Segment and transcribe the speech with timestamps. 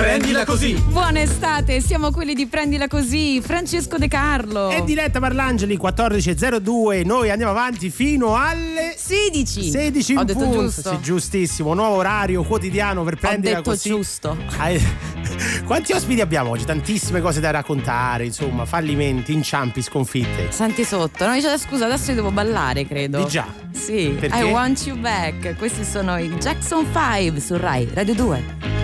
[0.00, 0.72] Prendila così.
[0.88, 3.42] Buona estate, siamo quelli di Prendila così.
[3.42, 4.70] Francesco De Carlo.
[4.70, 7.04] E diretta Parlangeli 14.02.
[7.04, 9.70] Noi andiamo avanti fino alle 16.
[9.70, 10.60] 16 in Ho detto punto.
[10.62, 10.90] giusto.
[10.90, 11.74] Sì, giustissimo.
[11.74, 13.88] Nuovo orario quotidiano per Ho prendila detto così.
[13.90, 14.38] giusto.
[15.66, 16.64] Quanti ospiti abbiamo oggi?
[16.64, 20.50] Tantissime cose da raccontare, insomma, fallimenti, inciampi, sconfitte.
[20.50, 21.26] Senti sotto.
[21.26, 23.18] No, dice, scusa, adesso io devo ballare, credo.
[23.22, 23.46] Di già.
[23.72, 24.16] Sì.
[24.18, 24.38] Perché?
[24.38, 25.56] I want you back.
[25.58, 28.79] Questi sono i Jackson 5 su Rai Radio 2.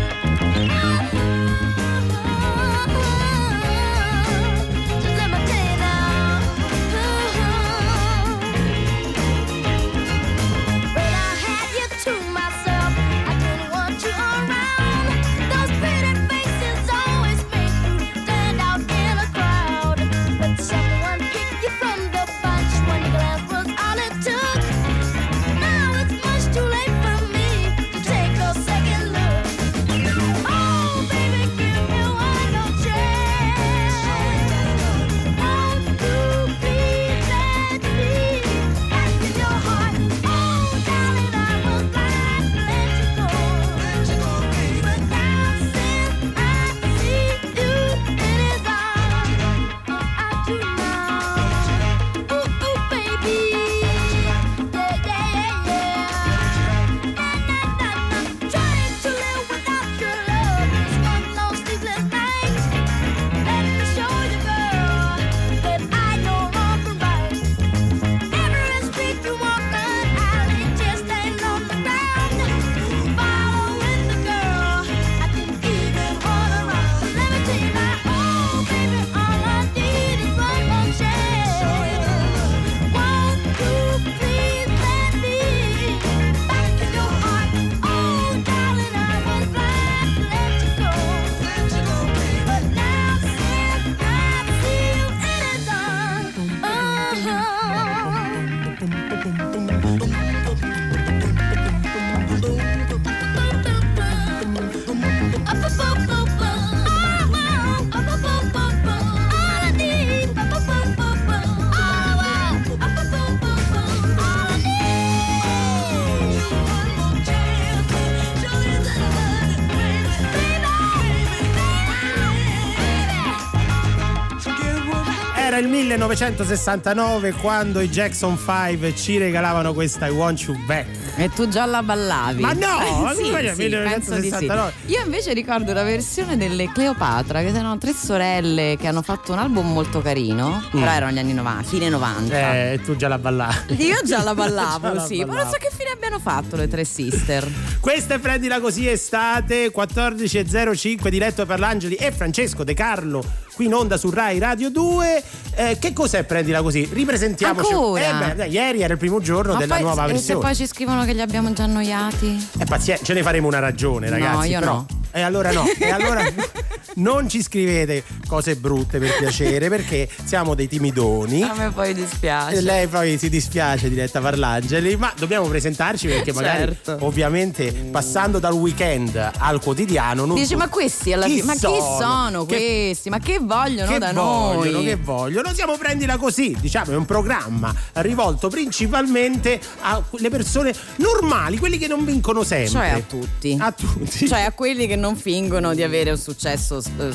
[125.97, 130.89] 1969 quando i Jackson 5 ci regalavano questa I Want You Back.
[131.17, 132.43] E tu già la ballavi?
[132.43, 134.45] Ma no, sì, sì, penso di sì.
[134.45, 134.73] 1969?
[134.87, 139.39] Io invece ricordo la versione delle Cleopatra, che erano tre sorelle che hanno fatto un
[139.39, 142.37] album molto carino, però erano gli anni 90, fine 90.
[142.37, 142.43] Mm.
[142.43, 143.83] Eh, tu già la ballavi.
[143.83, 145.51] Io già la Già ballavo, la sì, ma non ballavo.
[145.51, 147.51] so che fine abbiano fatto le tre sister.
[147.81, 153.25] Questa è Prendila Così Estate 14.05 diretto per l'Angeli e Francesco De Carlo
[153.57, 155.23] qui in onda su Rai Radio 2.
[155.55, 156.87] Eh, che cos'è Prendila Così?
[156.93, 157.73] Ripresentiamoci.
[157.73, 158.31] Ancora?
[158.31, 160.41] Eh beh, ieri era il primo giorno Ma della poi, nuova e se versione.
[160.41, 162.49] poi ci scrivono che li abbiamo già annoiati?
[162.59, 164.49] Eh, pazienza, ce ne faremo una ragione, No, ragazzi.
[164.51, 164.87] io però- no.
[165.17, 166.23] E allora no, e allora
[166.97, 171.43] non ci scrivete cose brutte per piacere, perché siamo dei timidoni.
[171.43, 172.61] A me poi dispiace.
[172.61, 176.99] Lei poi si dispiace diretta Parlangeli, ma dobbiamo presentarci perché magari Certo.
[177.07, 181.61] ovviamente passando dal weekend al quotidiano non Dici, ma questi alla Chi fine, ma chi
[181.61, 181.97] sono?
[181.99, 183.09] sono Che- questi?
[183.09, 184.85] Ma che vogliono che da vogliono, noi?
[184.85, 185.55] che vogliono.
[185.55, 192.05] Siamo prendila così, diciamo, è un programma rivolto principalmente alle persone normali, quelli che non
[192.05, 192.71] vincono sempre.
[192.71, 193.57] Cioè a tutti.
[193.59, 194.29] A tutti.
[194.29, 197.13] Cioè a quelli che non fingono di avere un successo eh,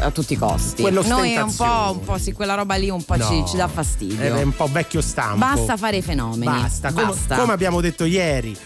[0.00, 0.82] a tutti i costi.
[0.90, 3.56] Noi è un po', un po' sì, quella roba lì un po' No, ci, ci
[3.56, 4.20] dà fastidio.
[4.20, 5.38] È un po' vecchio stampo.
[5.38, 6.60] Basta fare i fenomeni.
[6.60, 7.36] Basta, come, Basta.
[7.36, 8.56] come abbiamo detto ieri.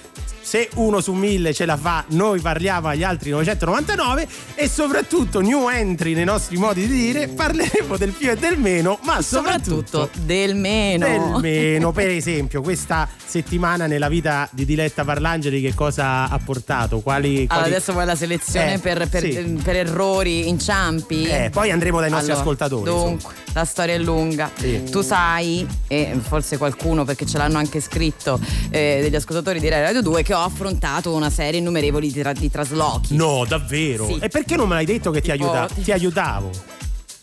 [0.47, 5.69] Se uno su mille ce la fa, noi parliamo agli altri 999 e soprattutto new
[5.69, 10.25] entry nei nostri modi di dire, parleremo del più e del meno, ma soprattutto, soprattutto
[10.25, 11.05] del meno.
[11.05, 11.91] del meno.
[11.91, 17.01] Per esempio, questa settimana nella vita di Diletta Parlangeli che cosa ha portato?
[17.01, 19.61] Quali, Allora, quali- adesso vuoi la selezione Eh, per, per- sì.
[19.61, 21.25] per errori, inciampi?
[21.25, 22.85] Eh, poi andremo dai nostri Allora, ascoltatori.
[22.89, 24.49] Dunque, la storia è lunga.
[24.57, 24.85] Sì.
[24.85, 28.39] Tu sai, e forse qualcuno perché ce l'hanno anche scritto
[28.71, 32.33] eh, degli ascoltatori di Rai Radio 2, che ho affrontato una serie innumerevoli di, tra-
[32.33, 33.17] di traslochi.
[33.17, 34.07] No, davvero?
[34.07, 34.19] Sì.
[34.21, 36.51] E perché non me l'hai detto che ti, Tipo- aiuta- ti aiutavo?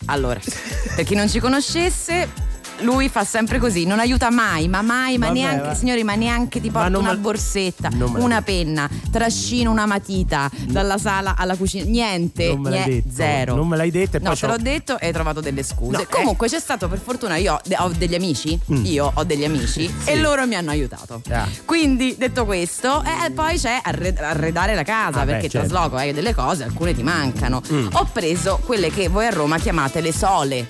[0.06, 0.38] Allora,
[0.94, 2.28] per chi non ci conoscesse,
[2.80, 5.74] lui fa sempre così, non aiuta mai, ma mai, ma Vabbè, neanche, va.
[5.74, 10.98] signori, ma neanche ti Ma porta una me- borsetta, una penna, trascino una matita dalla
[10.98, 13.54] sala alla cucina, niente, Non me l'hai nie- detto, zero.
[13.54, 15.62] non me l'hai detto e No, poi te c'ho- l'ho detto e hai trovato delle
[15.62, 15.96] scuse.
[15.96, 16.06] No, eh.
[16.08, 19.92] Comunque c'è stato per fortuna io ho, de- ho degli amici, io ho degli amici
[20.04, 21.22] e loro mi hanno aiutato.
[21.28, 21.32] Mm.
[21.32, 21.48] Ah.
[21.64, 25.68] Quindi detto questo, eh, poi c'è arred- arredare la casa Ah, perché certo.
[25.68, 27.62] trasloco hai delle cose, alcune ti mancano.
[27.72, 27.88] Mm.
[27.92, 30.66] Ho preso quelle che voi a Roma chiamate le sole.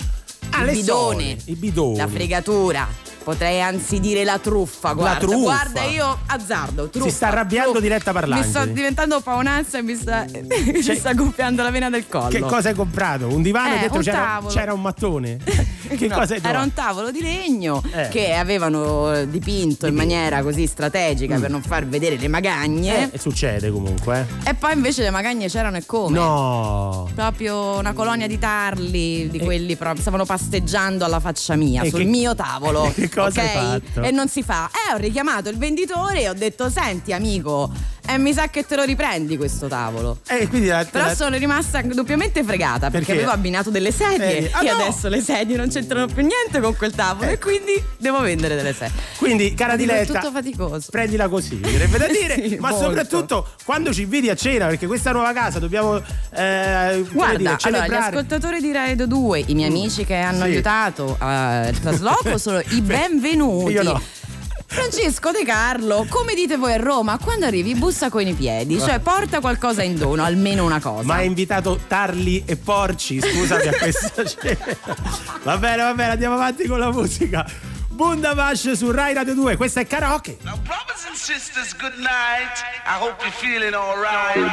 [0.57, 1.97] Ah, il le bidone, sole, i bidoni.
[1.97, 2.89] la fregatura.
[3.25, 5.19] Potrei anzi dire la truffa, guarda.
[5.19, 5.39] truffa.
[5.39, 6.89] Guarda, io azzardo.
[6.91, 7.87] Truffa, sta arrabbiando truffa.
[7.87, 8.47] diretta parlangeli.
[8.49, 12.29] Mi sto diventando paonazza e mi sta, mi Cioè- sta gonfiando la vena del collo.
[12.29, 13.27] Che cosa hai comprato?
[13.29, 13.75] Un divano?
[13.77, 15.39] Eh, un c'era, c'era un mattone?
[15.97, 16.65] che No, cosa hai era trovato?
[16.65, 18.09] un tavolo di legno Eh.
[18.09, 23.11] che avevano dipinto in maniera così strategica per non far vedere le magagne.
[23.13, 24.27] Eh, succede comunque.
[24.45, 24.51] eh.
[24.51, 26.19] E poi invece le magagne c'erano e come?
[26.19, 27.09] No.
[27.15, 32.05] Proprio una colonia di tarli, di quelli proprio, stavano pasteggiando alla faccia mia, sul che-
[32.05, 32.93] mio tavolo.
[32.95, 33.49] Che cosa ok?
[33.49, 34.03] hai fatto?
[34.03, 34.69] E non si fa.
[34.69, 37.71] Eh, ho richiamato il venditore e ho detto: Senti, amico,
[38.07, 40.19] eh, mi sa che te lo riprendi questo tavolo.
[40.29, 43.13] E quindi la, Però la- sono rimasta doppiamente fregata perché, Perché?
[43.13, 44.51] avevo abbinato delle sedie.
[44.53, 44.83] Ah, e no!
[44.83, 48.73] adesso le sedie non c'entrano più niente con quel tavolo e quindi devo vendere delle
[48.75, 48.93] sedie.
[49.19, 50.89] quindi, cara Dico, è Diletta, tutto faticoso.
[50.91, 52.49] prendila così, mi verrebbe da dire.
[52.49, 52.85] Sì, ma molto.
[52.87, 57.87] soprattutto quando ci inviti a cena, perché questa nuova casa dobbiamo eh, Guarda, dire, allora,
[57.87, 60.51] gli ascoltatori di Radio 2, i miei amici che hanno Sì.
[60.51, 63.73] aiutato al trasloco sono i benvenuti.
[63.73, 64.01] Io no.
[64.75, 68.99] Francesco De Carlo, come dite voi a Roma, quando arrivi bussa con i piedi, cioè
[68.99, 71.05] porta qualcosa in dono, almeno una cosa.
[71.05, 74.77] Ma hai invitato tarli e porci, scusami a questa cena.
[75.45, 77.49] Va bene, va bene, andiamo avanti con la musica.
[77.89, 80.39] Bundabash su Rai Radio 2, questa è karaoke.
[80.43, 82.59] Now, brothers and sisters, good night.
[82.85, 84.51] I hope you're feeling alright.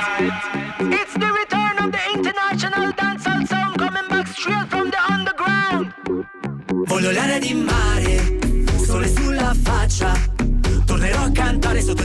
[0.94, 5.91] It's the return of the international dancehall sound coming back straight from the underground.
[6.85, 8.20] Voglio l'aria di mare,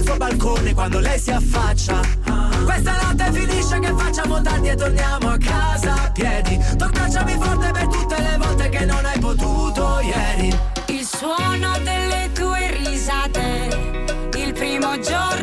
[0.07, 2.01] suo balcone quando lei si affaccia.
[2.65, 6.59] Questa notte finisce che facciamo tardi e torniamo a casa a piedi.
[6.77, 10.57] Tu abbracciami forte per tutte le volte che non hai potuto ieri.
[10.87, 15.36] Il suono delle tue risate, il primo giorno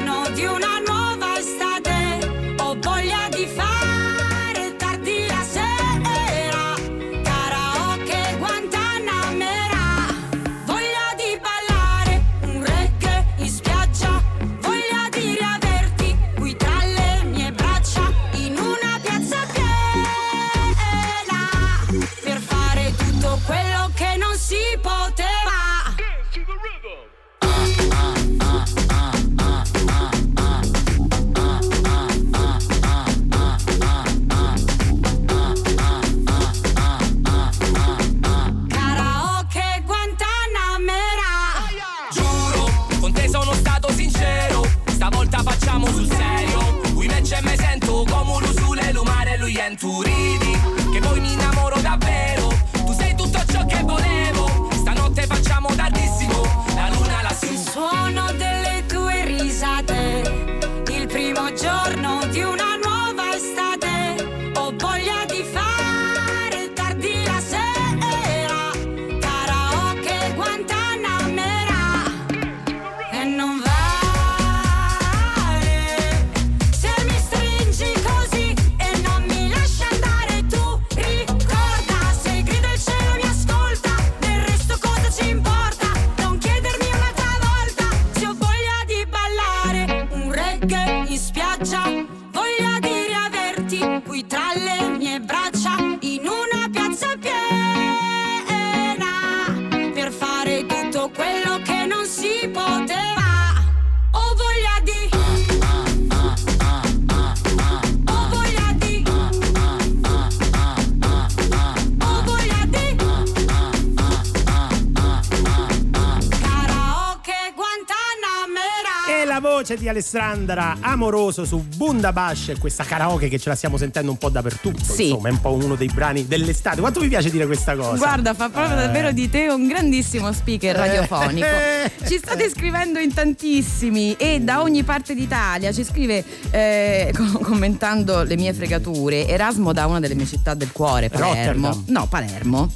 [119.93, 124.83] Alessandra Amoroso su Bundabash, questa karaoke che ce la stiamo sentendo un po' dappertutto.
[124.83, 125.09] Sì.
[125.09, 126.81] Insomma, è un po' uno dei brani dell'estate.
[126.81, 127.97] Quanto mi piace dire questa cosa?
[127.97, 128.85] Guarda, fa proprio Eh.
[128.87, 131.45] davvero di te un grandissimo speaker radiofonico.
[131.45, 131.91] Eh.
[132.09, 138.23] Ci state scrivendo in tantissimi e da ogni parte d'Italia ci scrive eh, com- commentando
[138.23, 141.67] le mie fregature Erasmo da una delle mie città del cuore, Palermo.
[141.67, 141.83] Rotterdam.
[141.87, 142.71] No, Palermo.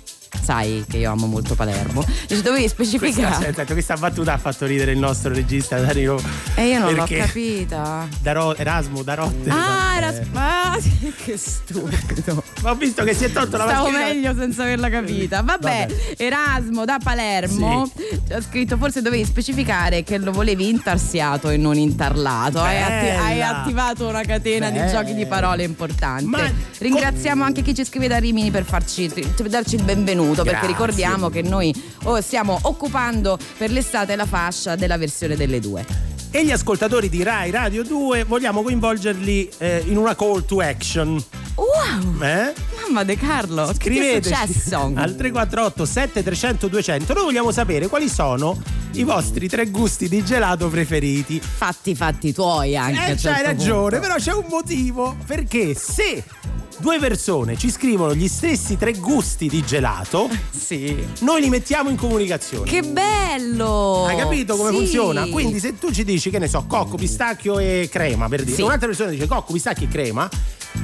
[0.47, 2.05] Sai che io amo molto Palermo.
[2.25, 3.47] Dice dovevi Questa, specificare.
[3.47, 6.17] aspetta, questa battuta ha fatto ridere il nostro regista Dario.
[6.55, 8.07] E io non l'ho capita.
[8.21, 9.57] Daro- Erasmo da Rotterdam.
[9.59, 10.17] Ah, era.
[10.17, 10.77] eh, ah,
[11.25, 12.46] che stupido.
[12.69, 14.13] Ho visto che si è tolto la Stavo mascherina.
[14.13, 15.41] meglio senza averla capita.
[15.41, 16.13] Vabbè, Vabbè.
[16.17, 17.89] Erasmo da Palermo
[18.31, 22.59] ha scritto: forse dovevi specificare che lo volevi intarsiato e non intarlato.
[22.59, 24.91] Hai, atti- hai attivato una catena di Bella.
[24.91, 26.25] giochi di parole importante.
[26.25, 30.43] Ma- Ringraziamo anche chi ci scrive da Rimini per farci per darci il benvenuto.
[30.43, 30.67] Perché Grazie.
[30.67, 35.85] ricordiamo che noi oh, stiamo occupando per l'estate la fascia della versione delle due.
[36.31, 41.23] E gli ascoltatori di Rai Radio 2 vogliamo coinvolgerli eh, in una call to action.
[41.57, 42.21] Wow!
[42.21, 42.53] Eh?
[42.83, 44.91] Mamma De Carlo, che ti è Scriveteci successo?
[44.95, 47.13] al 348 7300 200.
[47.13, 48.61] Noi vogliamo sapere quali sono
[48.93, 51.41] i vostri tre gusti di gelato preferiti.
[51.41, 53.13] Fatti fatti tuoi anche.
[53.13, 53.99] Eh, certo ragione, punto.
[53.99, 55.15] però c'è un motivo.
[55.25, 56.23] Perché se
[56.79, 60.95] due persone ci scrivono gli stessi tre gusti di gelato, Sì.
[61.21, 62.69] noi li mettiamo in comunicazione.
[62.69, 64.05] Che bello!
[64.05, 64.75] Hai capito come Sì.
[64.77, 65.25] funziona?
[65.27, 68.61] Quindi se tu ci dici che ne so, cocco, pistacchio e crema, per dire, Sì.
[68.61, 70.29] un'altra persona dice cocco, pistacchio e crema,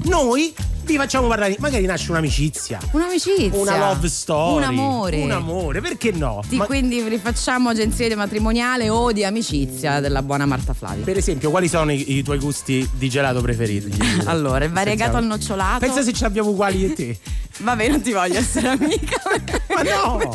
[0.05, 0.53] noi
[0.85, 2.77] vi facciamo parlare, magari nasce un'amicizia.
[2.91, 3.57] Un'amicizia.
[3.59, 4.57] Una love story.
[4.57, 5.21] Un amore.
[5.21, 6.41] Un amore, perché no?
[6.47, 11.03] Ti- Ma- quindi rifacciamo agenzie di matrimoniale o di amicizia della buona Marta Flavia.
[11.05, 13.91] per esempio, quali sono i, i tuoi gusti di gelato preferiti?
[14.25, 15.79] Allora, il variegato al nocciolato.
[15.79, 17.17] Pensa se ce l'abbiamo uguali e te.
[17.59, 19.21] Vabbè, non ti voglio essere amica.
[19.73, 20.31] Ma no!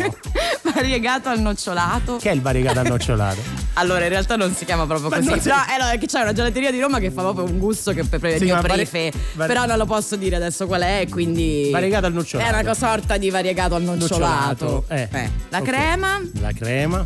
[0.63, 2.17] variegato al nocciolato.
[2.17, 3.41] Che è il variegato al nocciolato?
[3.75, 5.29] Allora, in realtà non si chiama proprio Ma così.
[5.29, 7.45] non si- No, eh, no, è che c'è una gelateria di Roma che fa proprio
[7.45, 9.13] un gusto che è il Si mio prefe.
[9.35, 11.69] vari- Però non lo posso dire adesso qual è, quindi.
[11.71, 12.57] Variegato al nocciolato.
[12.57, 14.85] È una sorta di variegato al nocciolato.
[14.89, 15.09] Eh.
[15.51, 15.65] La Ok.
[15.65, 17.05] crema La crema.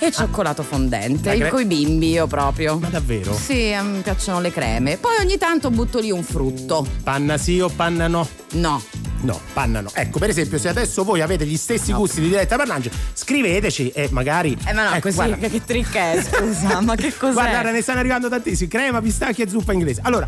[0.00, 1.36] e cioccolato fondente.
[1.36, 2.78] Cre- coi bimbi io proprio.
[2.78, 3.32] Ma davvero?
[3.34, 4.96] Sì, me piacciono le creme.
[4.96, 6.86] Poi ogni tanto butto lì un frutto.
[7.02, 8.26] Panna sì o panna no?
[8.52, 8.80] No.
[9.20, 9.90] No, panna no.
[9.92, 14.08] Ecco, per esempio, se adesso voi avete gli stessi gusti di diretta Parlange, scriveteci e
[14.10, 14.56] magari.
[14.66, 17.32] Eh ma no, Ecco, così guarda, che, trick è, scusa, ma che cos'è?
[17.32, 20.00] Guarda, ne stanno arrivando tantissimi: crema, pistacchio e zuppa inglese.
[20.04, 20.26] Allora,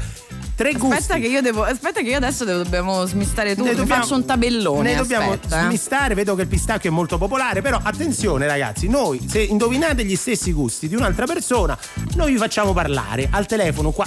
[0.56, 0.96] tre gusti.
[0.96, 1.62] Aspetta che io devo.
[1.62, 3.72] Aspetta che io adesso devo- dobbiamo smistare tutto.
[3.72, 4.90] Dobbiamo- faccio un tabellone.
[4.90, 5.64] Ne dobbiamo aspetta, eh.
[5.66, 10.16] smistare, vedo che il pistacchio è molto popolare, però attenzione ragazzi, noi se indovinate gli
[10.16, 11.78] stessi gusti di un'altra persona,
[12.16, 14.06] noi vi facciamo parlare al telefono qua.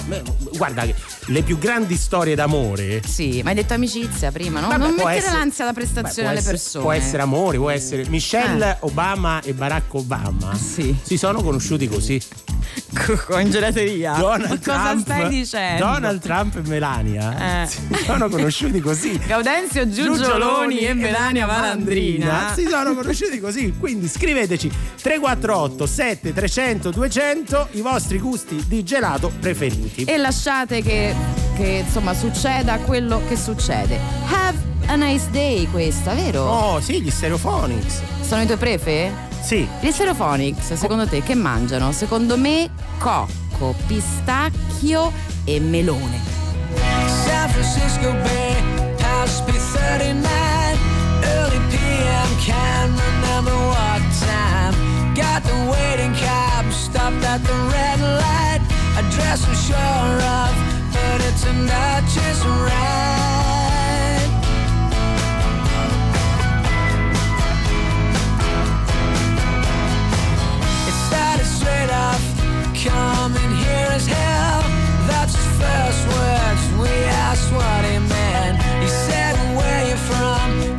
[0.52, 0.84] Guarda
[1.26, 4.68] le più grandi storie d'amore Sì, ma hai detto amicizia prima, no?
[4.78, 6.84] Vabbè, non mettere essere- l'ansia Beh, prestazione può alle persone.
[6.84, 8.76] Può essere amore, può essere Michelle Eh.
[8.80, 10.54] Obama e Barack Obama.
[10.54, 10.96] Sì.
[11.02, 12.20] Si sono conosciuti così.
[13.26, 14.14] con gelateria.
[14.14, 15.84] Donald cosa Trump, stai dicendo?
[15.84, 17.66] Donald Trump e Melania Eh.
[17.66, 19.18] si sono conosciuti così.
[19.26, 22.52] Gaudenzio Giugioloni e Melania Malandrina.
[22.54, 23.74] Si sono conosciuti così.
[23.78, 24.70] Quindi scriveteci
[25.02, 30.04] 348 7300 200 i vostri gusti di gelato preferiti.
[30.04, 31.14] E lasciate che,
[31.56, 33.98] che insomma succeda quello che succede.
[34.30, 36.42] Have a nice day questa, vero?
[36.42, 38.02] Oh, sì, gli stereophonics.
[38.20, 39.12] Sono i tuoi prefe?
[39.44, 39.68] Sì.
[39.80, 41.92] Gli Stereophonics, secondo te che mangiano?
[41.92, 45.12] Secondo me cocco, pistacchio
[45.44, 46.18] e melone.
[47.06, 48.54] San Francisco Bay,
[49.00, 50.26] House B39,
[51.24, 54.74] early PM, can't remember what time.
[55.14, 58.60] Got the waiting cab, stopped at the red light.
[58.96, 60.54] Address I'm sure of,
[60.90, 63.63] but it turned out just right.
[72.84, 74.62] Coming here as hell.
[75.08, 76.62] That's his first words.
[76.82, 76.92] We
[77.28, 78.62] asked what he meant.
[78.82, 80.73] He said, Where you from?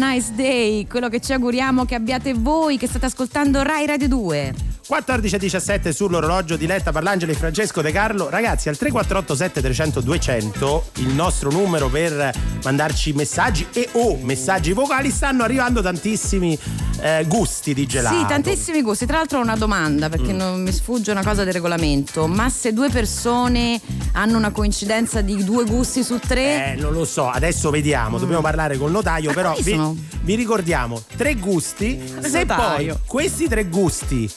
[0.00, 4.54] Nice day, quello che ci auguriamo che abbiate voi che state ascoltando Rai Radio 2.
[4.86, 8.30] 14 e 17 sull'orologio di Letta Parlangeli e Francesco De Carlo.
[8.30, 12.32] Ragazzi, al 348 7300 200, il nostro numero per
[12.64, 16.58] mandarci messaggi e o messaggi vocali, stanno arrivando tantissimi
[17.02, 18.16] eh, gusti di gelato.
[18.18, 19.06] Sì, tantissimi gusti.
[19.06, 20.10] Tra l'altro ho una domanda Mm.
[20.10, 22.26] perché non mi sfugge una cosa del regolamento.
[22.26, 23.80] Ma se due persone
[24.12, 28.42] hanno una coincidenza di due gusti su tre, Eh, non lo so, adesso vediamo, dobbiamo
[28.42, 29.62] parlare col notaio, Ma però quali
[29.94, 32.94] vi, vi ricordiamo tre gusti, se notaio.
[32.94, 34.30] poi questi tre gusti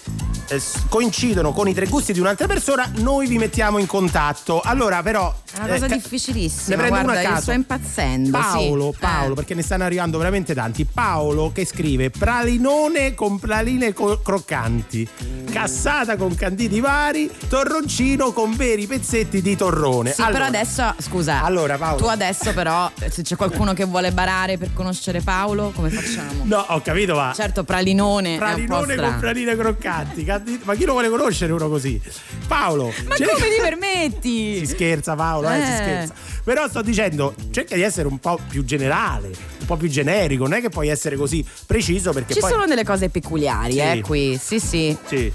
[0.55, 4.61] eh, coincidono con i tre gusti di un'altra persona, noi vi mettiamo in contatto.
[4.61, 5.33] Allora però...
[5.53, 6.75] è una cosa eh, difficilissima.
[6.75, 7.41] Ne prendo Guarda, uno a caso.
[7.43, 8.37] sto impazzendo.
[8.37, 8.97] Paolo, sì.
[8.99, 9.35] Paolo, Eh.
[9.35, 10.85] perché ne stanno arrivando veramente tanti.
[10.85, 15.07] Paolo che scrive pralinone con praline co- croccanti,
[15.51, 20.11] cassata con canditi vari, torroncino con veri pezzetti di torrone.
[20.11, 21.43] Sì, Allora, però adesso, scusa.
[21.43, 21.97] Allora, Paolo.
[21.97, 26.43] Tu adesso, però, se c'è qualcuno che vuole barare per conoscere Paolo, come facciamo?
[26.43, 27.31] No, ho capito, ma.
[27.35, 28.37] Certo, pralinone.
[28.37, 30.23] Pralinone con praline croccanti.
[30.63, 31.99] Ma chi lo vuole conoscere uno così?
[32.47, 32.91] Paolo.
[33.07, 34.57] Ma cerca- come ti permetti?
[34.63, 35.75] Si scherza Paolo, eh, si Eh.
[35.75, 36.13] scherza.
[36.43, 40.53] Però sto dicendo, cerca di essere un po' più generale, un po' più generico, non
[40.57, 43.79] è che puoi essere così preciso perché Ci poi sono delle cose peculiari, Sì.
[43.79, 44.39] eh, qui.
[44.41, 44.95] Sì, sì.
[45.05, 45.31] Sì.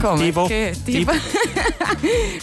[0.00, 0.24] Come?
[0.24, 0.44] Tipo?
[0.46, 1.12] Che, tipo...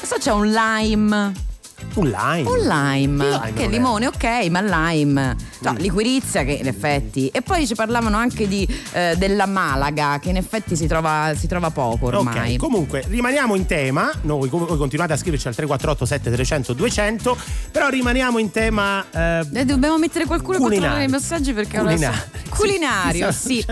[0.01, 1.45] So, c'è un lime.
[1.93, 2.49] Un lime.
[2.49, 5.77] Un lime, lime che non è- limone ok, ma lime, no, Mm.
[5.77, 7.27] liquirizia che in effetti.
[7.29, 11.47] E poi ci parlavano anche di, eh, della Malaga, che in effetti si trova, si
[11.47, 12.53] trova poco ormai.
[12.53, 17.37] Ok, comunque rimaniamo in tema, noi, voi continuate a scriverci al 348 7300 200,
[17.71, 21.07] però rimaniamo in tema eh, Eh, dobbiamo mettere qualcuno a controllare culinario.
[21.17, 22.17] i messaggi perché ora Culinario.
[22.17, 23.65] so- culinario, Sì,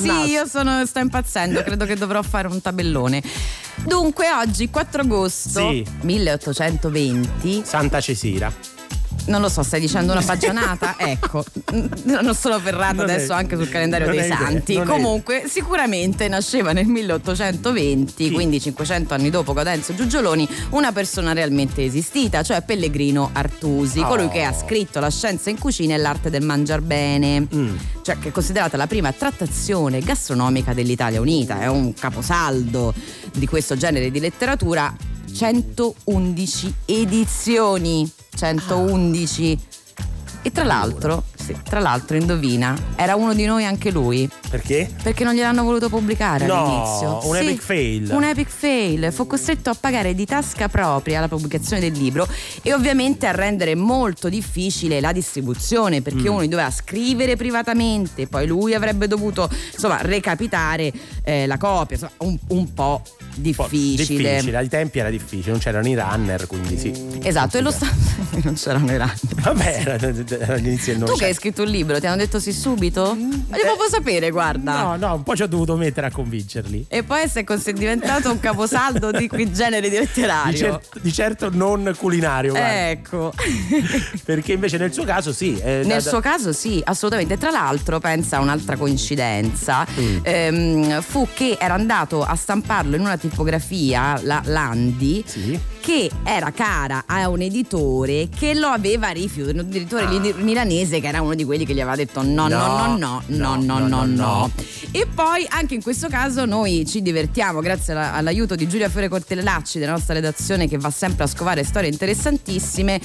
[0.00, 0.30] sì.
[0.30, 3.22] io sono, sto impazzendo, credo che dovrò fare un tabellone.
[3.84, 5.84] Dunque, oggi 4 agosto Sì.
[6.02, 8.52] 1820, Santa Cesira.
[9.30, 10.96] Non lo so, stai dicendo una baggianata?
[10.98, 11.44] ecco,
[12.04, 14.74] non sono ferrata Non è- adesso anche sul calendario dei è idea, santi.
[14.74, 18.30] non è Comunque, sicuramente nasceva nel 1820, Sì.
[18.32, 24.06] quindi 500 anni dopo Gaudenzio Giugioloni, una persona realmente esistita, cioè Pellegrino Artusi, Oh.
[24.08, 27.76] colui che ha scritto La scienza in cucina e l'arte del mangiar bene, Mm.
[28.02, 32.92] cioè che è considerata la prima trattazione gastronomica dell'Italia Unita, è un caposaldo
[33.32, 34.94] di questo genere di letteratura.
[35.32, 39.58] 111 edizioni, 111.
[40.42, 44.26] E tra l'altro, sì, tra l'altro, indovina, era uno di noi anche lui.
[44.48, 44.90] Perché?
[45.02, 47.28] Perché non gliel'hanno voluto pubblicare No, all'inizio.
[47.28, 48.10] un Sì, epic fail.
[48.10, 49.12] Un epic fail.
[49.12, 52.26] Fu costretto a pagare di tasca propria la pubblicazione del libro
[52.62, 56.32] e ovviamente a rendere molto difficile la distribuzione perché Mm.
[56.34, 60.90] uno doveva scrivere privatamente, poi lui avrebbe dovuto insomma recapitare
[61.22, 63.02] eh, la copia, insomma, un, un po' Po-
[63.34, 63.96] difficile.
[64.36, 66.92] difficile, ai tempi era difficile, non c'erano i runner, quindi sì.
[67.22, 67.86] Esatto, e lo sta.
[68.44, 69.12] non c'erano i rani.
[69.40, 72.52] Vabbè, era, era all'inizio del Tu che hai scritto un libro, ti hanno detto sì
[72.52, 73.14] subito?
[73.16, 74.82] Ma io proprio sapere, guarda.
[74.82, 76.86] No, no, un po' ci ho dovuto mettere a convincerli.
[76.88, 80.56] E poi sei cos- diventato un caposaldo di quel genere di Di, letterario.
[80.56, 82.88] cer- di certo non culinario, guarda.
[82.90, 83.32] Ecco.
[84.24, 85.56] perché invece nel suo caso sì.
[85.58, 87.36] eh, Nel da- suo caso sì, assolutamente.
[87.38, 90.18] Tra l'altro, pensa a un'altra coincidenza, Mm.
[90.22, 95.58] ehm, fu che era andato a stamparlo in una tipografia, la Landi, Sì.
[95.80, 101.06] che era cara a un editore che lo aveva rifiutato, un editore li- milanese che
[101.08, 102.86] era uno di quelli che gli aveva detto no, no, Ah.
[102.96, 104.50] No, no, no, no, no, no, no.
[104.90, 109.08] E poi anche in questo caso noi ci divertiamo grazie alla- all'aiuto di Giulia Fiore
[109.08, 113.00] Cortellacci della nostra redazione che va sempre a scovare storie interessantissime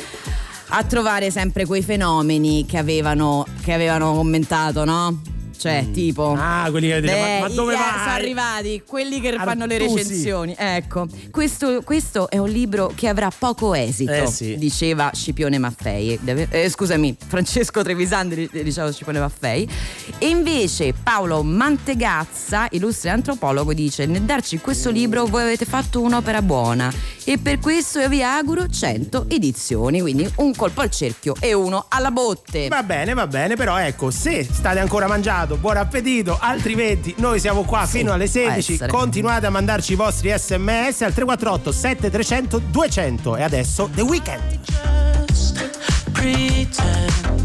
[0.70, 5.22] a trovare sempre quei fenomeni che avevano, che avevano commentato, no?
[5.58, 6.36] Cioè, tipo.
[6.38, 8.00] Ah, quelli che Beh, ma, ma dove yeah, vai?
[8.00, 9.96] sono arrivati quelli che fanno le Artusi.
[9.98, 10.56] recensioni.
[10.58, 14.58] Ecco, questo, questo è un libro che avrà poco esito, Eh, sì.
[14.58, 16.20] diceva Scipione Maffei.
[16.50, 19.68] Eh, scusami, Francesco Trevisandi diceva Scipione Maffei.
[20.18, 26.42] E invece Paolo Mantegazza, illustre antropologo, dice: Nel darci questo libro voi avete fatto un'opera
[26.42, 26.92] buona
[27.24, 30.02] e per questo io vi auguro 100 edizioni.
[30.02, 32.68] Quindi un colpo al cerchio e uno alla botte.
[32.70, 37.64] Va bene, va bene, però ecco, se state ancora mangiando, buon appetito, altrimenti noi siamo
[37.64, 38.92] qua Sì, fino alle può 16, essere.
[38.92, 44.60] continuate a mandarci i vostri sms al 348 7300 200 e adesso The Weeknd.
[46.14, 47.45] pretend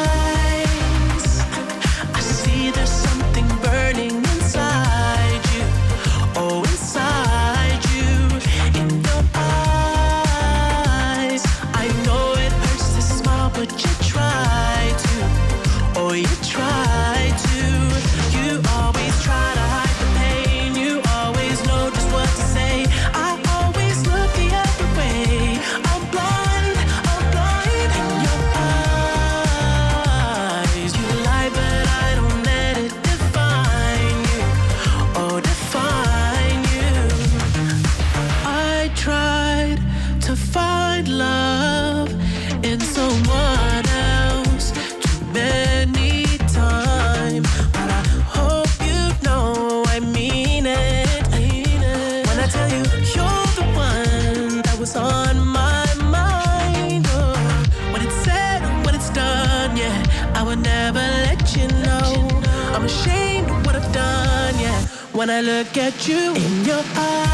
[65.61, 67.30] When I look at you in your eyes,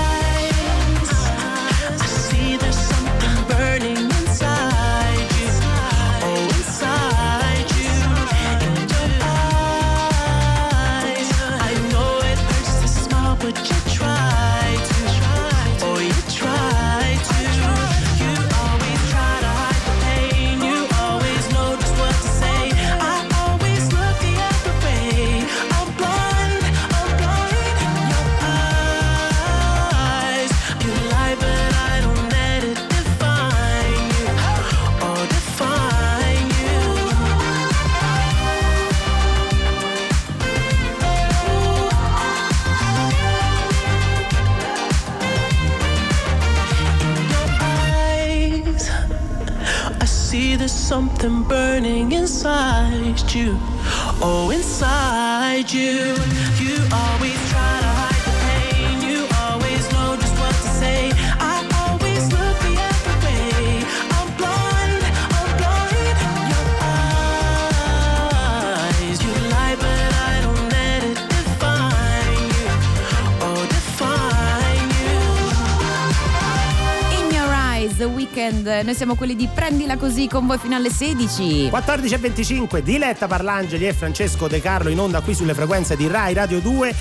[53.37, 53.57] you.
[54.19, 56.36] Oh, inside you.
[78.37, 78.67] Weekend.
[78.83, 81.69] Noi siamo quelli di Prendila Così con voi fino alle 16.
[81.69, 86.07] 14 e 25, Diletta Parlangeli e Francesco De Carlo in onda qui sulle frequenze di
[86.07, 86.95] Rai Radio 2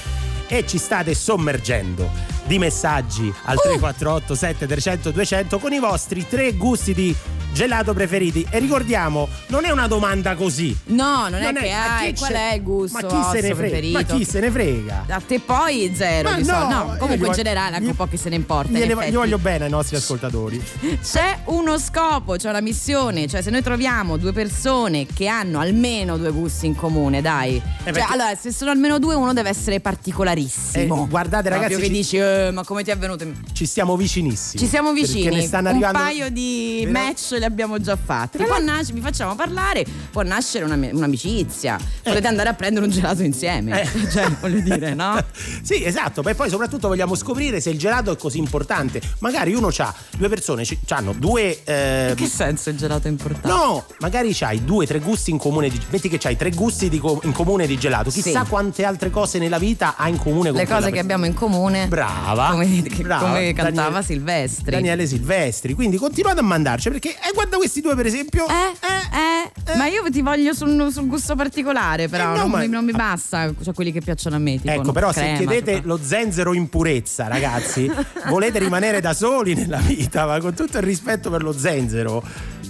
[0.49, 6.95] e ci state sommergendo di messaggi al 348 7300 200 con i vostri tre gusti
[6.95, 7.15] di
[7.53, 12.15] gelato preferiti e ricordiamo non è una domanda così No, non, è che a hai
[12.15, 13.99] qual è il gusto ma chi se ne frega preferito.
[13.99, 17.33] ma chi se ne frega A te poi zero Ma no, No, io comunque in
[17.33, 18.71] generale anche un po' che se ne importa.
[18.71, 20.63] Gliene- gli voglio bene ai nostri ascoltatori
[21.03, 26.17] C'è uno scopo, c'è una missione, cioè se noi troviamo due persone che hanno almeno
[26.19, 27.61] due gusti in comune, dai.
[27.85, 31.05] Cioè, perché- allora, se sono almeno due, uno deve essere particolarissimo.
[31.05, 33.25] Eh, guardate, Proprio ragazzi, che ci- dici, "Eh, ma come ti è venuto?
[33.25, 36.91] in-" ci stiamo vicinissimi Ci siamo vicini, ne stanno un arrivando paio di Vero?
[37.07, 38.39] match li abbiamo già fatti.
[38.39, 41.79] Può nascere, vi facciamo parlare, può nascere una- un'amicizia.
[42.03, 43.83] Potete andare a prendere un gelato insieme.
[43.83, 43.87] Eh.
[44.17, 45.23] Cioè, voglio dire, no?
[45.63, 49.01] sì, esatto, e poi soprattutto vogliamo scoprire se il gelato è così importante.
[49.21, 51.63] Magari uno c'ha due persone, c'hanno due.
[51.65, 53.49] eh, In che senso il gelato è importante?
[53.49, 55.69] No, magari c'hai due, tre gusti in comune.
[55.69, 58.11] Di, metti che c'hai tre gusti co- in comune di gelato.
[58.11, 58.49] Chissà Sì.
[58.49, 61.01] quante altre cose nella vita ha in comune con Le cose che persona.
[61.01, 61.89] abbiamo in comune.
[62.35, 63.27] Brava, Come, brava.
[63.29, 64.71] come cantava Daniele- Silvestri.
[64.73, 65.75] Daniele Silvestri.
[65.75, 68.47] Quindi continuate a mandarci perché, eh, guarda questi due, per esempio.
[68.49, 72.59] Eh, eh, ma io ti voglio sul, sul gusto particolare, però Eh, no, non, ma-
[72.59, 74.59] mi, non mi basta, cioè quelli che piacciono a me.
[74.61, 77.89] Tipo Ecco, però crema, se chiedete cioè- lo zenzero in purezza, ragazzi,
[78.29, 82.23] volete rimanere da soli nella vita, ma con tutto il rispetto per lo zenzero.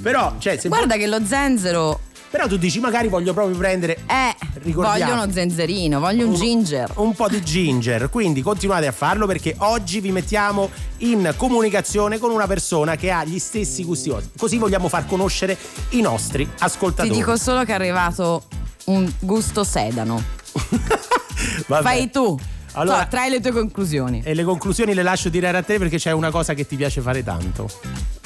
[0.02, 2.00] Però, cioè, Guarda che lo zenzero
[2.36, 4.34] però tu dici magari voglio proprio prendere è.
[4.62, 5.10] Ricordiamo.
[5.12, 6.92] Voglio uno zenzerino, voglio un ginger.
[6.96, 10.68] un po' di ginger, quindi continuate a farlo perché oggi vi mettiamo
[10.98, 14.12] in comunicazione con una persona che ha gli stessi gusti.
[14.36, 15.56] Così vogliamo far conoscere
[15.90, 17.14] i nostri Ti ascoltatori.
[17.16, 18.42] dico solo che è arrivato
[18.86, 20.22] un gusto sedano.
[21.66, 22.38] Fai tu.
[22.72, 24.20] Allora- So, trai le tue conclusioni.
[24.22, 27.00] E le conclusioni le lascio dire a te perché c'è una cosa che ti piace
[27.00, 27.70] fare tanto.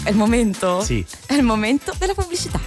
[0.02, 0.82] È il momento?
[0.82, 1.04] Sì.
[1.26, 2.58] È il momento della pubblicità.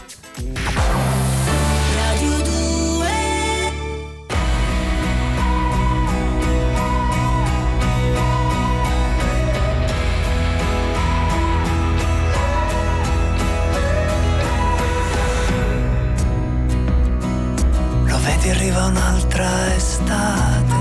[18.85, 20.75] Un'altra estate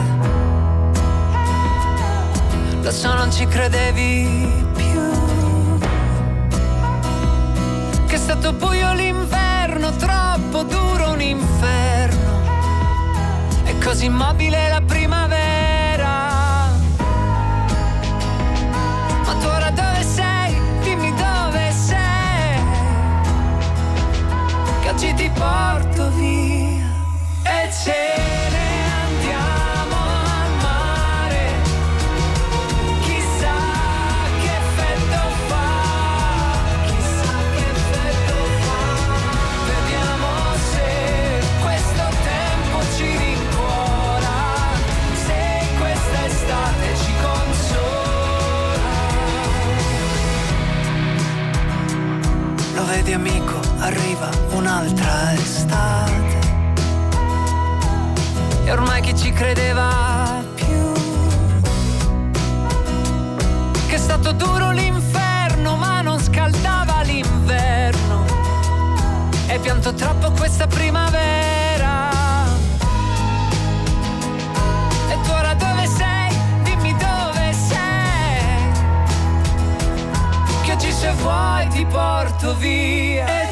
[2.82, 5.78] Lo so non ci credevi più
[8.06, 12.40] Che stato buio l'inverno, troppo duro un inferno.
[13.64, 15.51] È così immobile la primavera.
[53.92, 56.38] Arriva un'altra estate.
[58.64, 60.92] E ormai chi ci credeva più?
[63.88, 68.24] che è stato duro l'inferno ma non scaldava l'inverno
[69.48, 72.10] e pianto troppo questa primavera
[75.10, 76.34] e tu ora dove sei?
[76.62, 78.72] Dimmi dove sei
[80.62, 83.51] che oggi se vuoi ti porto via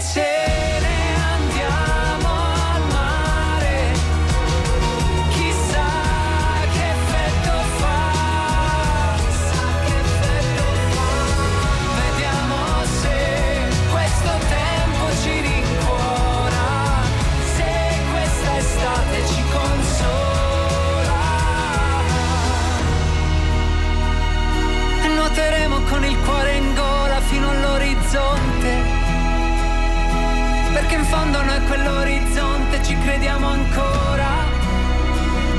[31.10, 34.28] fondo noi quell'orizzonte ci crediamo ancora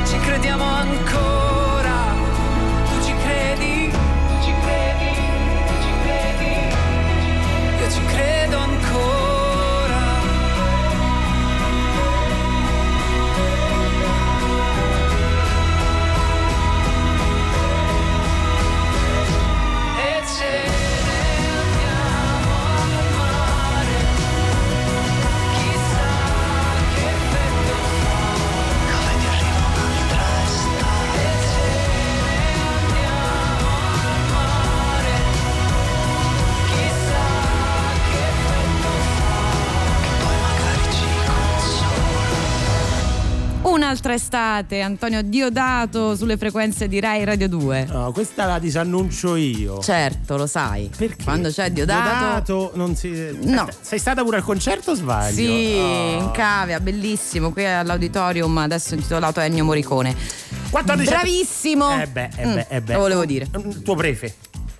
[0.05, 1.40] ci crediamo ancora.
[43.91, 47.87] Un'altra estate, Antonio Diodato sulle frequenze di Rai Radio 2.
[47.91, 49.79] No, questa la disannuncio io.
[49.79, 50.89] Certo, lo sai.
[50.95, 51.21] Perché?
[51.25, 52.07] Quando c'è Diodato.
[52.07, 53.09] Diodato non si.
[53.41, 53.63] No.
[53.63, 55.35] Aspetta, Sei stata pure al concerto o sbaglio?
[55.35, 56.19] Sì, Oh.
[56.21, 60.15] in cavea, bellissimo, qui all'auditorium, adesso intitolato Ennio Morricone.
[60.69, 61.99] 14 Bravissimo!
[62.01, 62.93] Eh beh, eh Mm, beh, eh beh.
[62.93, 63.49] Lo volevo dire.
[63.53, 64.33] Il tuo prefe.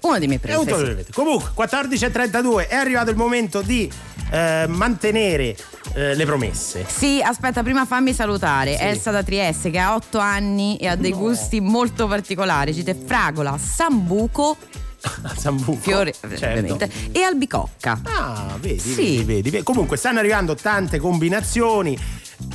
[0.04, 1.06] Uno dei miei prefe.
[1.14, 3.88] Comunque, 14.32 è arrivato il momento di
[4.32, 5.56] eh, mantenere
[5.94, 6.86] eh, le promesse.
[6.88, 8.84] Sì, aspetta, prima fammi salutare Sì.
[8.84, 12.74] Elsa da Trieste che ha 8 anni e ha dei gusti molto particolari.
[12.74, 14.56] Cite fragola, sambuco,
[15.36, 15.80] Sambuco.
[15.80, 16.78] fiore, certo.
[17.12, 18.00] e albicocca.
[18.04, 18.94] Ah, vedi, Sì.
[18.96, 19.64] vedi, vedi, vedi.
[19.64, 21.98] Comunque stanno arrivando tante combinazioni.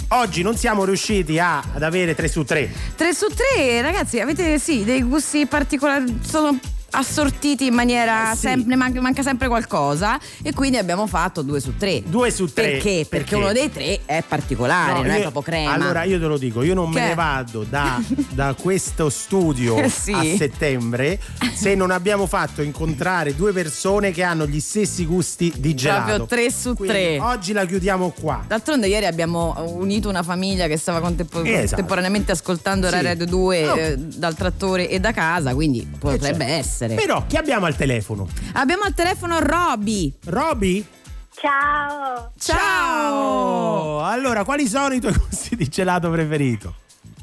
[0.09, 2.71] Oggi non siamo riusciti a- ad avere 3 su 3.
[2.97, 6.21] 3 su 3, ragazzi, avete sì, dei gusti particolari.
[6.25, 6.59] Sono
[6.91, 8.41] assortiti in maniera Eh, sì.
[8.43, 12.03] sempre, manca, manca sempre qualcosa e quindi abbiamo fatto 2 su 3.
[12.07, 12.71] 2 su 3.
[12.71, 13.07] Perché?
[13.09, 15.73] Perché uno dei tre è particolare, non è proprio crema.
[15.73, 17.07] Allora io te lo dico, io non me Che?
[17.09, 18.01] ne vado da,
[18.33, 20.13] da questo studio Eh, sì.
[20.13, 21.21] a settembre
[21.55, 26.05] se non abbiamo fatto incontrare due persone che hanno gli stessi gusti di gelato.
[26.15, 27.21] Proprio 3 su Quindi 3.
[27.21, 28.45] Oggi la chiudiamo qua.
[28.47, 31.67] D'altronde ieri abbiamo unito una famiglia che stava contempo- Esatto.
[31.69, 32.93] contemporaneamente ascoltando Sì.
[32.93, 33.77] Rai Radio 2 Oh.
[33.77, 36.76] eh, dal trattore e da casa, quindi potrebbe Eh, certo.
[36.77, 36.95] Essere.
[36.95, 38.29] Però chi abbiamo al telefono?
[38.55, 40.13] Abbiamo al telefono Roby.
[40.27, 40.87] Roby?
[41.35, 42.33] Ciao!
[42.39, 44.03] Ciao!
[44.05, 46.75] Allora, quali sono i tuoi gusti di gelato preferito?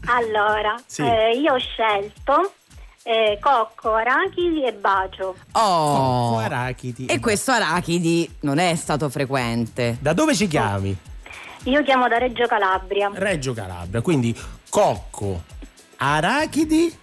[0.05, 1.01] Allora, Sì.
[1.01, 2.53] eh, io ho scelto
[3.03, 5.35] eh, cocco, arachidi e bacio.
[5.53, 6.31] Oh.
[6.31, 7.05] Cocco, arachidi.
[7.05, 9.97] E questo arachidi non è stato frequente.
[10.01, 10.95] Da dove ci chiami?
[11.65, 13.09] Io chiamo da Reggio Calabria.
[13.13, 14.37] Reggio Calabria, quindi
[14.69, 15.41] cocco,
[15.97, 16.93] arachidi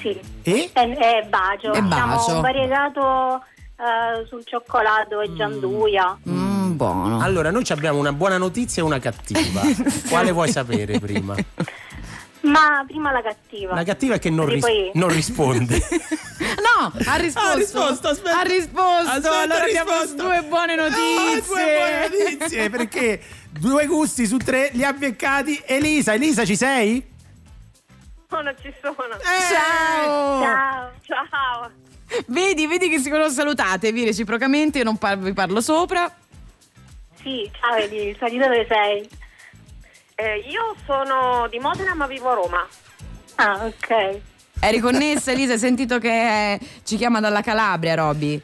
[0.00, 0.18] Sì.
[0.42, 0.70] e...
[0.72, 1.70] E, e bacio.
[1.70, 2.34] Diciamo bacio.
[2.34, 3.42] un variegato
[3.76, 6.18] eh, sul cioccolato e gianduia.
[6.28, 7.20] Mm, buono.
[7.20, 9.60] Allora, noi ci abbiamo una buona notizia e una cattiva.
[10.08, 11.34] Quale vuoi sapere prima?
[12.42, 13.74] Ma prima la cattiva.
[13.74, 15.78] La cattiva è che non, ris- non risponde.
[16.40, 17.48] No, ha risposto.
[17.50, 18.38] Ha risposto, aspetta.
[18.38, 19.10] Ha risposto.
[19.10, 20.22] Aspetta, allora ha abbiamo risposto.
[20.22, 21.04] due buone notizie.
[21.04, 26.14] Ah, due buone notizie, perché due gusti su tre li ha beccati Elisa.
[26.14, 27.06] Elisa, ci sei?
[28.30, 28.96] No, non ci sono.
[29.50, 30.42] Ciao.
[30.42, 30.90] Ciao.
[31.06, 31.70] Ciao.
[32.26, 33.34] Vedi, vedi che si conoscono.
[33.34, 36.12] Salutatevi reciprocamente, io non par- vi parlo sopra.
[37.22, 39.08] Sì, ciao Elisa, di dove sei?
[40.14, 42.66] Eh, io sono di Modena ma vivo a Roma.
[43.36, 44.20] Ah, ok.
[44.60, 48.40] Eri connessa Elisa, hai sentito che eh, ci chiama dalla Calabria, Roby?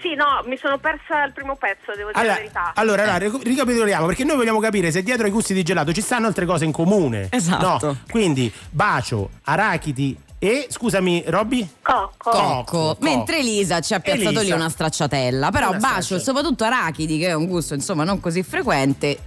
[0.00, 2.72] Sì, no, mi sono persa il primo pezzo, devo dire Allora, la verità.
[2.74, 6.00] allora, allora, ric- ricapitoliamo perché noi vogliamo capire se dietro ai gusti di gelato ci
[6.00, 7.28] stanno altre cose in comune.
[7.30, 7.86] Esatto.
[7.86, 11.68] No, quindi bacio, arachidi e scusami, Robby?
[11.82, 12.30] Cocco.
[12.30, 12.96] Cocco.
[13.00, 14.42] Mentre Elisa ci ha piazzato Elisa.
[14.42, 15.50] lì una stracciatella.
[15.50, 16.20] Però Una bacio, stracciatella.
[16.22, 19.18] soprattutto arachidi, che è un gusto insomma non così frequente,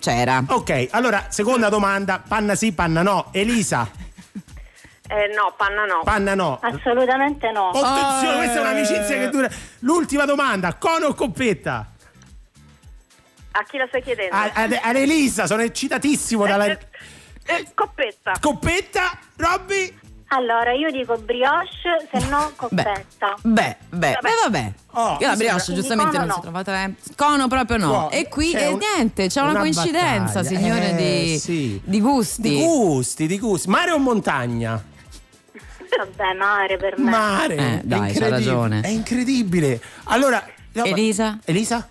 [0.00, 0.42] c'era.
[0.48, 3.28] Ok, allora, seconda domanda, panna sì, panna no.
[3.30, 3.88] Elisa,
[5.14, 6.00] Eh, no, panna no.
[6.02, 6.58] panna no.
[6.60, 7.68] Assolutamente no.
[7.70, 9.18] Attenzione, Oh, questa è un'amicizia eh.
[9.20, 9.48] che dura.
[9.80, 11.88] L'ultima domanda, cono o coppetta?
[13.52, 14.34] A chi la stai chiedendo?
[14.34, 16.78] A- ad, ad Elisa, sono eccitatissimo dalla Eh,
[17.74, 18.32] coppetta.
[18.40, 19.98] coppetta, Robby.
[20.28, 23.36] Allora, io dico brioche, se no coppetta.
[23.42, 24.18] Beh, beh, Vabbè.
[24.20, 24.72] beh, vabbè.
[24.94, 26.94] Oh, Io la brioche giustamente non si cono trova tre.
[27.14, 27.90] Cono proprio no.
[27.90, 30.58] Qua e qui eh, un- niente, c'è una, una coincidenza, battaglia.
[30.58, 31.80] signore, Eh, di, sì.
[31.84, 32.40] di gusti.
[32.42, 33.68] Di gusti, di gusti.
[33.68, 34.82] Mare o montagna?
[35.98, 37.10] Vabbè, mare per me.
[37.10, 37.54] Mare.
[37.54, 38.28] Eh, È dai, c'ha incredibile.
[38.30, 38.80] ragione.
[38.80, 39.80] È incredibile.
[40.04, 41.38] Allora, no, Elisa?
[41.44, 41.88] Elisa?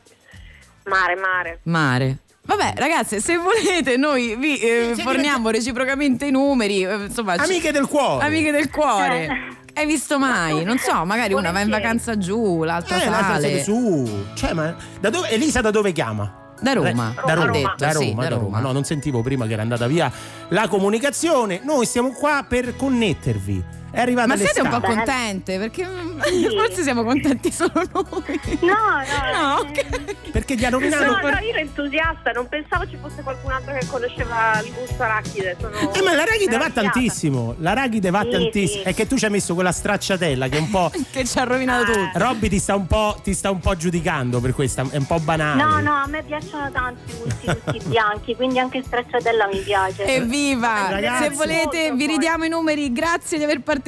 [0.86, 1.60] Mare, mare.
[1.64, 2.18] Mare.
[2.46, 6.84] Vabbè, ragazze, se volete, noi vi eh, Sì, forniamo reciprocamente i numeri.
[6.84, 8.26] eh, Insomma, ci- Amiche del cuore.
[8.26, 9.26] Amiche del cuore.
[9.26, 9.62] Eh.
[9.76, 10.64] Hai visto mai?
[10.66, 11.82] Non so, magari una va in Volentieri.
[11.82, 13.48] vacanza giù, l'altra Eh, l'altra sale.
[13.48, 14.26] sede su.
[14.36, 16.42] Cioè, ma da dove, Elisa da dove chiama?
[16.60, 17.14] Da Roma.
[17.26, 18.60] Da ha Roma, detto, da sì, Roma, da Roma.
[18.60, 20.12] No, non sentivo prima che era andata via
[20.50, 21.62] la comunicazione.
[21.64, 23.64] Noi siamo qua per connettervi.
[23.94, 24.96] È arrivata Ma siete un po' l'estate.
[24.96, 25.58] contente?
[25.60, 25.88] Perché
[26.24, 26.48] Sì.
[26.58, 28.40] forse siamo contenti solo noi.
[28.62, 30.32] No, no, No, eh, ok.
[30.32, 31.04] Perché gli ha No, rovinato.
[31.06, 35.56] no, io ero entusiasta, non pensavo ci fosse qualcun altro che conosceva il gusto arachide.
[35.60, 37.54] Sono Eh, ma l'arachide va tantissimo.
[37.60, 38.82] L'arachide va Sì, tantissimo.
[38.82, 38.90] sì.
[38.90, 40.92] È che tu ci hai messo quella stracciatella che un po'.
[41.14, 41.94] Che ci ha rovinato Ah.
[41.94, 42.18] tutto.
[42.18, 45.20] Robby ti sta un po', ti sta un po' giudicando per questa, è un po'
[45.20, 45.62] banale.
[45.62, 50.04] No, no, a me piacciono tanto i gusti tutti bianchi, quindi anche stracciatella mi piace.
[50.06, 50.90] Evviva!
[50.90, 51.24] Ragazzi.
[51.26, 53.82] Se volete vi ridiamo i numeri, grazie di aver partecipato.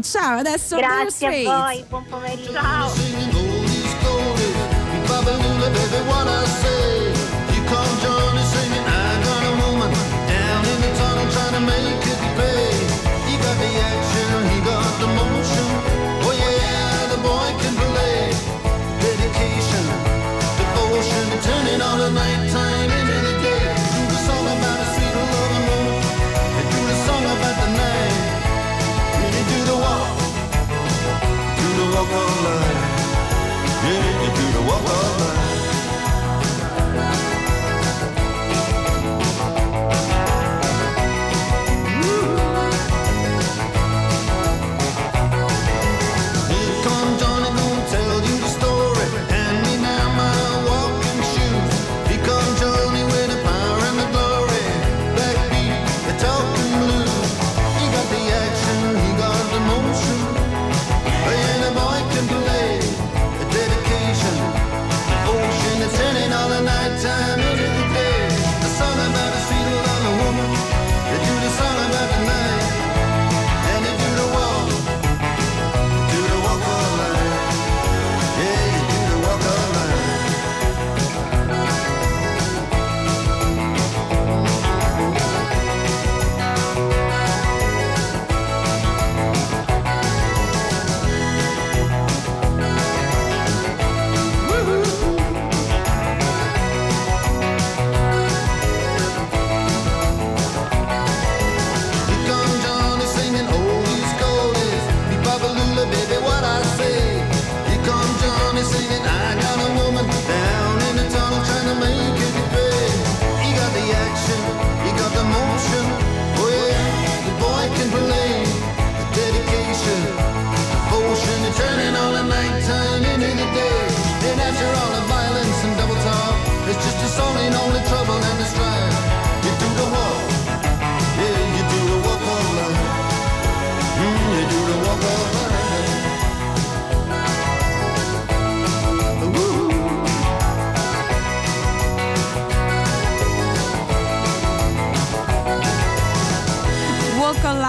[0.00, 1.44] Ciao, adesso Grazie a Straits.
[1.44, 2.52] voi, buon pomeriggio.
[2.52, 3.08] Ciao.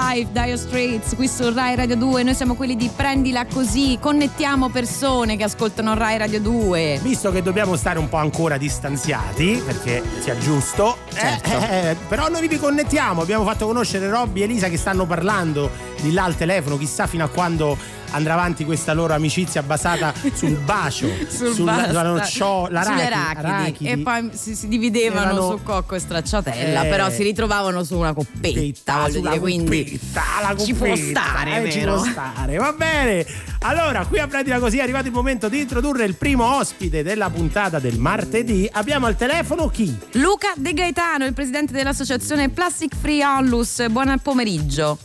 [0.10, 2.24] Alive, Dire Straits, qui su Rai Radio 2.
[2.24, 3.96] Noi siamo quelli di Prendila Così.
[4.02, 7.00] Connettiamo persone che ascoltano Rai Radio 2.
[7.04, 11.50] Visto che dobbiamo stare un po' ancora distanziati, perché sia giusto, eh, Certo.
[11.50, 13.22] eh, però noi vi riconnettiamo.
[13.22, 15.70] Abbiamo fatto conoscere Robby e Elisa che stanno parlando
[16.02, 17.78] di là al telefono, chissà fino a quando
[18.12, 23.46] andrà avanti questa loro amicizia basata sul bacio, Sul sulla, sulla sulle l'arachidi, arachidi.
[23.46, 23.90] arachidi.
[23.90, 26.90] e poi si, si dividevano Erano- su cocco e stracciatella Eh.
[26.90, 31.80] però si ritrovavano su una coppetta sulla dire, quindi coppetta, ci può stare eh, ci
[31.80, 33.26] può stare va bene
[33.62, 37.30] allora qui a Prendila Così è arrivato il momento di introdurre il primo ospite della
[37.30, 39.96] puntata del martedì abbiamo al telefono chi?
[40.14, 44.98] Luca De Gaetano il presidente dell'associazione Plastic Free Onlus buon pomeriggio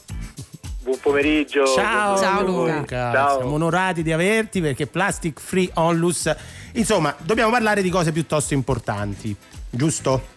[0.85, 1.65] Buon pomeriggio.
[1.67, 2.85] Ciao, Ciao, Luca.
[3.13, 3.37] Ciao.
[3.39, 6.31] Siamo onorati di averti perché Plastic Free Onlus.
[6.73, 9.35] Insomma, dobbiamo parlare di cose piuttosto importanti,
[9.71, 10.29] giusto?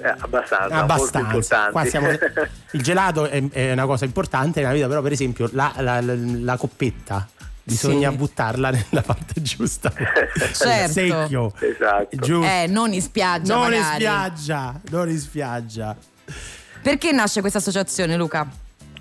[0.00, 1.68] Eh, abbastanza, Abbastanza.
[1.70, 2.08] Qua siamo-
[2.72, 6.14] Il gelato è, è una cosa importante nella vita, però, per esempio, la, la- la-
[6.16, 7.28] la coppetta.
[7.64, 8.16] Bisogna Sì.
[8.16, 9.92] buttarla nella parte giusta.
[10.52, 10.64] Certo.
[10.64, 11.52] Il secchio.
[11.58, 12.16] Esatto.
[12.16, 12.48] Giusto.
[12.48, 15.96] eh non in spiaggia non in magari spiaggia, non in spiaggia.
[16.82, 18.48] perché nasce questa associazione Luca?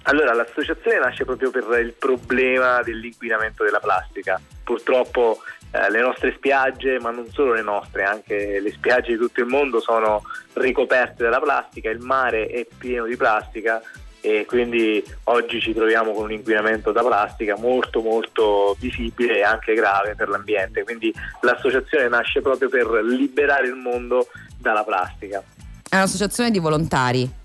[0.03, 4.39] Allora, l'associazione nasce proprio per il problema dell'inquinamento della plastica.
[4.63, 5.41] Purtroppo
[5.71, 9.45] eh, le nostre spiagge, ma non solo le nostre, anche le spiagge di tutto il
[9.45, 10.23] mondo sono
[10.53, 13.81] ricoperte dalla plastica, il mare è pieno di plastica
[14.23, 19.73] e quindi oggi ci troviamo con un inquinamento da plastica molto molto visibile e anche
[19.73, 20.83] grave per l'ambiente.
[20.83, 24.27] Quindi l'associazione nasce proprio per liberare il mondo
[24.57, 25.43] dalla plastica.
[25.89, 27.39] È un'associazione di volontari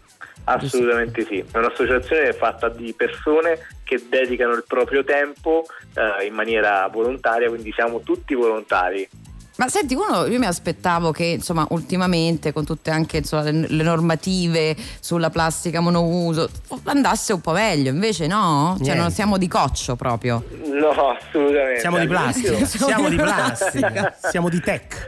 [0.49, 6.87] Assolutamente sì, è un'associazione fatta di persone che dedicano il proprio tempo eh, in maniera
[6.87, 9.09] volontaria, quindi siamo tutti volontari.
[9.57, 13.83] Ma senti, uno, io mi aspettavo che insomma ultimamente con tutte anche insomma, le, le
[13.83, 16.49] normative sulla plastica monouso
[16.85, 18.75] andasse un po' meglio, invece no?
[18.77, 19.01] Cioè Niente.
[19.01, 20.45] non siamo di coccio proprio.
[20.67, 21.81] No, assolutamente.
[21.81, 22.49] Siamo di plastica.
[22.51, 24.17] All'inizio- Siamo di plastica.
[24.31, 25.07] Siamo di tech.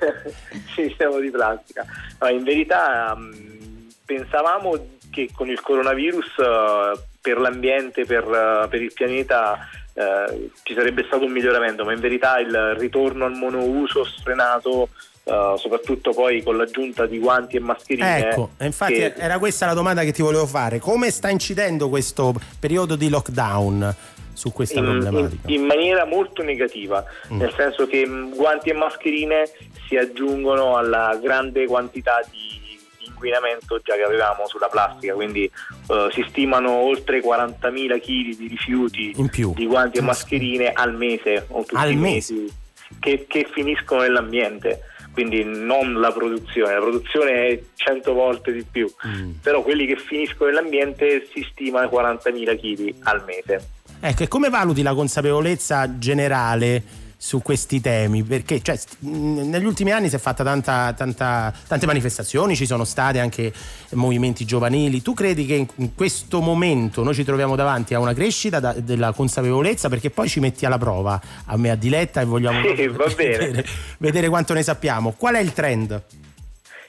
[0.74, 1.84] sì, siamo di plastica.
[2.18, 8.82] Ma in verità mh, pensavamo che con il coronavirus eh, per l'ambiente, per, eh, per
[8.82, 9.59] il pianeta
[9.94, 14.88] eh, ci sarebbe stato un miglioramento, ma in verità il ritorno al monouso sfrenato,
[15.24, 18.28] eh, soprattutto poi con l'aggiunta di guanti e mascherine.
[18.30, 20.78] Ecco, infatti che- era questa la domanda che ti volevo fare.
[20.78, 23.94] Come sta incidendo questo periodo di lockdown
[24.32, 25.50] su questa in, in- problematica?
[25.52, 27.38] in maniera molto negativa, Mm.
[27.40, 29.50] nel senso che mh, guanti e mascherine
[29.88, 32.57] si aggiungono alla grande quantità di
[33.18, 39.14] inquinamento già che avevamo sulla plastica, quindi eh, si stimano oltre 40.000 kg di rifiuti
[39.54, 42.32] di guanti e mascherine al mese o tutti Al i mese?
[42.34, 42.52] mesi
[43.00, 44.82] che, che finiscono nell'ambiente.
[45.12, 49.30] Quindi non la produzione, la produzione è 100 volte di più, Mm.
[49.42, 53.68] però quelli che finiscono nell'ambiente si stima 40.000 kg al mese.
[54.00, 56.82] Ecco, e come valuti la consapevolezza generale
[57.20, 58.22] su questi temi?
[58.22, 63.18] Perché cioè, negli ultimi anni si è fatta tanta, tanta- tante manifestazioni, ci sono state
[63.18, 63.52] anche
[63.94, 65.02] movimenti giovanili.
[65.02, 69.12] Tu credi che in, questo momento noi ci troviamo davanti a una crescita da- della
[69.12, 69.88] consapevolezza?
[69.88, 73.66] Perché poi ci metti alla prova, a me a diletta, e vogliamo Sì, vedere,
[73.98, 75.12] vedere quanto ne sappiamo.
[75.12, 76.02] Qual è il trend?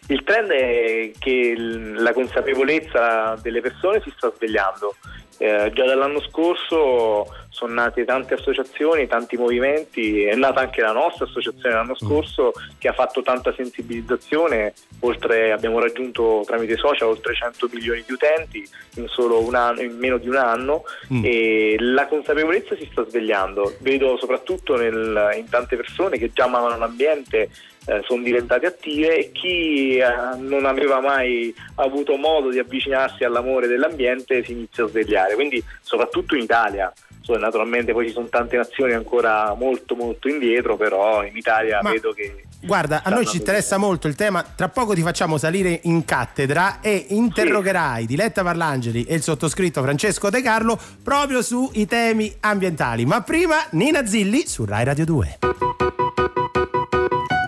[0.10, 4.96] Il trend è che la consapevolezza delle persone si sta svegliando.
[5.42, 11.26] Eh, già dall'anno scorso sono nate tante associazioni, tanti movimenti, è nata anche la nostra
[11.26, 17.70] associazione l'anno scorso che ha fatto tanta sensibilizzazione, oltre, abbiamo raggiunto tramite social oltre 100
[17.72, 20.84] milioni di utenti in, solo un anno, in meno di un anno
[21.14, 21.22] Mm.
[21.24, 23.76] e la consapevolezza si sta svegliando.
[23.80, 27.50] Vedo soprattutto nel- in tante persone che già amavano l'ambiente,
[27.86, 30.06] eh, sono diventate attive e chi eh,
[30.38, 36.36] non aveva mai avuto modo di avvicinarsi all'amore dell'ambiente si inizia a svegliare, quindi soprattutto
[36.36, 36.92] in Italia.
[37.22, 41.92] So, naturalmente poi ci sono tante nazioni ancora molto molto indietro, però in Italia Ma-
[41.92, 42.46] vedo che...
[42.62, 44.44] Guarda, a noi ci interessa molto il tema.
[44.44, 50.30] Tra poco ti facciamo salire in cattedra e interrogherai Diletta Parlangeli e il sottoscritto Francesco
[50.30, 53.06] De Carlo proprio sui temi ambientali.
[53.06, 55.38] Ma prima Nina Zilli su Rai Radio 2.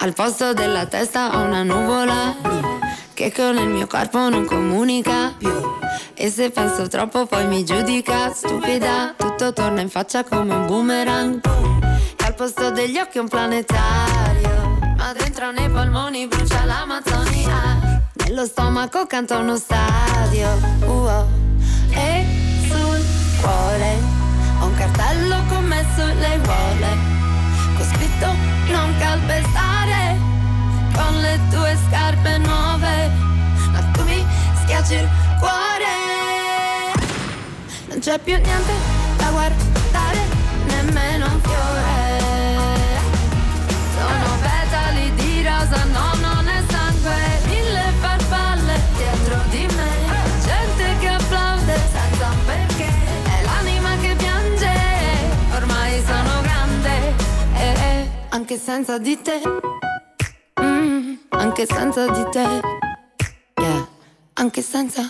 [0.03, 2.35] Al posto della testa ho una nuvola
[3.13, 5.51] che con il mio corpo non comunica più.
[6.15, 9.13] E se penso troppo poi mi giudica stupida.
[9.15, 11.39] Tutto torna in faccia come un boomerang.
[12.17, 14.79] E al posto degli occhi un planetario.
[14.97, 18.01] Ma dentro nei polmoni brucia l'Amazzonia.
[18.25, 20.49] Nello stomaco canta uno stadio.
[20.79, 21.27] Uh-oh.
[21.91, 22.25] E
[22.67, 23.05] sul
[23.39, 23.99] cuore
[24.61, 27.10] ho un cartello con me sulle aiuole
[28.21, 28.35] scritto
[28.71, 30.19] non calpestare.
[30.93, 33.09] Con le tue scarpe nuove
[33.71, 34.23] ma tu mi
[34.61, 35.09] schiacci il
[35.39, 36.93] cuore.
[37.87, 38.73] Non c'è più niente
[39.17, 40.40] da guardare
[58.51, 59.41] anche senza di te.
[60.61, 62.59] Mm, anche senza di te.
[63.55, 63.87] Yeah,
[64.33, 65.09] anche senza.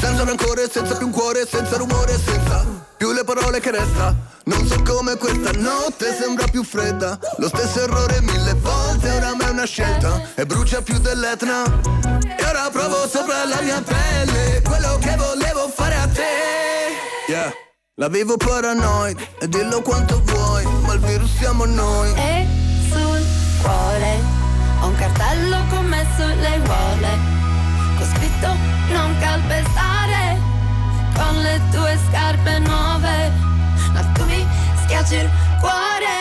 [0.00, 2.64] Senza rancore, senza più un cuore, senza rumore, senza
[2.96, 4.16] più le parole che resta.
[4.44, 7.18] Non so come questa notte sembra più fredda.
[7.36, 10.30] Lo stesso errore mille volte, oramai è una scelta.
[10.34, 11.64] E brucia più dell'Etna.
[12.38, 16.22] E ora provo sopra la mia pelle quello che volevo fare a te.
[17.28, 17.52] Yeah.
[17.96, 22.10] La vivo paranoid e dillo quanto vuoi, ma il virus siamo noi.
[22.14, 22.61] E
[23.62, 24.20] cuore
[24.80, 27.10] ho un cartello con me sulle uole.
[27.96, 28.56] Con scritto
[28.90, 30.38] non calpestare
[31.14, 33.32] con le tue scarpe nuove.
[33.92, 34.46] Ma tu mi
[34.82, 36.20] schiacci il cuore.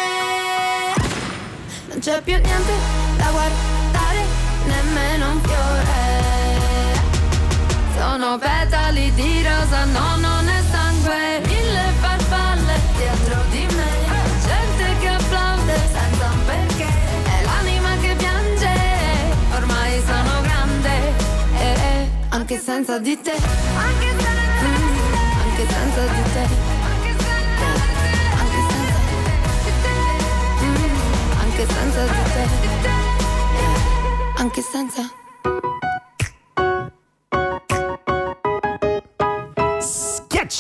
[1.88, 2.74] Non c'è più niente
[3.18, 4.22] da guardare,
[4.66, 5.90] nemmeno un fiore.
[7.98, 10.41] Sono petali di rosa, no, non
[22.52, 23.32] anche senza di te.
[23.32, 24.68] Anche senza,
[25.42, 26.44] anche senza di te.
[27.62, 27.80] Eh,
[28.40, 29.00] Anche senza
[30.62, 32.46] Mm, Anche senza di te.
[34.36, 35.12] Anche senza.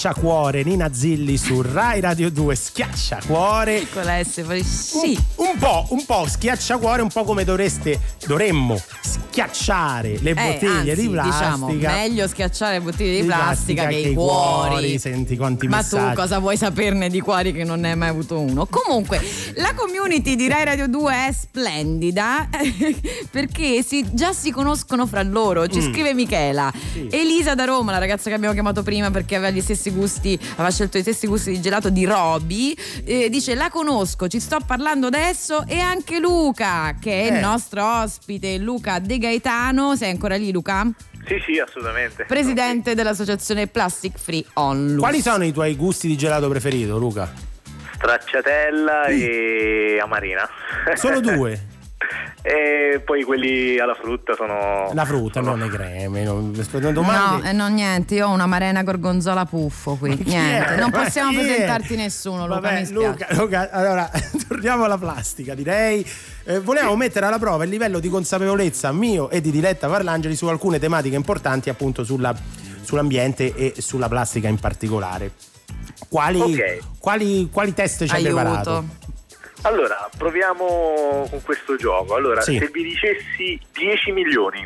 [0.01, 5.15] Schiacciacuore Nina Zilli su Rai Radio 2 Schiacciacuore Con la S fuori sì.
[5.35, 11.01] un po', un po' schiacciacuore, un po' come dovreste, dovremmo schiacciare le Eh, bottiglie anzi,
[11.03, 11.45] di plastica.
[11.45, 14.97] diciamo, meglio schiacciare le bottiglie di, di plastica, che i cuori.
[14.97, 16.15] Senti quanti Ma messaggi.
[16.15, 18.65] tu cosa vuoi saperne di cuori che non ne hai mai avuto uno?
[18.65, 19.21] Comunque,
[19.57, 22.49] la community di Rai Radio 2 è splendida
[23.29, 25.67] perché si- già si conoscono fra loro.
[25.67, 25.91] Ci Mm.
[25.93, 26.73] scrive Michela.
[26.91, 27.07] Sì.
[27.11, 30.71] Elisa da Roma, la ragazza che abbiamo chiamato prima perché aveva gli stessi gusti, aveva
[30.71, 32.75] scelto gli stessi gusti di gelato di Roby.
[33.05, 35.65] eh, dice: La conosco, ci sto parlando adesso.
[35.67, 37.35] E anche Luca, che è Eh.
[37.35, 39.95] il nostro ospite, Luca De Gaetano.
[39.95, 40.87] Sei ancora lì, Luca?
[41.27, 42.25] Sì, sì, assolutamente.
[42.25, 44.99] Presidente dell'associazione Plastic Free Onlus.
[44.99, 47.31] Quali sono i tuoi gusti di gelato preferito, Luca?
[47.95, 50.49] Stracciatella e amarina.
[50.95, 51.67] Solo due?
[52.41, 54.91] e poi quelli alla frutta sono...
[54.93, 56.23] La frutta, non le creme.
[56.23, 57.49] Non, No, domande.
[57.49, 60.19] eh, no, niente, io ho una marena gorgonzola puffo qui.
[60.25, 62.59] Niente, non possiamo presentarti nessuno, Luca.
[62.59, 62.85] Vabbè.
[62.89, 64.09] Luca, Luca, allora
[64.47, 66.05] torniamo alla plastica, direi.
[66.43, 70.47] Eh, volevamo mettere alla prova il livello di consapevolezza mio e di Diletta Parlangeli su
[70.47, 72.35] alcune tematiche importanti, appunto sulla-
[72.81, 75.31] sull'ambiente e sulla plastica in particolare.
[76.09, 76.79] Quali, Ok.
[76.99, 78.85] quali, quali test ci hai preparato?
[79.63, 82.15] Allora, proviamo con questo gioco.
[82.15, 82.57] Allora, Sì.
[82.57, 84.65] se vi dicessi 10 milioni,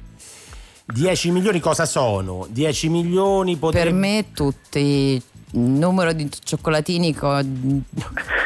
[0.87, 2.45] 10 milioni cosa sono?
[2.49, 3.89] 10 milioni potrebbe...
[3.89, 5.21] Per me tutti
[5.51, 7.41] numero di cioccolatini che ho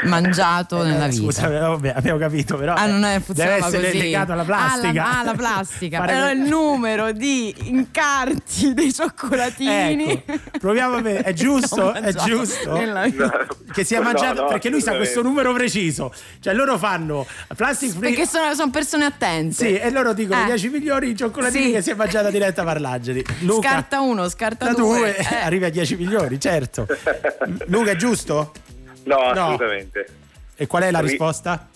[0.04, 1.22] mangiato nella Eh, vita.
[1.24, 2.74] Scusa, vabbè, abbiamo capito, però.
[2.76, 3.97] Ah, non è deve funzionava essere così.
[3.97, 4.88] legato alla plastica.
[4.89, 6.02] Ah, la, ah, la plastica.
[6.02, 10.24] Però il numero di incarti dei cioccolatini.
[10.26, 11.93] Ecco, proviamo a vedere, è giusto?
[11.93, 12.74] È giusto?
[12.78, 13.08] nella.
[13.72, 16.14] Che sia No, mangiato no, perché lui sa questo numero preciso.
[16.39, 17.26] Cioè loro fanno
[17.56, 18.10] plastic free.
[18.12, 19.54] Perché sono, sono persone attente.
[19.56, 20.45] Sì, e loro dicono Eh.
[20.45, 21.72] 10 milioni di cioccolatini Sì.
[21.72, 23.24] che si è mangiata diretta Parlageri.
[23.41, 24.97] Luca, Scarta uno, scarta da due.
[24.97, 25.36] due Eh.
[25.36, 26.88] arrivi a 10 milioni, certo.
[27.68, 28.52] Luca, è giusto?
[29.04, 29.30] no, No.
[29.32, 30.08] assolutamente.
[30.56, 31.68] E qual è la Ri- risposta?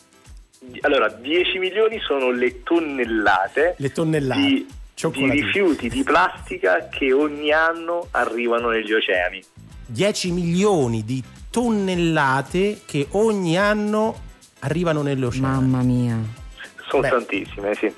[0.81, 4.41] Allora, 10 milioni sono le tonnellate, Le tonnellate.
[4.41, 4.65] di,
[5.11, 9.43] di rifiuti di plastica che ogni anno arrivano negli oceani.
[9.85, 14.19] 10 milioni di tonnellate che ogni anno
[14.59, 15.47] arrivano nell'oceano.
[15.59, 16.17] Mamma mia.
[16.87, 17.09] Sono Beh.
[17.09, 17.93] tantissime, sì.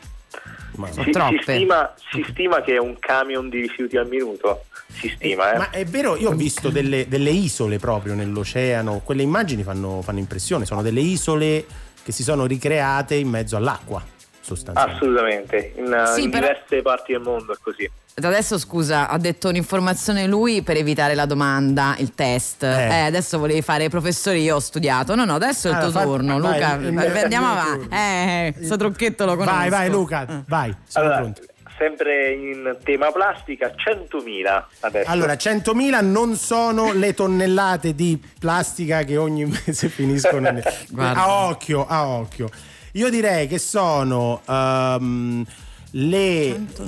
[0.77, 1.41] Ma- Si, si troppe.
[1.41, 4.65] stima, si stima che è un camion di rifiuti al minuto.
[4.99, 5.57] Si stima, eh.
[5.57, 10.19] Ma è vero, io ho visto delle, delle isole proprio nell'oceano, quelle immagini fanno, fanno
[10.19, 11.65] impressione, sono delle isole
[12.03, 14.01] che si sono ricreate in mezzo all'acqua,
[14.39, 14.95] sostanzialmente.
[15.03, 17.89] Assolutamente, in, Sì, in però- diverse parti del mondo è così.
[18.17, 22.63] Adesso scusa, ha detto un'informazione lui per evitare la domanda, il test.
[22.63, 25.15] Eh, adesso volevi fare professore, io ho studiato.
[25.15, 26.73] No, no, adesso è il Allora, tuo fa- turno, vai, Luca.
[26.75, 27.87] il- vai, andiamo il avanti.
[27.93, 29.57] Eh, eh, sto trucchetto lo conosco.
[29.57, 31.41] Vai, vai Luca, vai, sono Allora, pronto.
[31.77, 35.09] Sempre in tema plastica, 100.000 adesso.
[35.09, 40.63] Allora, 100.000 non sono le tonnellate di plastica che ogni mese finiscono nel...
[40.97, 42.49] A occhio, a occhio.
[42.93, 45.45] Io direi che sono ehm,
[45.91, 46.21] le,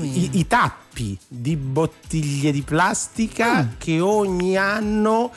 [0.02, 5.32] i, i tappi di bottiglie di plastica che ogni anno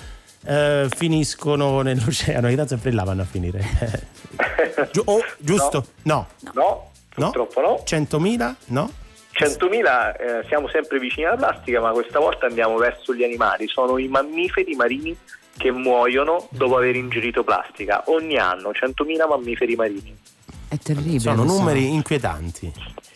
[0.44, 2.48] eh, finiscono nell'oceano.
[2.48, 4.08] In realtà sempre là vanno a finire.
[4.92, 5.86] Giu- oh, giusto?
[6.02, 6.28] No.
[6.54, 7.30] No, No?
[7.30, 7.82] purtroppo no.
[7.84, 8.54] 100.000?
[8.66, 8.90] No?
[9.40, 13.66] 100.000 eh, siamo sempre vicini alla plastica, ma questa volta andiamo verso gli animali.
[13.68, 15.16] Sono i mammiferi marini
[15.56, 18.02] che muoiono dopo aver ingerito plastica.
[18.06, 20.14] Ogni anno 100.000 mammiferi marini.
[20.68, 21.20] È terribile.
[21.20, 22.70] Sono numeri inquietanti.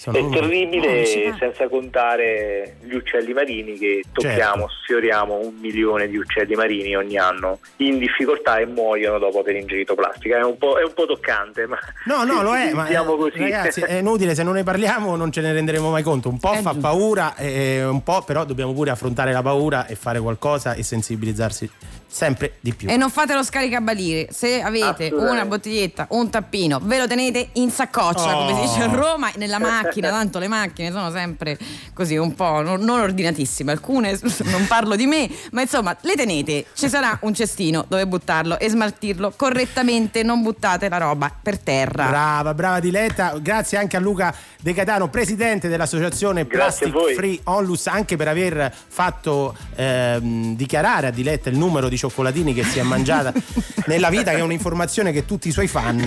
[0.05, 1.37] Sono È terribile Oh, va.
[1.39, 4.75] senza contare gli uccelli marini che tocchiamo, Certo.
[4.83, 9.95] sfioriamo un milione di uccelli marini ogni anno in difficoltà e muoiono dopo aver ingerito
[9.95, 10.37] plastica.
[10.39, 13.17] È un po', è un po' toccante, ma No, no, lo è, ma diciamo eh,
[13.17, 13.39] così.
[13.39, 16.29] ragazzi, è inutile, se non ne parliamo non ce ne renderemo mai conto.
[16.29, 16.81] Un po' È fa giusto.
[16.81, 21.71] paura, eh, un po' però dobbiamo pure affrontare la paura e fare qualcosa e sensibilizzarsi
[22.15, 22.89] sempre di più.
[22.89, 24.29] E non fate lo scaricabarile.
[24.31, 28.47] Se avete una bottiglietta, un tappino, ve lo tenete in saccoccia, Oh.
[28.47, 30.11] come si dice a Roma, nella macchina.
[30.15, 31.59] Tanto le macchine sono sempre
[31.93, 33.73] così un po' non, non ordinatissime.
[33.73, 36.67] Alcune, non parlo di me, ma insomma, le tenete.
[36.73, 40.23] Ci sarà un cestino dove buttarlo e smaltirlo correttamente.
[40.23, 42.07] Non buttate la roba per terra.
[42.07, 43.37] Brava, brava Diletta.
[43.41, 47.17] Grazie anche a Luca De Catano, presidente dell'associazione Grazie Plastic.
[47.17, 52.65] Free Onlus, anche per aver fatto ehm, dichiarare a Diletta il numero di cioccolatini che
[52.65, 53.33] si è mangiata
[53.87, 55.99] nella vita, che è un'informazione che tutti i suoi fan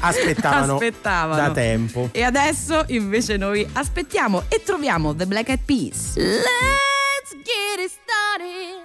[0.00, 1.36] aspettavano, Aspettavano.
[1.42, 2.08] da tempo.
[2.12, 6.16] E adesso invece noi aspettiamo e troviamo The Black Eyed Peas.
[6.16, 8.84] Let's get it started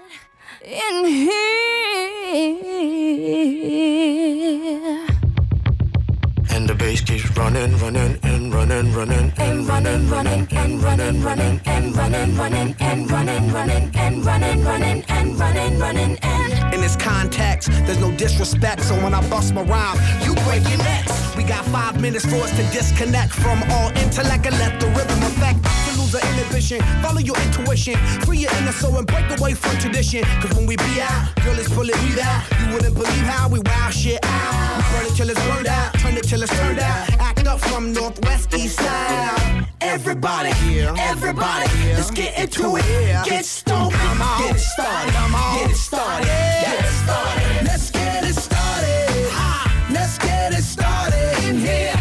[0.64, 1.06] in
[5.02, 5.20] here.
[6.54, 11.62] And the bass keeps running, running, and running, running, and running, running, and running, running,
[11.66, 16.74] and running, running, and running, running, and running, running, and running, running, and.
[16.74, 20.78] In this context, there's no disrespect, so when I bust my rhyme, you break your
[20.80, 21.36] necks.
[21.36, 25.24] We got five minutes for us to disconnect from all intellect and let the rhythm
[25.24, 25.81] affect.
[26.12, 27.96] To lose the inhibition, follow your intuition,
[28.26, 30.24] free your inner soul and break away from tradition.
[30.42, 32.44] Cause when we be out, girl, it's pulling we out.
[32.60, 34.78] You wouldn't believe how we wow shit out.
[34.78, 37.10] We burn it till it's burned out, turn it till it's turned out.
[37.20, 39.68] Act up from northwest, east side.
[39.80, 43.26] Everybody, here, everybody, let's get into it.
[43.26, 47.68] Get stoked, get it started, get it started, get it started.
[47.68, 49.32] Let's get it started.
[49.92, 52.01] Let's get it started in here.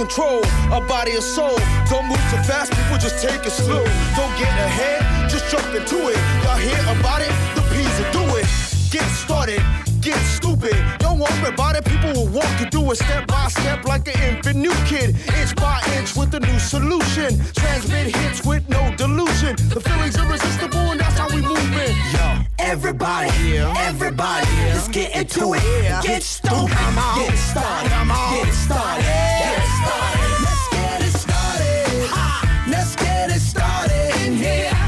[0.00, 0.40] Control
[0.72, 1.56] of body and soul.
[1.90, 3.84] Don't move too fast, people just take it slow.
[4.16, 6.16] Don't get ahead, just jump into it.
[6.42, 7.32] Y'all hear about it?
[7.54, 8.46] The P's will do it.
[8.90, 9.60] Get started,
[10.00, 10.76] get stupid.
[10.98, 14.20] Don't worry about it, people will walk you through it step by step like an
[14.22, 15.16] infant new kid.
[15.38, 17.38] Inch by inch with a new solution.
[17.52, 19.56] Transmit hits with no delusion.
[19.68, 21.94] The feeling's irresistible and that's how we move it.
[22.12, 22.44] Yo.
[22.58, 25.62] Everybody, everybody, let's get into it.
[26.02, 30.30] Get stoked, get it started, get it started, get started.
[30.46, 32.06] Let's get it started.
[32.10, 32.66] Ha.
[32.70, 34.79] Let's get it started in here.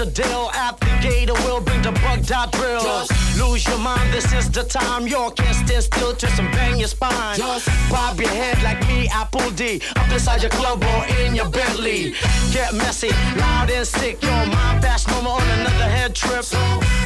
[0.00, 0.48] The deal.
[0.54, 3.04] Applicator will bring the bug dot drill.
[3.36, 5.06] Lose your mind, this is the time.
[5.06, 7.38] You can't stand still, twist and bang your spine.
[7.90, 9.82] Bob your head like me, Apple D.
[9.96, 12.14] Up inside your club or in your Bentley.
[12.50, 14.22] Get messy, loud and sick.
[14.22, 16.46] Your mind fast, no more on another head trip.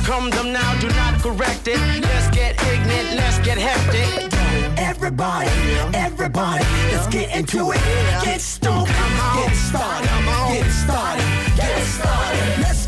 [0.04, 1.80] Come them now, do not correct it.
[2.00, 4.32] Let's get ignorant, let's get hectic.
[4.78, 5.50] Everybody,
[5.94, 7.80] everybody, let's get into it.
[8.22, 10.08] Get stoked, get started,
[10.52, 11.24] get started,
[11.56, 12.60] get started.
[12.60, 12.83] Let's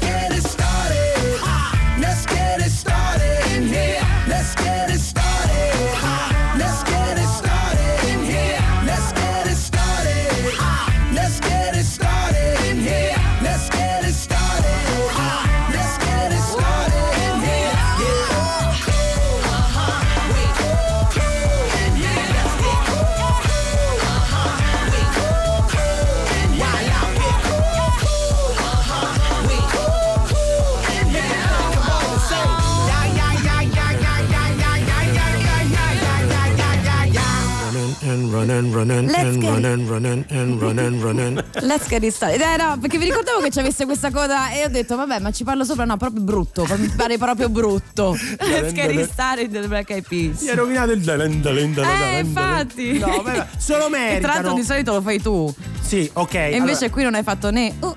[38.56, 41.44] and running, and get- running, running, and running, running.
[41.62, 42.40] Let's get it started.
[42.40, 45.44] Eh no, perché vi ricordavo che c'avesse questa coda e ho detto, vabbè, ma ci
[45.44, 48.16] parlo sopra, no, proprio brutto, mi pare proprio brutto.
[48.40, 50.38] Let's get it started del Black Eyed Peas.
[50.38, 52.98] Si è rovinato il dalen, dalen, dalen, Eh, infatti.
[52.98, 54.54] No, vabbè, solo E tra l'altro meritano.
[54.54, 55.54] di solito lo fai tu.
[55.80, 56.34] Sì, ok.
[56.34, 57.94] E invece qui non hai fatto né uh, uh,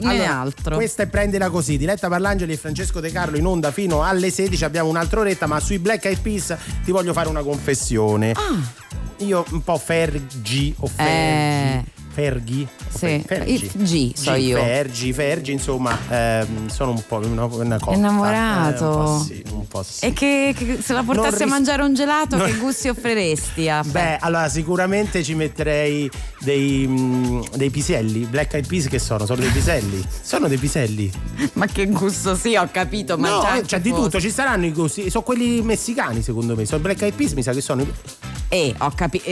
[0.00, 0.76] né allora, altro.
[0.76, 1.76] Questa è Prendila così.
[1.76, 4.64] Diletta Parlangeli e Francesco De Carlo in onda fino alle 16.
[4.64, 8.32] Abbiamo un'altra oretta, ma sui Black Eyed Peas ti voglio fare una confessione.
[9.20, 11.88] Io un po' Fergi o Fergi.
[11.88, 11.99] Eh.
[12.12, 12.66] Ferghi?
[12.88, 14.58] Sì, Fer- il G so io.
[14.58, 17.96] Fergi, Fergi, insomma, ehm, sono un po' una, una cotta.
[17.96, 18.84] Innamorato.
[18.84, 20.04] Eh, un po' sì, un po' sì.
[20.06, 22.88] E che, che se la portassi Non a ris- mangiare un gelato, non- che gusti
[22.88, 23.68] offriresti?
[23.70, 28.24] A Beh, allora sicuramente ci metterei dei, mm, dei piselli.
[28.26, 29.24] Black Eyed Peas che sono?
[29.24, 30.04] Sono dei piselli?
[30.22, 31.10] Sono dei piselli.
[31.54, 34.66] Ma che gusto sì, ho capito, ma no, già eh, c'è di tutto, ci saranno
[34.66, 35.08] i gusti.
[35.10, 36.64] Sono quelli messicani, secondo me.
[36.66, 37.86] Sono Black Eyed Peas, mi sa che sono.
[38.48, 39.24] Eh, ho capito.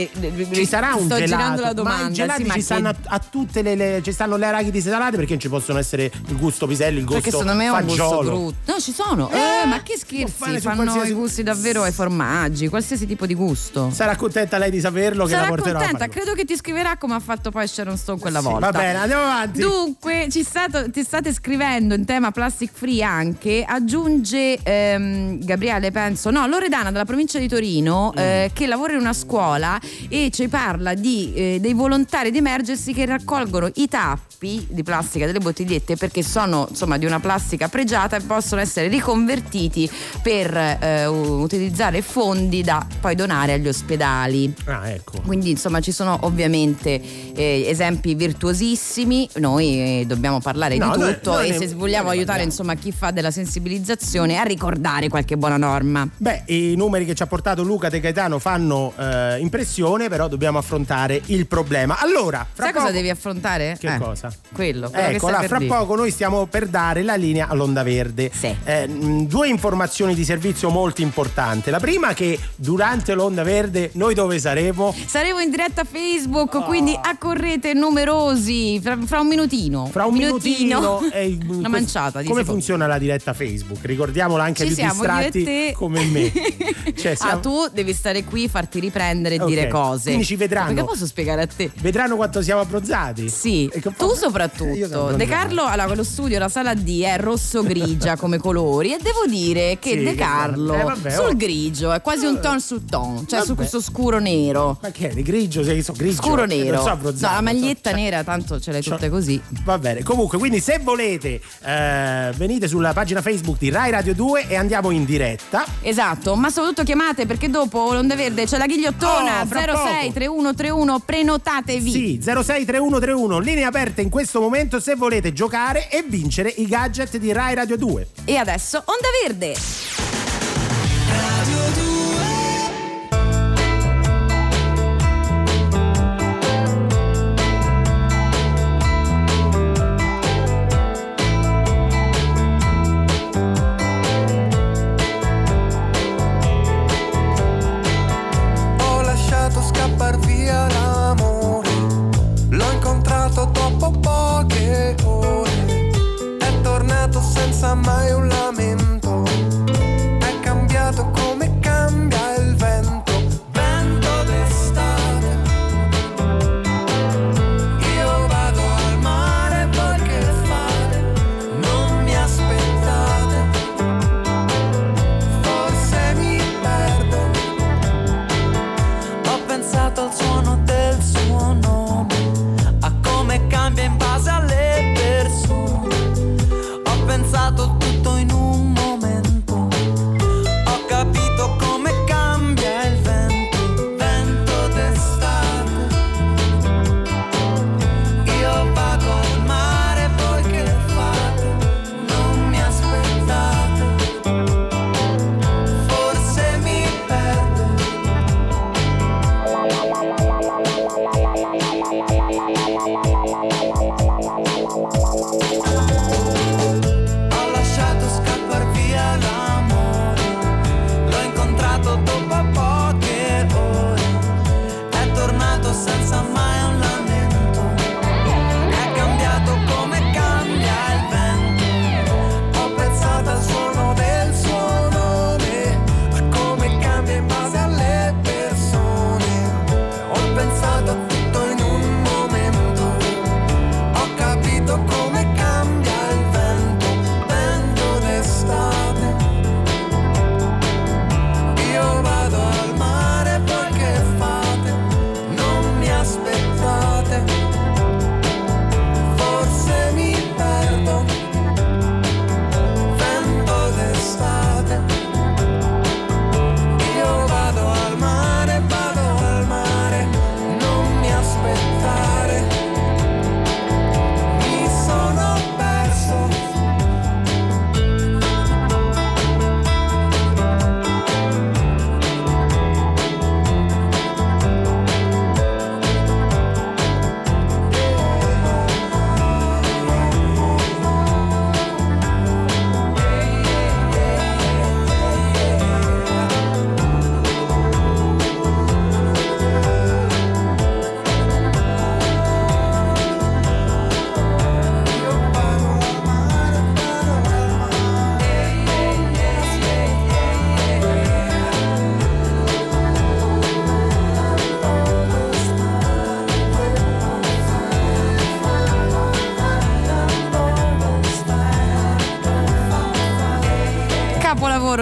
[0.53, 1.25] Ci sarà un Sto gelato.
[1.25, 2.07] girando la ma domanda.
[2.09, 4.81] i gelati sì, ma ci stanno a, a tutte le, le- Ci stanno le arachidi
[4.81, 7.69] salate perché non ci possono essere il gusto piselli, il gusto Perché secondo me è
[7.69, 8.29] un gusto fagiolo.
[8.29, 8.71] brutto.
[8.71, 9.29] No, ci sono.
[9.29, 10.59] Eh, ma che scherzi?
[10.59, 13.89] Fanno qualsiasi- i gusti davvero ai formaggi, qualsiasi tipo di gusto.
[13.91, 17.15] Sarà contenta lei di saperlo che Sarà la porterò contenta, credo che ti scriverà come
[17.15, 18.71] ha fatto poi Sharon Stone quella Sì, volta.
[18.71, 19.59] va bene, andiamo avanti.
[19.59, 23.63] Dunque, ci stato- ti state scrivendo in tema plastic free anche.
[23.67, 28.19] Aggiunge ehm, Gabriele, penso, no, Loredana dalla provincia di Torino, Mm.
[28.19, 32.93] eh, che lavora in una scuola e ci parla di, eh, dei volontari di Emergency
[32.93, 38.17] che raccolgono i tappi di plastica delle bottigliette perché sono insomma di una plastica pregiata
[38.17, 39.89] e possono essere riconvertiti
[40.21, 44.53] per eh, utilizzare fondi da poi donare agli ospedali.
[44.65, 45.21] Ah, ecco.
[45.25, 47.01] Quindi insomma ci sono ovviamente
[47.33, 51.73] eh, esempi virtuosissimi, noi eh, dobbiamo parlare No, di noi- tutto noi e ne- se
[51.75, 56.05] vogliamo noi aiutare insomma chi fa della sensibilizzazione a ricordare qualche buona norma.
[56.17, 60.57] Beh, i numeri che ci ha portato Luca De Gaetano fanno eh, impressione, però dobbiamo
[60.57, 61.97] affrontare il problema.
[61.99, 62.85] Allora, fra Sai poco...
[62.85, 63.77] cosa devi affrontare?
[63.79, 64.31] Che Eh, cosa?
[64.53, 65.69] Quello, quello Ecco, per fra dire.
[65.69, 68.31] poco noi stiamo per dare la linea all'Onda Verde.
[68.63, 71.69] Eh, mh, due informazioni di servizio molto importanti.
[71.69, 74.93] La prima che durante l'Onda Verde noi dove saremo?
[75.05, 79.87] Saremo in diretta Facebook, quindi accorrete numerosi fra, fra un minutino.
[79.87, 82.61] Fra un minutino, e, mh, Una manciata di Come secondi.
[82.61, 83.83] funziona la diretta Facebook?
[83.85, 86.31] Ricordiamola anche Ci più siamo distratti come me.
[86.99, 90.03] Cioè, Ah, siamo- tu devi stare qui, farti riprendere e Ok, dire cose.
[90.05, 90.73] quindi ci vedranno.
[90.73, 91.71] Perché posso spiegare a te?
[91.81, 93.29] Vedranno quanto siamo abbronzati.
[93.29, 95.11] Sì, tu Io sono soprattutto.
[95.15, 99.77] De Carlo, allora, quello studio, la sala D è rosso-grigia come colori e devo dire
[99.79, 101.35] che Sì, De Carlo eh, vabbè, sul oh.
[101.35, 103.55] grigio è quasi un ton su ton, cioè su Vabbè.
[103.55, 104.77] questo scuro nero.
[104.81, 105.13] Ma che è?
[105.13, 105.63] Di grigio?
[105.63, 106.21] Sei so grigio?
[106.21, 106.79] Scuro nero.
[106.79, 109.41] so no, abbronzato, la non so- maglietta nera, tanto ce l'hai tutte così.
[109.63, 114.47] Va bene, comunque, quindi se volete eh, venite sulla pagina Facebook di Rai Radio 2
[114.47, 115.65] e andiamo in diretta.
[115.81, 120.99] Esatto, ma soprattutto chiamate perché dopo l'Onda Verde c'è la ghigliottona Oh, fra 06 3131
[120.99, 121.91] prenotatevi.
[121.91, 127.31] Sì, 063131, linee aperte in questo momento se volete giocare e vincere i gadget di
[127.31, 128.07] Rai Radio 2.
[128.25, 130.08] E adesso Onda Verde.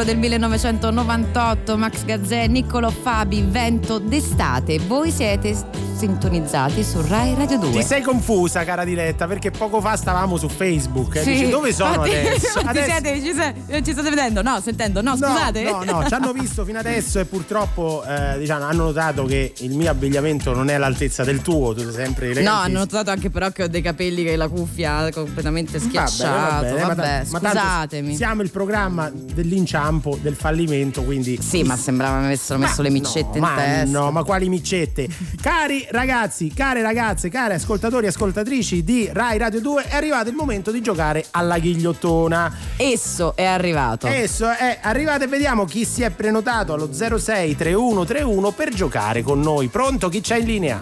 [0.07, 4.79] Del 1998, Max Gazzè, Niccolo Fabi, Vento d'estate.
[4.79, 5.53] Voi siete
[5.97, 7.71] sintonizzati su Rai Radio 2.
[7.71, 11.15] Ti sei confusa, cara Diletta, perché poco fa stavamo su Facebook.
[11.15, 12.59] E dici, dove sono infatti- adesso?
[12.67, 14.41] Adesso- siete- ci, se- eh, ci state vedendo?
[14.41, 15.01] No, sentendo?
[15.01, 15.63] No, No, scusate.
[15.63, 19.71] No, no, ci hanno visto fino adesso e purtroppo eh, diciamo, hanno notato che il
[19.75, 22.63] mio abbigliamento non è all'altezza del tuo, tu sei sempre No, elegantissimo.
[22.65, 26.55] hanno notato anche però che ho dei capelli che la cuffia completamente schiacciato.
[26.55, 28.15] va bene, Vabbè, ma ma tanto scusatemi.
[28.15, 33.37] siamo il programma dell'inciampo, del fallimento, quindi Sì, ma sembrava mi avessero messo le micette
[33.37, 33.99] in ma testa.
[33.99, 35.07] no, ma quali micette?
[35.41, 40.35] Cari ragazzi, care ragazze, cari ascoltatori e ascoltatrici di Rai Radio 2, è arrivato il
[40.35, 42.53] momento di giocare alla ghigliottona.
[42.77, 44.07] Esso è arrivato.
[44.07, 49.39] Esso è arrivato e vediamo chi si è prenotato allo 06 3131 per giocare con
[49.39, 49.67] noi.
[49.67, 50.09] Pronto?
[50.09, 50.81] Chi c'è in linea?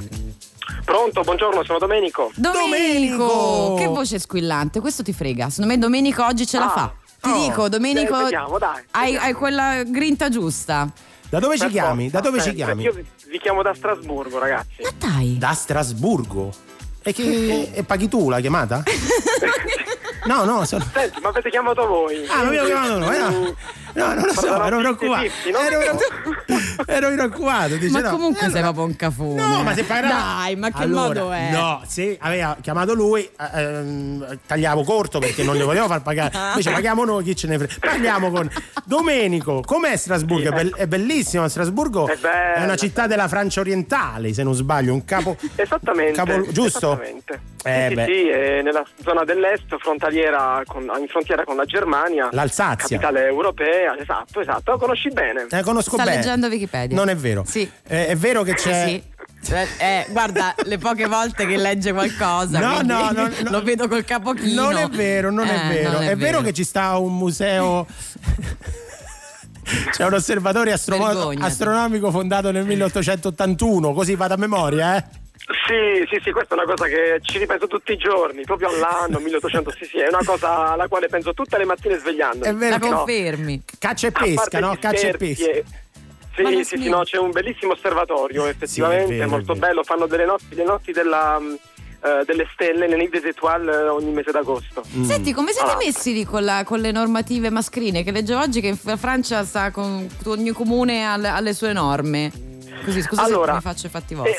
[0.83, 2.31] Pronto, buongiorno, sono Domenico.
[2.35, 3.17] Domenico!
[3.25, 3.73] Domenico!
[3.77, 5.49] Che voce squillante, questo ti frega.
[5.49, 6.69] Secondo me Domenico oggi ce la Ah.
[6.69, 6.93] fa.
[7.21, 7.47] Ti Oh.
[7.47, 10.87] dico, Domenico, Eh, vediamo, dai, hai, hai quella grinta giusta.
[11.29, 12.09] Da dove ci Per chiami?
[12.09, 12.17] forza.
[12.21, 12.83] Da dove ci Eh, chiami?
[12.83, 14.75] Io vi, chiamo da Strasburgo, ragazzi.
[14.97, 15.37] Dai.
[15.37, 16.51] Da Strasburgo.
[17.03, 18.83] E che e paghi tu la chiamata?
[20.25, 20.83] No, no, sono...
[20.91, 22.25] Senti, ma avete chiamato voi?
[22.27, 23.55] Ah, ma abbiamo chiamato noi, no.
[23.95, 25.25] No, non lo so, ero preoccupato.
[25.51, 25.59] no?
[25.59, 25.79] Ero,
[26.85, 27.75] ero preoccupato.
[27.75, 28.09] Dice, ma no.
[28.09, 29.35] comunque Eh, sei allora- proprio un cafone.
[29.47, 30.07] No, ma se parla...
[30.09, 31.49] Dai, ma che Allora, modo è?
[31.51, 36.37] No, se aveva chiamato lui, eh, ehm, tagliavo corto perché non le volevo far pagare.
[36.49, 37.73] Invece paghiamo noi, chi ce ne frega.
[37.79, 38.49] Parliamo con
[38.83, 39.61] Domenico.
[39.65, 40.49] Com'è Strasburgo?
[40.49, 41.47] È, bell- è bellissimo.
[41.47, 44.93] Strasburgo È è una città della Francia orientale, se non sbaglio.
[44.93, 45.37] Un capo.
[45.55, 46.13] Esattamente.
[46.13, 46.93] Capo- giusto?
[47.01, 47.39] Esattamente.
[47.65, 48.05] Eh, sì, beh.
[48.05, 52.29] sì, sì, è nella zona dell'est, frontaliera con- in frontiera con la Germania.
[52.31, 52.99] L'Alsazia.
[52.99, 54.71] Capitale europea, esatto, esatto.
[54.71, 55.45] Lo conosci bene.
[55.49, 56.15] Eh, conosco Sta bene.
[56.17, 56.95] leggendo Wikipedia.
[56.95, 57.43] Non è vero.
[57.45, 57.69] Sì.
[57.87, 58.87] Eh, è vero che c'è.
[58.87, 59.53] Sì.
[59.53, 63.29] Eh, eh, guarda, le poche volte che legge qualcosa, No, no, no, no.
[63.49, 64.63] lo vedo col capo chino.
[64.63, 65.91] Non è vero, non è Eh, vero.
[65.91, 67.85] non è, vero che ci sta un museo.
[69.91, 75.03] C'è un osservatorio astromo- astronomico fondato nel 1881, così vado a memoria, eh?
[75.37, 79.19] Sì, sì, sì, questa è una cosa che ci ripenso tutti i giorni, proprio all'anno
[79.19, 82.51] 1800, sì, sì, è una cosa alla quale penso tutte le mattine svegliandomi.
[82.51, 83.63] È vero La che- confermi.
[83.77, 84.75] Caccia e pesca, no?
[84.79, 85.45] Caccia e pesca.
[85.51, 85.63] e-
[86.35, 89.83] Sì, sì, sì, no, c'è un bellissimo osservatorio, effettivamente, Sì, è vero, molto è bello,
[89.83, 91.53] fanno delle notti, le notti della, mm,
[92.03, 94.83] eh, delle stelle, le Nuit des Étoiles eh, ogni mese d'agosto.
[94.97, 95.03] Mm.
[95.03, 95.77] Senti, come siete Ah.
[95.77, 98.03] messi lì con, la- con le normative mascherine?
[98.03, 102.31] Che leggevo oggi che la Francia sta con ogni comune alle, alle sue norme.
[102.83, 104.33] Così, scusa Allora, se mi faccio i fatti È, vostri.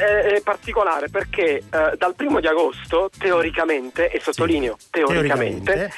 [0.00, 5.94] è- è particolare perché eh, dal primo di agosto, teoricamente, e sottolineo teoricamente, Teoricamente.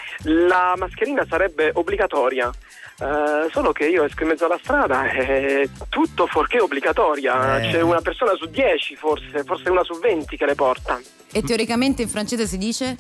[0.46, 2.50] la mascherina sarebbe obbligatoria.
[2.98, 7.60] Eh, solo che io esco in mezzo alla strada e tutto fuorché obbligatoria.
[7.62, 7.70] Eh.
[7.72, 10.98] C'è una persona su 10, forse, forse una su 20 che le porta.
[11.30, 12.96] E teoricamente in francese si dice?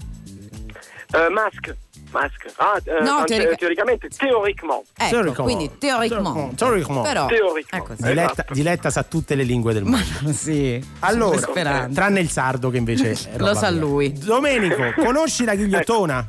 [1.14, 1.74] Eh, mask.
[2.20, 2.52] Mask.
[2.56, 4.88] Ah, eh, No, france- teorica- teoricamente, teoricamente.
[4.96, 5.42] Ecco, Teoricamente.
[5.42, 6.54] quindi teoricamente.
[6.56, 7.08] Teoricamente.
[7.08, 7.76] Però, Teoricamente.
[7.76, 8.02] ecco, sì.
[8.02, 8.54] Diletta, Esatto.
[8.54, 10.32] Diletta sa tutte le lingue del mondo.
[10.32, 10.82] sì.
[11.00, 11.94] Allora, sperante.
[11.94, 14.12] tranne il sardo che invece Lo sa lui.
[14.12, 16.28] Domenico, conosci la ghigliottona?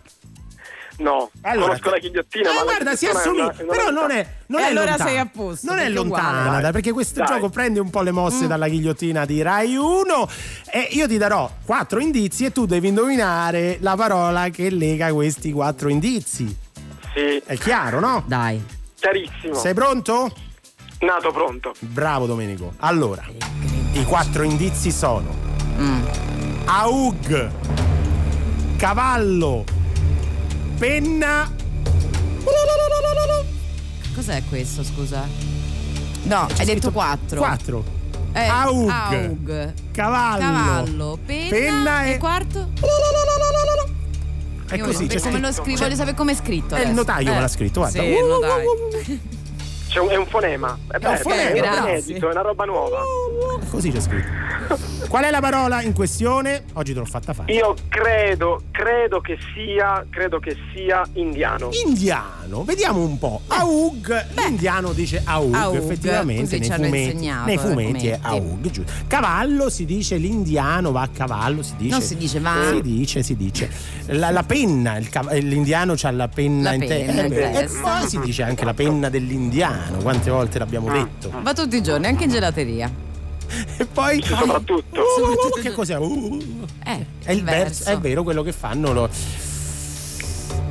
[0.99, 4.63] No, Allora, conosco la ghigliottina, Eh, ma guarda, si assomiglia, però non è, non E
[4.63, 5.09] è allora lontana.
[5.09, 6.61] sei a posto, Non è lontana, uguale.
[6.63, 7.27] dai, perché questo Dai.
[7.27, 8.47] gioco prende un po' le mosse Mm.
[8.47, 10.27] dalla ghigliottina di Rai 1
[10.71, 15.51] e io ti darò quattro indizi e tu devi indovinare la parola che lega questi
[15.51, 16.45] quattro indizi.
[17.13, 18.23] Sì, È chiaro, no?
[18.25, 18.63] Dai.
[18.99, 19.53] chiarissimo.
[19.53, 20.33] Sei pronto?
[21.01, 21.73] Nato pronto.
[21.79, 22.73] Bravo Domenico.
[22.77, 23.23] Allora,
[23.93, 25.45] i quattro indizi sono
[25.79, 26.01] Mm.
[26.65, 27.49] AUG,
[28.77, 29.63] cavallo,
[30.78, 31.51] penna.
[34.13, 35.25] Cos'è questo, scusa?
[36.23, 37.39] No, hai detto quattro.
[37.39, 37.84] Quattro.
[38.34, 38.89] Eh, Aug.
[38.89, 39.73] Aug.
[39.91, 40.39] Cavallo.
[40.39, 42.69] Cavallo, penna, Penna e e- quarto?
[44.69, 45.61] È così, voglio c'è sapere come lo scritto.
[45.63, 46.75] scrivo, voglio sapere come è scritto.
[46.75, 47.99] È il notaio me l'ha scritto, guarda.
[48.01, 49.19] Sì, il Uh, notaio.
[49.97, 50.77] C'è un, è un fonema.
[50.93, 51.89] Eh beh, un fonema, è grazie.
[51.89, 52.99] inedito, è una roba nuova.
[53.71, 54.29] Così c'è scritto.
[55.07, 56.65] Qual è la parola in questione?
[56.73, 57.51] Oggi te l'ho fatta fare.
[57.53, 61.69] Io credo, credo che sia, credo che sia indiano.
[61.85, 63.41] Indiano, vediamo un po'.
[63.47, 68.19] Aug, l'indiano dice Aug, Aug, effettivamente nei fumetti, nei eh, fumetti è.
[68.21, 68.91] Aug, giusto.
[69.07, 71.89] Cavallo si dice l'indiano va a cavallo, si dice.
[71.91, 72.69] Non si dice va.
[72.69, 73.69] Si dice, si dice.
[74.07, 77.49] La, la penna, cav- l'indiano c'ha la penna La in, te- penna in eh, beh,
[77.49, 77.81] E testa.
[77.81, 81.31] poi si dice anche la penna dell'indiano, quante volte l'abbiamo detto.
[81.41, 82.91] Va tutti i giorni, anche in gelateria.
[83.77, 84.99] E poi Soprattutto.
[84.99, 85.97] Uh, uh, uh, che cos'è?
[85.97, 89.09] Uh, Eh, è il verso, è vero quello che fanno lo...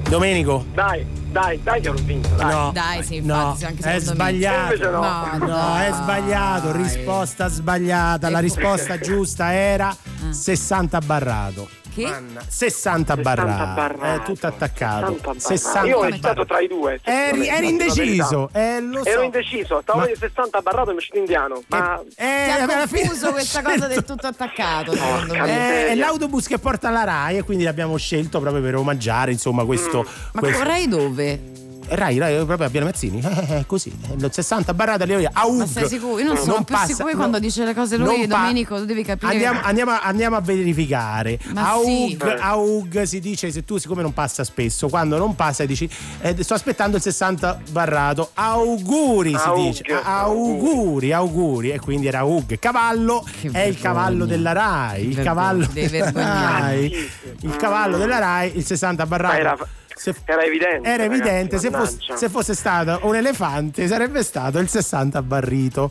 [0.08, 2.28] Domenico, Dai, dai, dai che ho vinto.
[2.36, 2.52] Dai.
[2.54, 2.70] No.
[2.72, 4.30] Dai, sì, infatti, No, anche è secondo me.
[4.30, 4.90] sbagliato.
[4.90, 5.00] No.
[5.38, 8.28] No, No, è sbagliato, risposta sbagliata.
[8.30, 8.46] La Ecco.
[8.46, 9.96] risposta giusta era
[10.30, 11.68] 60 barrato.
[11.96, 12.02] Che?
[12.02, 13.44] Manna, 60 barra.
[13.74, 14.22] barrate.
[14.22, 15.12] È tutto attaccato.
[15.14, 16.12] 60 60 Io ho barra.
[16.12, 17.00] esitato tra i due.
[17.02, 18.50] Eri, eri indeciso.
[18.52, 19.08] Eh, lo so.
[19.08, 21.62] Ero indeciso, stavo Ma- di 60 barrato e mi è uscito indiano.
[21.68, 25.86] Ma Ti ha confuso questa cosa del tutto attaccato, secondo Eh, me.
[25.88, 30.04] è l'autobus che porta alla Rai e quindi l'abbiamo scelto proprio per omaggiare insomma questo.
[30.32, 31.55] Ma questo- Rai dove?
[31.88, 35.58] Rai, Rai, proprio a Piano Mazzini, eh, eh, così, eh, lo 60 barrata le Aug.
[35.58, 36.18] Ma sei sicuro?
[36.18, 38.76] Io non sono più passa- sicura no, quando dice le cose lui, non pa- Domenico,
[38.78, 39.32] tu devi capire.
[39.32, 41.38] Andiamo, andiamo a, andiamo a verificare.
[41.52, 42.18] Ma Aug, sì.
[42.40, 45.88] Aug si dice se tu, siccome non passa spesso, quando non passa dici
[46.20, 48.30] eh, sto aspettando il 60 barrato.
[48.34, 49.82] Auguri si Aug, dice.
[50.02, 51.70] Auguri, auguri.
[51.70, 52.58] E quindi era Aug.
[52.58, 55.08] Cavallo è il cavallo della Rai.
[55.08, 56.10] Il cavallo della.
[56.10, 57.08] Rai.
[57.40, 59.66] Il cavallo della Rai, il 60 barrato.
[59.96, 60.86] Se- era evidente.
[60.88, 65.90] era ragazzi, evidente, se, fosse, se fosse stato un elefante sarebbe stato il 60 barrito.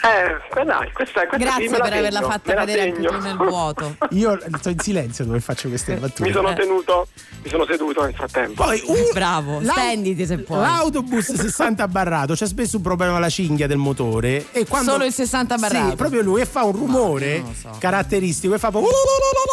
[0.05, 3.17] Eh, dai, questa, questa Grazie la per averla segno, fatta me la cadere anche tu
[3.19, 3.95] nel vuoto.
[4.11, 6.23] Io sto in silenzio dove faccio queste battute.
[6.23, 6.55] Mi sono Eh.
[6.55, 7.07] tenuto,
[7.43, 8.63] mi sono seduto nel frattempo.
[8.63, 10.59] Poi un- Bravo, l'au- stenditi se puoi.
[10.59, 15.13] L'autobus 60 barrato c'è spesso un problema alla cinghia del motore e quando Solo il
[15.13, 15.89] 60 barrato.
[15.89, 17.75] Sì, proprio lui e fa un rumore so.
[17.79, 18.91] caratteristico e fa proprio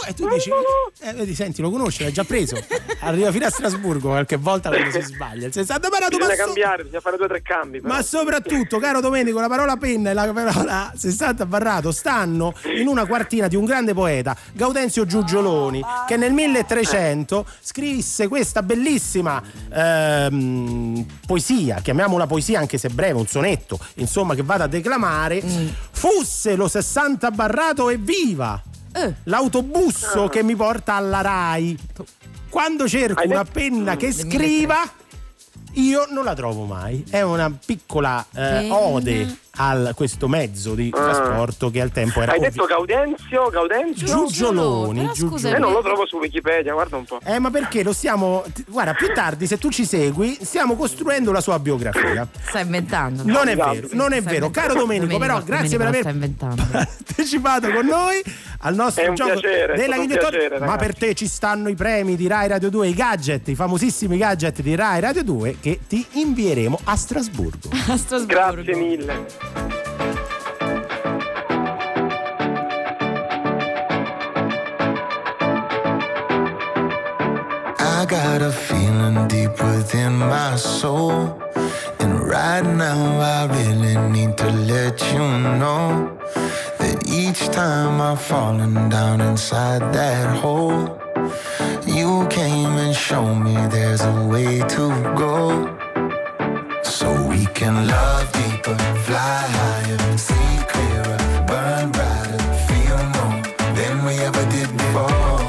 [0.07, 0.51] e tu dici
[1.03, 2.57] eh, vedi senti lo conosci l'hai già preso
[3.01, 6.45] arriva fino a Strasburgo qualche volta quando si sbaglia il 60 barrato ma, Bisogna so-
[6.45, 7.81] cambiare, bisogna fare due o tre cambi.
[7.81, 7.95] però.
[7.95, 13.07] ma soprattutto caro Domenico la parola penna e la parola 60 barrato stanno in una
[13.07, 21.81] quartina di un grande poeta Gaudenzio Giugioloni che nel 1300 scrisse questa bellissima ehm, poesia
[21.83, 25.43] chiamiamola poesia anche se breve un sonetto insomma che vado a declamare
[25.91, 28.61] fusse lo 60 barrato e viva
[28.93, 29.15] Eh.
[29.25, 31.79] l'autobusso che mi porta alla Rai
[32.49, 34.81] quando cerco una penna che scriva
[35.77, 37.03] io non la trovo mai.
[37.09, 38.75] È una piccola eh, Penna.
[38.77, 41.01] ode a questo mezzo di Ah.
[41.03, 44.07] trasporto che al tempo era Hai ovvi- detto Gaudenzio, Gaudenzio?
[44.07, 45.11] Giugioloni.
[45.13, 45.55] Giugioloni.
[45.55, 47.21] Eh, non lo trovo su Wikipedia, guarda un po'.
[47.25, 48.45] Eh, ma perché lo stiamo.
[48.67, 52.27] Guarda, più tardi, se tu ci segui, stiamo costruendo la sua biografia.
[52.47, 53.23] Stai inventando.
[53.25, 53.73] Non è esatto.
[53.73, 54.51] vero, non è Stai vero.
[54.51, 56.63] Caro Domenico, però, grazie per Domenico, aver stai inventando.
[57.13, 58.23] partecipato con noi
[58.61, 62.17] al nostro È un gioco piacere, della piacere, Ma per te ci stanno i premi
[62.17, 66.05] di Rai Radio 2, i gadget, i famosissimi gadget di Rai Radio 2 che ti
[66.13, 67.69] invieremo a Strasburgo.
[67.93, 68.27] A Strasburgo.
[68.63, 69.42] Grazie mille.
[78.03, 81.41] I got a feeling deep within my soul.
[82.01, 85.27] And right now, I really need to let you
[85.61, 86.19] know
[86.79, 90.99] that each time I've fallen down inside that hole,
[91.87, 95.82] you came and showed me there's a way to go.
[96.93, 98.77] So we can love deeper,
[99.07, 101.17] fly higher, see clearer,
[101.49, 103.41] burn brighter, feel more
[103.79, 105.41] than we ever did before.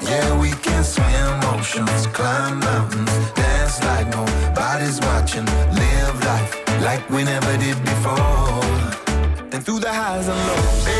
[0.00, 5.44] Yeah, we can swim oceans, climb mountains, dance like nobody's watching,
[5.80, 8.64] live life like we never did before.
[9.52, 10.99] And through the highs and lows,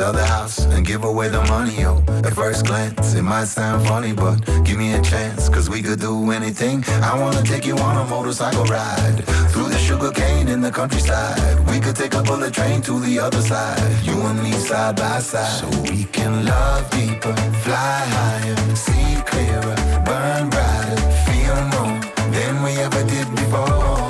[0.00, 2.02] Sell the house and give away the money, yo.
[2.24, 6.00] At first glance, it might sound funny, but give me a chance, cause we could
[6.00, 6.82] do anything.
[7.02, 9.22] I wanna take you on a motorcycle ride.
[9.52, 11.38] Through the sugar cane in the countryside.
[11.68, 13.78] We could take a bullet train to the other side.
[14.02, 15.60] You and me side by side.
[15.60, 19.76] So we can love deeper, fly higher, see clearer,
[20.06, 22.00] burn brighter, feel more
[22.32, 24.08] than we ever did before.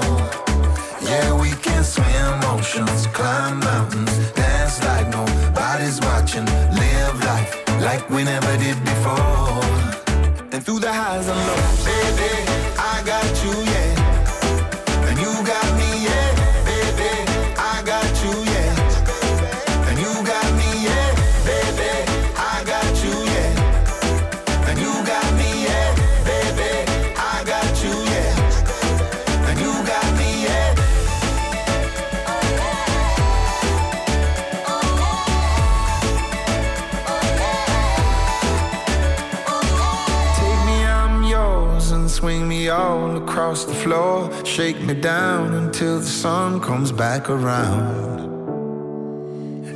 [1.03, 3.59] Yeah, we can swim oceans, climb
[8.11, 9.30] we never did before.
[44.61, 48.21] Shake me down until the sun comes back around.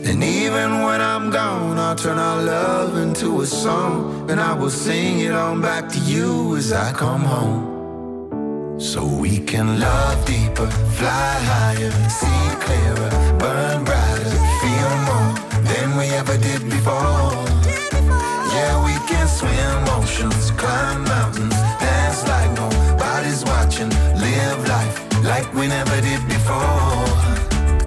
[0.06, 4.30] And even when I'm gone, I'll turn our love into a song.
[4.30, 8.78] And I will sing it on back to you as I come home.
[8.78, 10.68] So we can love deeper,
[10.98, 15.32] fly higher, see clearer, burn brighter, feel more
[15.64, 17.32] than we ever did before.
[18.52, 21.63] Yeah, we can swim oceans, climb mountains,
[25.34, 27.04] like we never did before.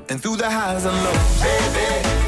[0.09, 2.26] And through the highs and lows, baby,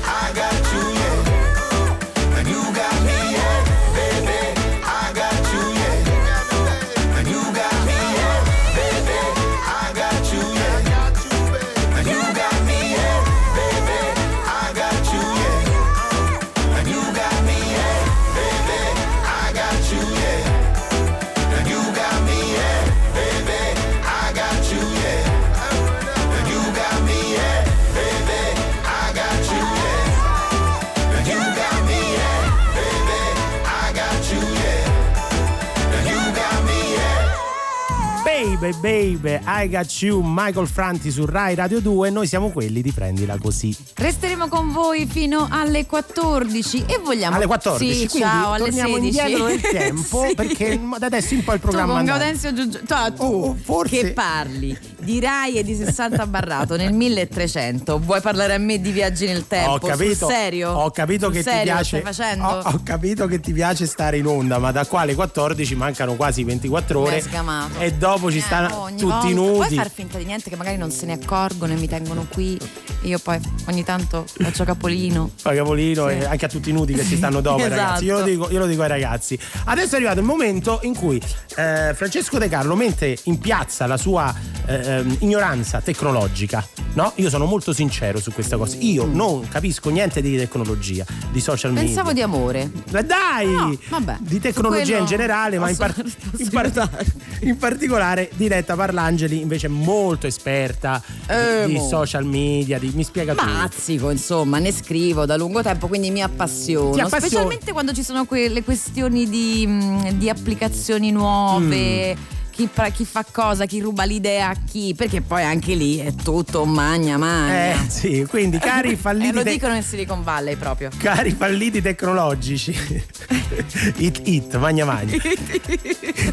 [38.70, 42.12] Baby, baby, I got you, Michael Franti su Rai Radio 2.
[42.12, 43.76] Noi siamo quelli di prendila così.
[43.96, 48.96] Resteremo con voi fino alle 14 e vogliamo Alle 14, Sì, quindi ciao, alle torniamo
[48.98, 49.18] 16.
[49.20, 50.36] indietro nel tempo Sì.
[50.36, 52.18] perché da adesso in poi il Tu programma con andrà.
[52.18, 56.94] Gaudenzio Giugio- tu, tu Oh, forse- che parli di Rai e di 60 barrato nel
[56.94, 59.72] 1300 vuoi parlare a me di viaggi nel tempo?
[59.72, 60.72] Ho capito, Sul serio?
[60.74, 62.00] ho capito Sul che ti serio lo piace.
[62.00, 62.46] stai facendo?
[62.48, 66.14] Ho, ho capito che ti piace stare in onda, ma da qua alle 14 mancano
[66.16, 67.86] quasi 24 Mi hai ore.
[67.86, 69.34] E dopo ci Eh, ogni tutti volta.
[69.34, 69.76] Puoi nudi.
[69.76, 72.58] far finta di niente che magari non se ne accorgono e mi tengono qui.
[73.04, 75.32] Io poi ogni tanto faccio capolino.
[75.42, 76.16] Poi Capolino Sì.
[76.16, 77.76] e anche a tutti i nudi che ci stanno dopo, Esatto.
[77.76, 78.04] ragazzi.
[78.06, 79.40] Io lo, dico, io lo dico ai ragazzi.
[79.66, 81.22] Adesso è arrivato il momento in cui
[81.56, 84.34] eh, Francesco De Carlo mette in piazza la sua
[84.66, 86.66] eh, ehm, ignoranza tecnologica.
[86.94, 87.14] No?
[87.16, 88.76] Io sono molto sincero su questa cosa.
[88.80, 91.84] Io non capisco niente di tecnologia, di social media.
[91.90, 91.94] Mm.
[91.94, 92.72] Pensavo di amore.
[92.92, 93.48] Ma dai!
[93.48, 94.18] No, vabbè.
[94.20, 95.96] Di tecnologia in generale, ma in, par-
[96.38, 97.06] in par-
[97.42, 101.88] in particolare Diretta Parlangeli invece è molto esperta Eh, di, mo.
[101.88, 103.46] social media, di- mi spiega tutto.
[103.46, 107.08] Mazzico, insomma, ne scrivo da lungo tempo, quindi mi appassiono.
[107.08, 112.16] Specialmente quando ci sono quelle questioni di, di applicazioni nuove.
[112.16, 112.38] Mm.
[112.60, 116.66] Chi, chi fa cosa, chi ruba l'idea a chi, perché poi anche lì è tutto
[116.66, 117.86] magna magna.
[117.86, 120.90] Eh sì, quindi cari Eh, falliti lo te- dicono in Silicon Valley proprio.
[120.98, 122.76] Cari falliti tecnologici,
[123.96, 125.16] it it, magna magna.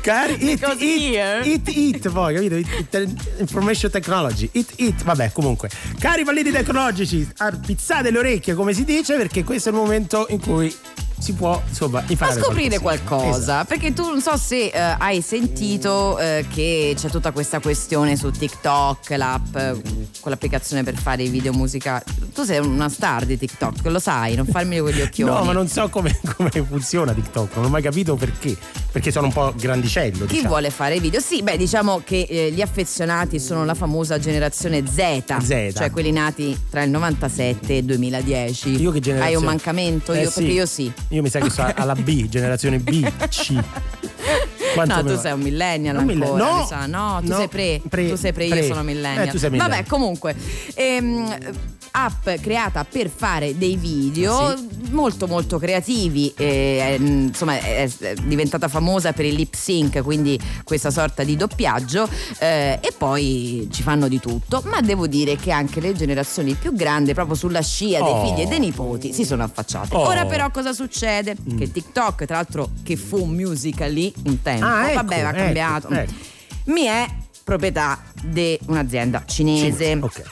[0.00, 2.56] Cari it it, it it, poi capito?
[2.56, 5.70] It, it, information technology, it it, vabbè comunque.
[5.96, 10.40] Cari falliti tecnologici, arpizzate le orecchie come si dice perché questo è il momento in
[10.40, 10.74] cui
[11.18, 13.16] si può insomma Fa imparare scoprire qualcosina.
[13.18, 13.66] qualcosa, Esatto.
[13.68, 18.30] perché tu non so se eh, hai sentito eh, che c'è tutta questa questione su
[18.30, 19.80] TikTok, l'app, eh,
[20.20, 22.02] quell'applicazione per fare i video musicali.
[22.34, 25.32] Tu sei una star di TikTok, lo sai, non farmi quegli occhioni.
[25.32, 28.56] No, ma non so come, come funziona TikTok, non ho mai capito perché.
[28.96, 30.24] Perché sono un po' grandicello.
[30.24, 30.48] Chi diciamo.
[30.48, 31.20] vuole fare video?
[31.20, 35.72] Sì, beh, diciamo che eh, gli affezionati sono la famosa generazione Z, Z.
[35.76, 38.80] cioè quelli nati tra il 97 e il 2010.
[38.80, 39.34] Io che generazione?
[39.34, 40.12] Hai un mancamento?
[40.12, 40.34] Eh io, sì.
[40.40, 40.92] Perché io sì.
[41.08, 43.54] Io mi sa che sono alla B, generazione B, C.
[44.74, 46.52] Quanto no, tu sei un millennial Un ancora, millennial.
[46.52, 46.86] No, mi sa.
[46.86, 48.58] No, tu no, sei pre, pre- tu sei pre, pre.
[48.58, 49.26] io sono millennial.
[49.26, 49.78] Eh, tu sei millennial.
[49.78, 50.36] Vabbè, comunque,
[50.74, 51.38] ehm,
[51.98, 54.56] app creata per fare dei video Ah,
[54.90, 57.88] molto molto creativi, eh, insomma è,
[58.22, 62.08] diventata famosa per il lip sync, quindi questa sorta di doppiaggio
[62.38, 66.72] eh, e poi ci fanno di tutto, ma devo dire che anche le generazioni più
[66.74, 68.24] grandi, proprio sulla scia dei Oh.
[68.26, 69.94] figli e dei nipoti, si sono affacciate.
[69.94, 70.00] Oh.
[70.06, 71.34] Ora però cosa succede?
[71.52, 71.56] Mm.
[71.58, 75.38] Che TikTok, tra l'altro che fu un musical.ly un tempo, Ah, ecco, vabbè va ecco,
[75.38, 76.12] cambiato, ecco.
[76.66, 77.06] mi è
[77.42, 79.98] proprietà di un'azienda cinese.
[80.00, 80.22] Ok.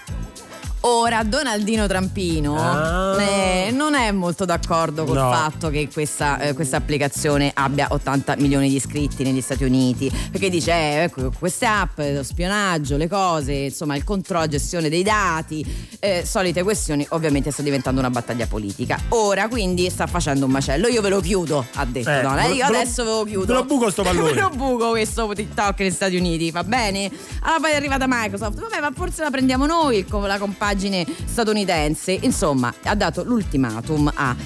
[0.86, 3.16] Ora Donaldino Trampino Ah.
[3.22, 5.30] eh, non è molto d'accordo col No.
[5.32, 10.50] fatto che questa, eh, questa applicazione abbia 80 milioni di iscritti negli Stati Uniti perché
[10.50, 15.64] dice eh, ecco, queste app, lo spionaggio, le cose, insomma il controllo, gestione dei dati,
[16.00, 19.00] eh, solite questioni, ovviamente sta diventando una battaglia politica.
[19.10, 22.68] Ora quindi sta facendo un macello, io ve lo chiudo, ha detto Eh, Donald, io
[22.68, 23.46] lo- adesso ve lo chiudo.
[23.46, 24.32] ve lo buco sto pallone.
[24.34, 27.10] Ve lo buco questo TikTok negli Stati Uniti, va bene?
[27.40, 30.36] Allora poi è arrivata Microsoft, vabbè ma forse la prendiamo noi la
[30.74, 32.18] compagine statunitense.
[32.22, 34.36] Insomma, ha dato l'ultimatum a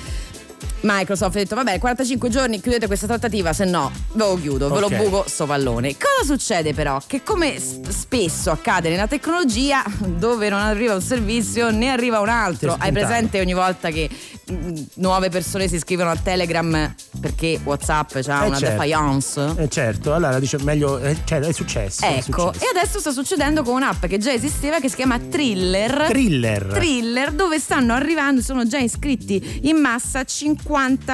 [0.80, 4.78] Microsoft ha detto vabbè 45 giorni chiudete questa trattativa se no ve lo chiudo ve
[4.78, 4.90] Ok.
[4.90, 10.60] lo buco sto pallone cosa succede però che come spesso accade nella tecnologia dove non
[10.60, 14.08] arriva un servizio ne arriva un altro è hai presente ogni volta che
[14.52, 18.76] mm, nuove persone si iscrivono a Telegram perché WhatsApp ha Eh, una certo.
[18.78, 19.54] defiance.
[19.56, 22.04] Eh certo, allora dice meglio, eh, cioè è successo.
[22.04, 22.64] è Ecco, successo.
[22.64, 26.06] e adesso sta succedendo con un'app che già esisteva che si chiama Thriller.
[26.08, 26.66] Thriller.
[26.72, 30.62] Thriller, dove stanno arrivando, sono già iscritti in massa 50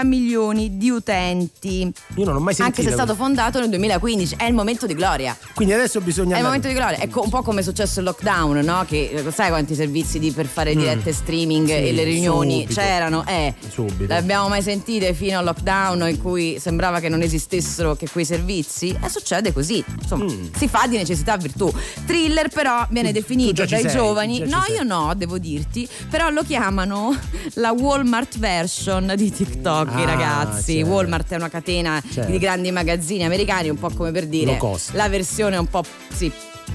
[0.02, 1.92] milioni di utenti.
[2.16, 2.80] Io non ho mai sentito.
[2.80, 5.36] Anche se è stato fondato nel 2015, è il momento di gloria.
[5.54, 8.00] Quindi adesso bisogna È il momento di gloria, è co- un po' come è successo
[8.00, 8.84] il lockdown, no?
[8.86, 10.78] Che eh, sai quanti servizi di- per fare Mm.
[10.78, 12.80] dirette streaming Sì, e le riunioni subito.
[12.80, 13.24] c'erano?
[13.26, 14.04] Eh, Subito.
[14.06, 18.24] le abbiamo mai sentite fino al lockdown in cui sembrava che non esistessero che quei
[18.24, 18.96] servizi?
[19.02, 20.26] E succede così, insomma,
[20.56, 21.72] si fa di necessità virtù.
[22.06, 23.54] Thriller però viene definito Mm.
[23.54, 27.16] già ci dai sei, giovani, no io no, devo dirti, però lo chiamano
[27.54, 30.74] la Walmart version di TikTok i Ah, ragazzi.
[30.76, 30.90] certo.
[30.90, 32.30] Walmart è una catena Certo.
[32.30, 34.58] di grandi magazzini americani, un po' come per dire
[34.92, 36.30] la versione un po' sì,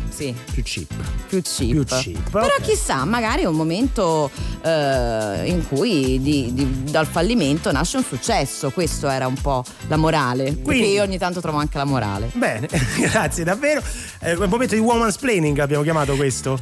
[0.10, 0.92] sì, più cheap.
[1.28, 1.72] più cheap.
[1.72, 2.62] Più cheap, Però ok.
[2.62, 4.30] chissà, magari è un momento
[4.62, 8.70] eh, in cui di- di- dal fallimento nasce un successo.
[8.72, 10.58] Questo era un po' la morale.
[10.62, 12.30] Quindi- io ogni tanto trovo anche la morale.
[12.34, 12.68] Bene,
[13.00, 13.82] grazie davvero.
[14.20, 16.60] È un momento di woman's planning abbiamo chiamato questo.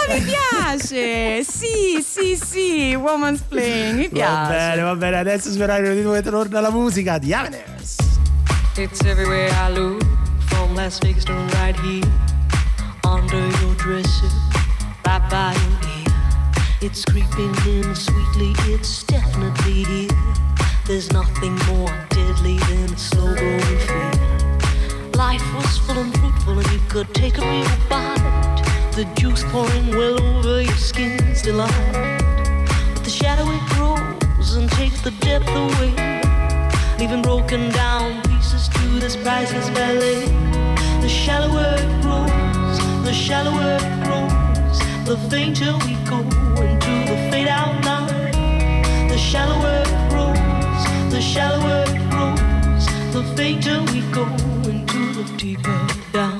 [0.00, 1.42] Ah, mi piace!
[1.44, 4.50] sì, sì, sì, woman's playing, mi Va piace.
[4.52, 5.16] bene, va bene.
[5.18, 7.96] Adesso sperario di dove torna la musica di Avenes.
[8.76, 10.02] It's everywhere I look,
[10.46, 12.06] from Las Vegas to right here,
[13.04, 14.30] under your dresser,
[15.04, 16.12] right by your ear.
[16.80, 20.16] It's creeping in sweetly, it's definitely here.
[20.86, 24.12] There's nothing more deadly than a slow growing fear.
[25.16, 28.47] Life was full and fruitful, and you could take a real bite.
[28.98, 31.70] The juice pouring well over your skin's delight.
[32.94, 35.94] But the shadow it grows and takes the depth away
[36.98, 40.26] leaving broken down pieces to this priceless ballet.
[41.00, 46.18] The shallower it grows, the shallower it grows, the fainter we go
[46.66, 49.08] into the fade out line.
[49.08, 54.24] The shallower it grows, the shallower it grows, the fainter we go
[54.68, 56.37] into the deeper down.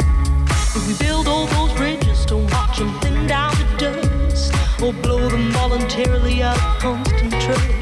[4.83, 7.81] Or blow them voluntarily out of constant trust.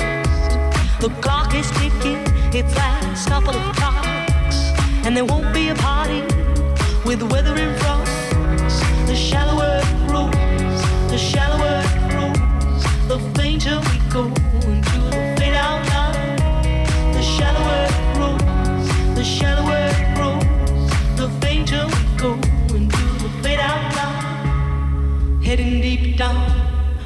[1.00, 2.22] The clock is ticking,
[2.54, 4.72] its last couple of clocks,
[5.04, 6.22] and there won't be a party
[7.04, 8.06] with the weather in front.
[9.06, 14.24] The shallower it grows, the shallower it grows, the fainter we go
[14.66, 16.36] into the fade out line.
[17.12, 22.32] The shallower it grows, the shallower it grows, the fainter we go
[22.74, 25.42] into the fade out line.
[25.42, 26.55] Heading deep down,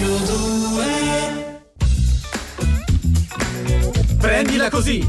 [0.00, 1.60] Radio 2
[4.16, 5.06] Prendila così.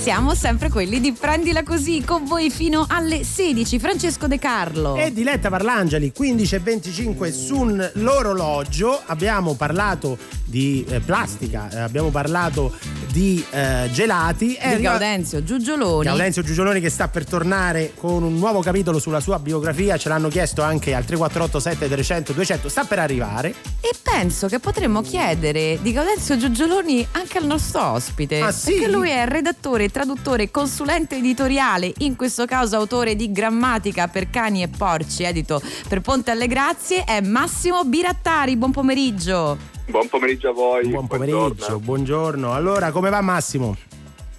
[0.00, 3.78] Siamo sempre quelli di Prendila così con voi fino alle 16.
[3.78, 4.96] Francesco De Carlo.
[4.96, 12.74] E Diletta Parlangeli 15 e 25 sull'orologio abbiamo parlato di eh, plastica, eh, abbiamo parlato
[13.14, 14.54] di eh, gelati.
[14.54, 16.04] È Di Gaudenzio Giugioloni.
[16.04, 20.28] Gaudenzio Giugioloni che sta per tornare con un nuovo capitolo sulla sua biografia, ce l'hanno
[20.28, 23.54] chiesto anche al 348 7300 200, sta per arrivare.
[23.80, 28.40] E penso che potremmo chiedere di Gaudenzio Giugioloni anche al nostro ospite.
[28.40, 28.72] Ah, sì?
[28.72, 34.64] Perché lui è redattore, traduttore, consulente editoriale, in questo caso autore di Grammatica per cani
[34.64, 38.56] e porci, edito per Ponte alle Grazie, è Massimo Birattari.
[38.56, 39.73] Buon pomeriggio.
[39.86, 40.88] Buon pomeriggio a voi.
[40.88, 42.52] Buon pomeriggio, buongiorno.
[42.52, 43.76] Allora, come va Massimo?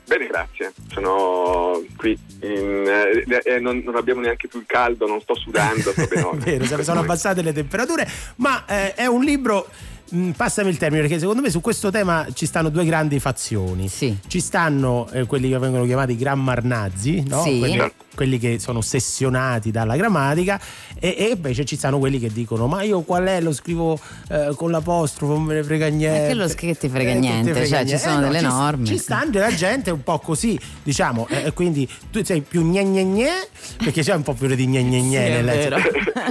[0.08, 0.72] Bene, grazie.
[0.92, 5.92] Sono qui in, eh, eh, non, non abbiamo neanche più il caldo, non sto sudando,
[5.92, 6.32] sto.
[6.38, 8.08] Vero, sono abbassate le temperature,
[8.38, 9.68] ma eh, è un libro.
[10.10, 13.88] mh, Passami il termine perché secondo me su questo tema ci stanno due grandi fazioni.
[14.28, 17.42] Ci stanno eh, quelli che vengono chiamati grammarnazzi, no?
[17.42, 17.60] Sì.
[17.60, 20.60] quelli, quelli che sono ossessionati dalla grammatica,
[21.00, 23.42] e, e invece ci stanno quelli che dicono: Ma io qual è?
[23.42, 26.26] Lo scrivo eh, con l'apostrofo, non me ne frega niente.
[26.26, 27.98] Eh, che lo che ti frega Eh, niente, frega cioè, niente.
[27.98, 28.86] ci sono Eh, no, delle ci- norme.
[28.86, 33.04] Ci sta la gente un po' così, diciamo, eh, quindi tu sei più gne gne
[33.04, 33.30] gne,
[33.78, 35.26] perché c'è un po' più di gne gne gne.
[35.26, 35.78] Sì, è nel- vero.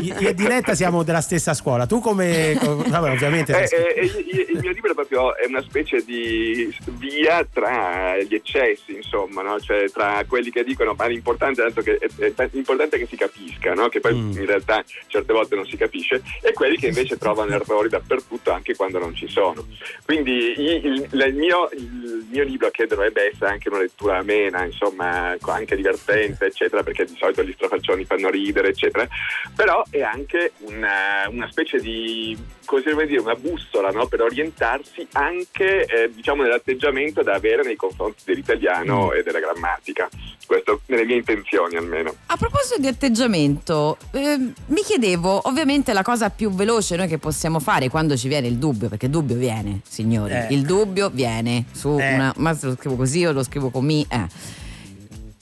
[0.00, 1.86] Io io e Diletta siamo della stessa scuola.
[1.86, 2.56] Tu come.
[2.58, 3.52] come- vabbè, ovviamente.
[3.52, 8.34] Eh, eh, eh, il mio libro è proprio è una specie di via tra gli
[8.34, 9.58] eccessi, insomma, no?
[9.60, 13.16] cioè tra quelli che dicono ma l'importante è, tanto che, è, è importante che si
[13.16, 13.88] capisca, no?
[13.88, 14.30] che poi Mm.
[14.32, 18.76] in realtà certe volte non si capisce, e quelli che invece trovano errori dappertutto anche
[18.76, 19.66] quando non ci sono.
[20.04, 24.64] Quindi il, il- il mio, il mio libro, che dovrebbe essere anche una lettura amena,
[24.64, 29.06] insomma, anche divertente, eccetera, perché di solito gli strafaccioni fanno ridere, eccetera,
[29.54, 34.06] però è anche una, una specie di, come si deve dire, una bussola no?
[34.06, 40.08] per orientarsi anche eh, diciamo, nell'atteggiamento da avere nei confronti dell'italiano e della grammatica.
[40.46, 42.14] Questo nelle mie intenzioni almeno.
[42.26, 47.60] A proposito di atteggiamento, ehm, mi chiedevo, ovviamente la cosa più veloce noi che possiamo
[47.60, 50.46] fare quando ci viene il dubbio, perché il dubbio viene, signori, Eh.
[50.50, 52.14] il dubbio viene su Eh.
[52.14, 54.26] una, ma se lo scrivo così o lo scrivo con mi, eh.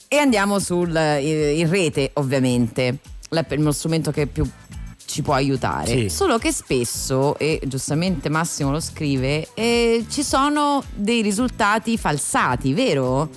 [0.07, 2.99] E andiamo sul eh, in rete, ovviamente,
[3.33, 4.47] L'app è uno strumento che più
[5.13, 5.85] ci può aiutare.
[5.85, 6.09] Sì.
[6.09, 13.29] Solo che spesso, e giustamente Massimo lo scrive, eh, ci sono dei risultati falsati, vero?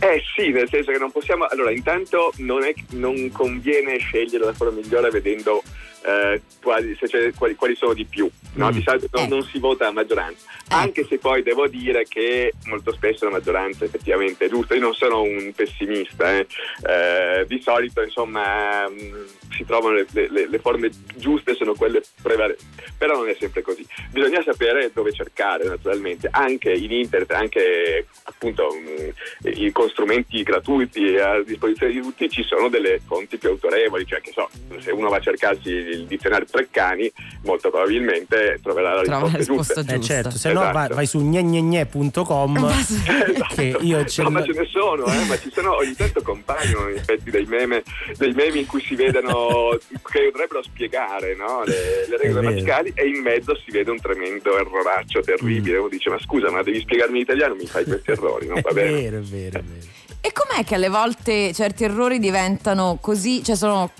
[0.00, 1.46] Eh sì, nel senso che non possiamo.
[1.46, 5.62] Allora, intanto non, è, non conviene scegliere la forma migliore vedendo
[6.04, 6.96] eh, quali,
[7.36, 8.28] quali- quali sono di più.
[8.54, 8.68] No?
[8.68, 8.72] Mm.
[8.72, 10.46] Di solito non- non si vota a maggioranza.
[10.70, 14.74] Anche se poi devo dire che molto spesso la maggioranza effettivamente è giusta.
[14.74, 16.36] Io non sono un pessimista.
[16.36, 16.46] eh.
[16.86, 19.26] Eh, di solito, insomma, mh,
[19.56, 22.64] si trovano le, le- le forme giuste, sono quelle prevalenti.
[22.96, 23.86] Però non è sempre così.
[24.10, 26.28] Bisogna sapere dove cercare, naturalmente.
[26.30, 32.42] Anche in internet, anche appunto mh, i- con strumenti gratuiti a disposizione di tutti ci
[32.42, 34.48] sono delle fonti più autorevoli, cioè che so,
[34.80, 37.10] se uno va a cercarsi il dizionario Treccani,
[37.44, 39.94] molto probabilmente troverà la Trova la risposta, risposta giusta.
[39.94, 40.78] Eh certo, se no Esatto.
[40.78, 42.72] vai, vai su gnegne.com
[43.54, 46.88] che io ce No, ma ce ne sono, eh, ma ci sono ogni tanto compaiono
[46.88, 47.82] in effetti dei meme,
[48.16, 49.76] dei meme in cui si vedono
[50.10, 54.00] che dovrebbero spiegare no, le, le È regole grammaticali e in mezzo si vede un
[54.00, 55.78] tremendo erroraccio terribile.
[55.78, 58.70] Uno dice: Ma scusa, ma devi spiegarmi in italiano, mi fai questi errori, non va
[58.70, 58.90] È bene.
[58.92, 59.86] vero, è vero, è vero.
[60.20, 63.90] E com'è che alle volte certi errori diventano così, cioè sono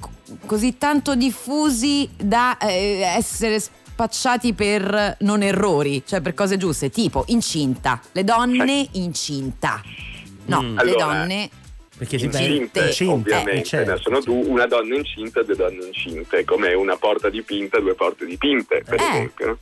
[0.47, 7.25] così tanto diffusi da eh, essere spacciati per non errori, cioè per cose giuste, tipo
[7.29, 9.83] incinta, le donne incinta.
[10.47, 10.75] No, Mm.
[10.77, 11.51] le Allora, donne
[11.99, 16.45] Perché Incinte, incinta, ovviamente, eh, certo, sono du- una donna incinta e due donne incinte,
[16.45, 19.05] come una porta dipinta e due porte dipinte, per Eh.
[19.09, 19.47] esempio.
[19.47, 19.59] no?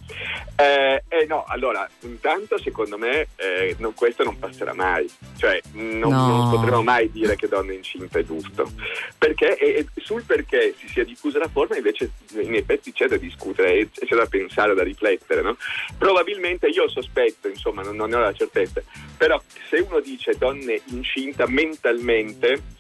[0.59, 6.11] Eh, eh, no, allora, intanto secondo me eh, non- questo non passerà mai, cioè non,
[6.11, 6.27] No.
[6.29, 8.71] non potremo mai dire che donna incinta è giusto,
[9.19, 12.11] perché e- sul perché si sia diffusa la forma invece
[12.41, 15.41] in effetti c'è da discutere c'è da pensare, da riflettere.
[15.43, 15.57] no?
[15.99, 18.83] Probabilmente io sospetto, insomma, non, non ne ho la certezza,
[19.17, 22.25] però se uno dice donne incinta mentalmente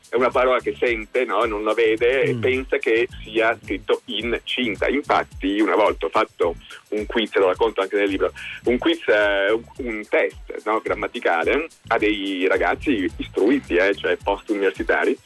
[0.08, 1.44] è una parola che sente, no?
[1.44, 4.88] non la vede e pensa che sia scritto incinta.
[4.88, 6.54] Infatti, una volta ho fatto
[6.90, 8.32] un quiz, lo racconto anche nel libro,
[8.64, 10.80] un quiz, eh, un, test no?
[10.82, 15.16] grammaticale a dei ragazzi istruiti, eh, cioè post universitari,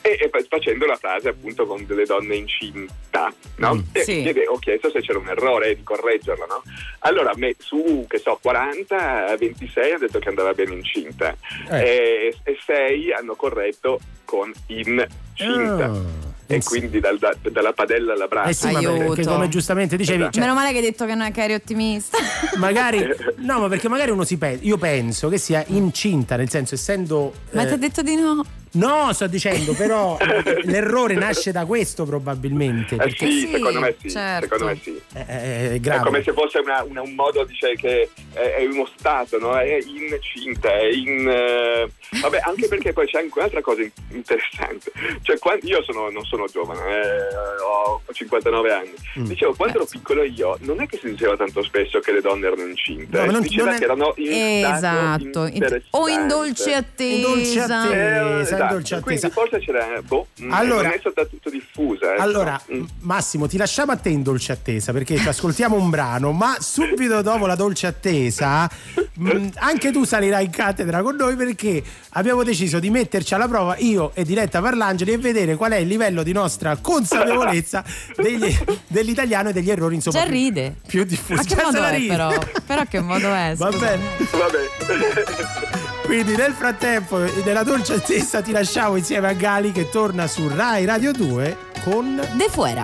[0.00, 3.32] e, e fa- facendo la frase appunto con delle donne incinta.
[3.56, 3.82] No?
[3.92, 4.22] E Sì.
[4.22, 6.46] chiede- ho chiesto se c'era un errore di correggerlo.
[6.46, 6.62] No?
[7.00, 11.36] Allora, me- su che so, 40, a 26 hanno detto che andava bene incinta
[11.70, 15.84] e, e 6 hanno corretto con incinta.
[15.86, 16.28] Ah.
[16.54, 18.48] E quindi dal- da- dalla padella alla braccia.
[18.48, 21.42] Eh sì, perché come giustamente dicevi, cioè, Meno male che hai detto che, non, che
[21.42, 22.18] eri ottimista.
[22.58, 23.04] magari
[23.38, 27.32] no, ma perché magari uno si pensa, io penso che sia incinta, nel senso essendo
[27.52, 28.44] Ma eh, ti ha detto di no?
[28.72, 30.16] No, sto dicendo, però
[30.62, 32.94] l'errore nasce da questo probabilmente.
[32.94, 34.44] Eh perché- sì, secondo me sì, certo.
[34.46, 35.00] secondo me sì.
[35.14, 36.04] Eh, è È grave.
[36.04, 39.56] come se fosse una- una- un modo di dire che è, è uno stato, no?
[39.58, 41.28] È incinta, è in.
[41.28, 41.90] eh,
[42.20, 44.90] Vabbè, anche perché poi c'è anche un'altra cosa in- interessante.
[45.22, 47.34] Cioè, quan- io sono- non sono giovane, eh,
[47.64, 48.92] ho 59 anni.
[49.18, 49.24] Mm.
[49.26, 52.46] Dicevo, quando ero piccolo io, non è che si diceva tanto spesso che le donne
[52.46, 55.50] erano incinte, No, ma non- si diceva non è- che erano in stato Esatto.
[55.90, 57.14] O in dolce attesa.
[57.16, 58.58] In dolce attesa.
[58.60, 59.40] Eh, Esatto, dolce Quindi attesa.
[59.40, 62.12] forse c'era, boh, mm, Allora- non è stata tutto diffusa.
[62.14, 62.22] ecco.
[62.22, 62.84] Allora, Mm.
[63.00, 67.22] Massimo, ti lasciamo a te in dolce attesa perché ci ascoltiamo un brano, ma subito
[67.22, 68.68] dopo la dolce attesa,
[69.14, 73.76] mh, anche tu salirai in cattedra con noi perché abbiamo deciso di metterci alla prova
[73.78, 77.82] io e Diletta Parlangeli e vedere qual è il livello di nostra consapevolezza
[78.16, 78.56] degli-
[78.86, 80.76] dell'italiano e degli errori insomma Già più- ride.
[80.86, 81.32] più diffusi.
[81.34, 82.08] Ma che Già modo è ride.
[82.08, 82.32] però?
[82.66, 83.54] Però che modo è?
[83.56, 83.86] Va scusa?
[83.86, 85.88] bene.
[86.10, 90.84] Quindi nel frattempo, nella dolce attesa ti lasciamo insieme a Gali che torna su Rai
[90.84, 92.82] Radio 2 con De fuera.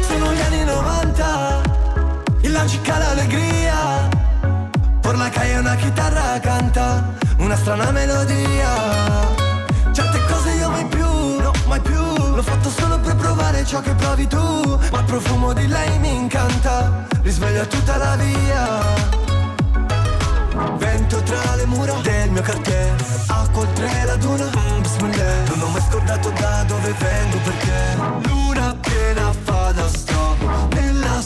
[0.00, 1.62] Sono gli anni 90,
[2.40, 4.08] il lancica l'allegria.
[5.00, 9.35] Por la calle una chitarra canta una strana melodia.
[14.16, 14.78] Provi tu.
[14.90, 19.14] Ma il profumo di lei mi incanta, risveglia tutta la via.
[20.78, 25.68] Vento tra le mura del mio quartiere Acqua oltre la duna mm, Bismillah Non ho
[25.68, 31.20] mai scordato da dove vengo perché Luna piena fa da stop Nella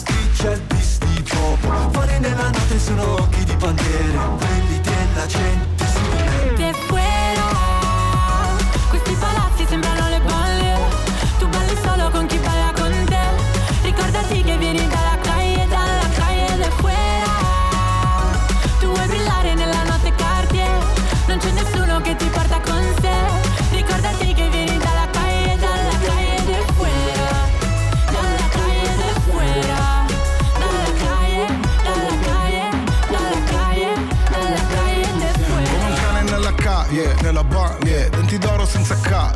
[0.67, 4.17] bis di pop Fuori nella notte sono occhi di bandiere.
[4.37, 5.70] Quelli della gente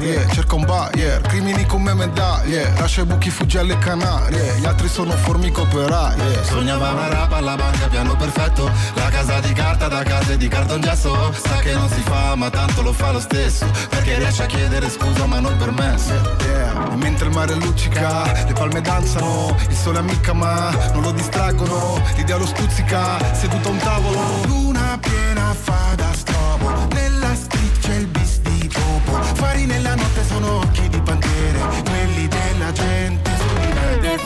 [0.06, 4.88] yeah, cerca un buyer, crimini come medaglie, lascia i buchi, fugge alle Canarie, gli altri
[4.88, 6.44] sono formiche operaie.
[6.44, 11.34] Sognava una rapa alla banca, piano perfetto, la casa di carta da case di cartongesso,
[11.34, 14.90] sa che non si fa, ma tanto lo fa lo stesso, perché riesce a chiedere
[14.90, 16.14] scusa ma non permesso.
[16.46, 16.92] Yeah.
[16.92, 22.02] E mentre il mare luccica, le palme danzano, il sole ammicca ma non lo distraggono,
[22.16, 24.22] l'idea lo stuzzica, seduto a un tavolo.
[24.46, 26.88] Luna piena fa da strobo,
[29.66, 33.98] nella notte sono occhi di bandiere, quelli della gente su di me.
[34.00, 34.20] De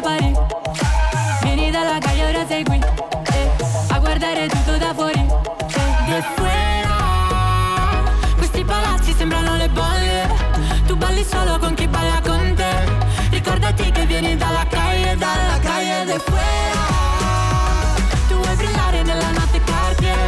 [0.00, 0.40] da Parigi.
[1.42, 3.50] Vieni dalla calle, ora sei qui, eh.
[3.88, 5.18] a guardare tutto da fuori.
[5.18, 6.10] Eh.
[6.10, 6.96] De fuera,
[8.36, 10.28] questi palazzi sembrano le bolle.
[10.86, 12.72] Tu balli solo con chi balla con te.
[13.30, 16.88] Ricordati che vieni dalla calle, dalla calle de fuera.
[18.28, 20.18] Tu vuoi brillare nella notte Cartier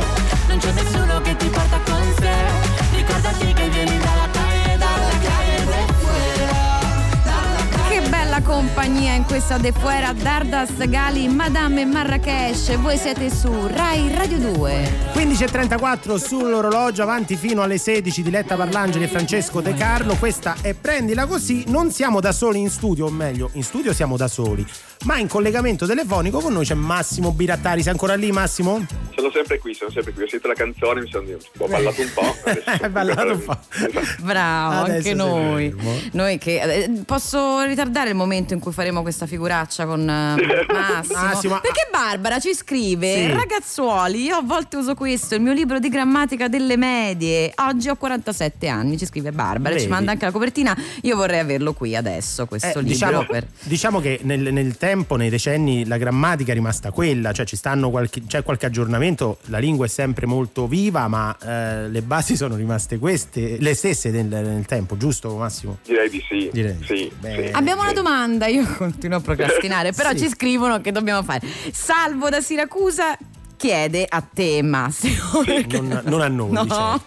[0.49, 2.35] Non c'è nessuno che ti porta con sé
[2.95, 4.02] Ricordati che vieni
[8.53, 12.77] compagnia in questa De Fuera, Dardas, Gali, Madame Marrakesh.
[12.77, 14.91] Voi siete su Rai Radio 2.
[15.15, 20.17] 15.34 sull'orologio, avanti fino alle 16 Diletta Parlangeli e Francesco De Carlo.
[20.17, 21.65] Questa è Prendila Così.
[21.69, 24.67] Non siamo da soli in studio, o meglio, in studio siamo da soli,
[25.05, 27.83] ma in collegamento telefonico con noi c'è Massimo Birattari.
[27.83, 28.85] Sei ancora lì, Massimo?
[29.15, 30.23] Sono sempre qui, sono sempre qui.
[30.23, 31.27] Ho sentito la canzone, mi sono
[31.59, 32.37] ho ballato un po'.
[32.83, 33.59] Hai ballato un po'.
[34.23, 35.75] Bravo, Adesso anche noi.
[36.13, 40.37] Noi che eh, posso ritardare il momento in cui faremo questa figuraccia con eh,
[40.73, 41.19] Massimo.
[41.21, 43.27] Massimo, Perché Barbara ci scrive: Sì.
[43.33, 47.53] Ragazzuoli, io a volte uso questo, il mio libro di grammatica delle medie.
[47.57, 49.91] Oggi ho 47 anni, ci scrive Barbara, ci Vedi.
[49.91, 50.77] manda anche la copertina.
[51.03, 52.89] Io vorrei averlo qui adesso, questo Eh, libro.
[52.93, 57.47] diciamo, per- diciamo che nel, nel tempo, nei decenni, la grammatica è rimasta quella, cioè
[57.47, 62.03] ci stanno qualche, c'è qualche aggiornamento, la lingua è sempre molto viva, ma eh, le
[62.03, 65.79] basi sono rimaste queste, le stesse nel, nel tempo, giusto Massimo?
[65.85, 66.51] Direi di sì.
[66.53, 66.77] Direi.
[66.85, 67.47] Sì, Beh.
[67.47, 67.53] sì.
[67.53, 70.19] Abbiamo una domanda, io continuo a procrastinare, però Sì.
[70.19, 71.41] ci scrivono che dobbiamo fare.
[71.73, 73.17] Salvo da Siracusa
[73.57, 75.43] chiede a te Massimo.
[75.71, 76.51] Non, non a noi.
[76.69, 77.01] No.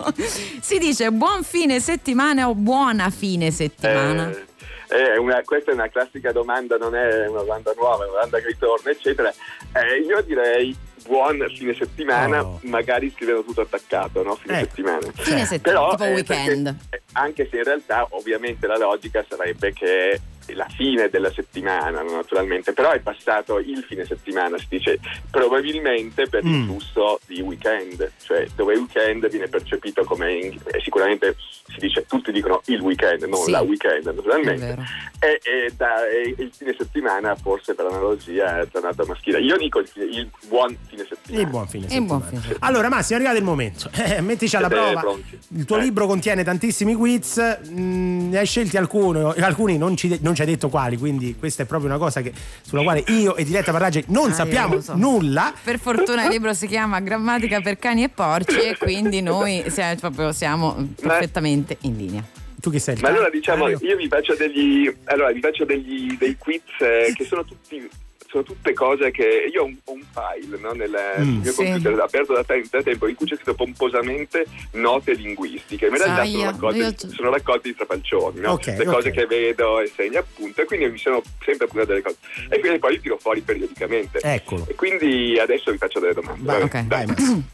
[0.60, 4.32] Si dice buon fine settimana o buona fine settimana?
[4.32, 4.46] Eh,
[4.88, 8.40] è una- questa è una classica domanda, non è una domanda nuova, è una domanda
[8.40, 9.34] che ritorna, eccetera.
[9.74, 10.76] Eh, io direi
[11.06, 12.60] buon fine settimana, Oh.
[12.64, 14.36] magari scrivendo tutto attaccato, no?
[14.36, 14.68] Fine Ecco.
[14.70, 15.08] settimana.
[15.14, 16.76] Fine settimana, Però, tipo eh, weekend.
[16.90, 20.20] perché, eh, anche se in realtà ovviamente la logica sarebbe che
[20.54, 25.00] la fine della settimana, naturalmente, però è passato il fine settimana, si dice
[25.32, 26.64] probabilmente per il Mm.
[26.66, 31.36] flusso di weekend, cioè dove weekend viene percepito come in- eh, sicuramente
[31.68, 33.52] si dice tutti dicono il weekend, non Sì.
[33.52, 34.78] la weekend naturalmente.
[35.20, 39.40] E, e da- e il fine settimana forse per analogia è tornato maschile.
[39.42, 41.44] Io dico il, fine- il buon fine settimana.
[41.44, 42.08] Il buon fine settimana.
[42.08, 42.66] buon fine settimana.
[42.68, 43.90] Allora, Massimo, è arrivato il momento.
[44.06, 45.00] Eh, mettici alla Siete prova.
[45.02, 45.40] pronti?
[45.56, 45.82] Il tuo Eh.
[45.82, 47.38] libro contiene tantissimi quiz,
[47.72, 51.64] mm, ne hai scelti alcuni, alcuni non ci, non ci hai detto quali, quindi questa
[51.64, 54.96] è proprio una cosa che- sulla quale io e Diletta Parraggi non Ah, sappiamo so.
[54.96, 55.54] nulla.
[55.64, 59.96] Per fortuna il libro si chiama Grammatica per cani e porci e quindi noi siamo,
[60.00, 62.24] proprio, siamo perfettamente in linea.
[62.60, 63.80] Tu che sei Ma allora diciamo, Mario?
[63.82, 67.88] io vi faccio degli, allora, vi faccio degli, dei quiz eh, che sono tutti
[68.36, 71.40] sono tutte cose che io ho un, un file no, nel Mm.
[71.42, 71.64] mio Sì.
[71.64, 76.04] computer aperto da, te- da tempo in cui c'è scritto pomposamente note linguistiche, ma in
[76.04, 78.52] realtà sono io- sono raccolte di trapalcioni, no?
[78.54, 82.02] Ok, le cose che vedo e segno appunto, e quindi mi sono sempre appuntato delle
[82.02, 82.18] cose.
[82.50, 84.20] E quindi poi li tiro fuori periodicamente.
[84.22, 84.66] Eccolo.
[84.68, 86.44] E quindi adesso vi faccio delle domande.
[86.44, 87.44] Vai, Vabbè, ok, dai.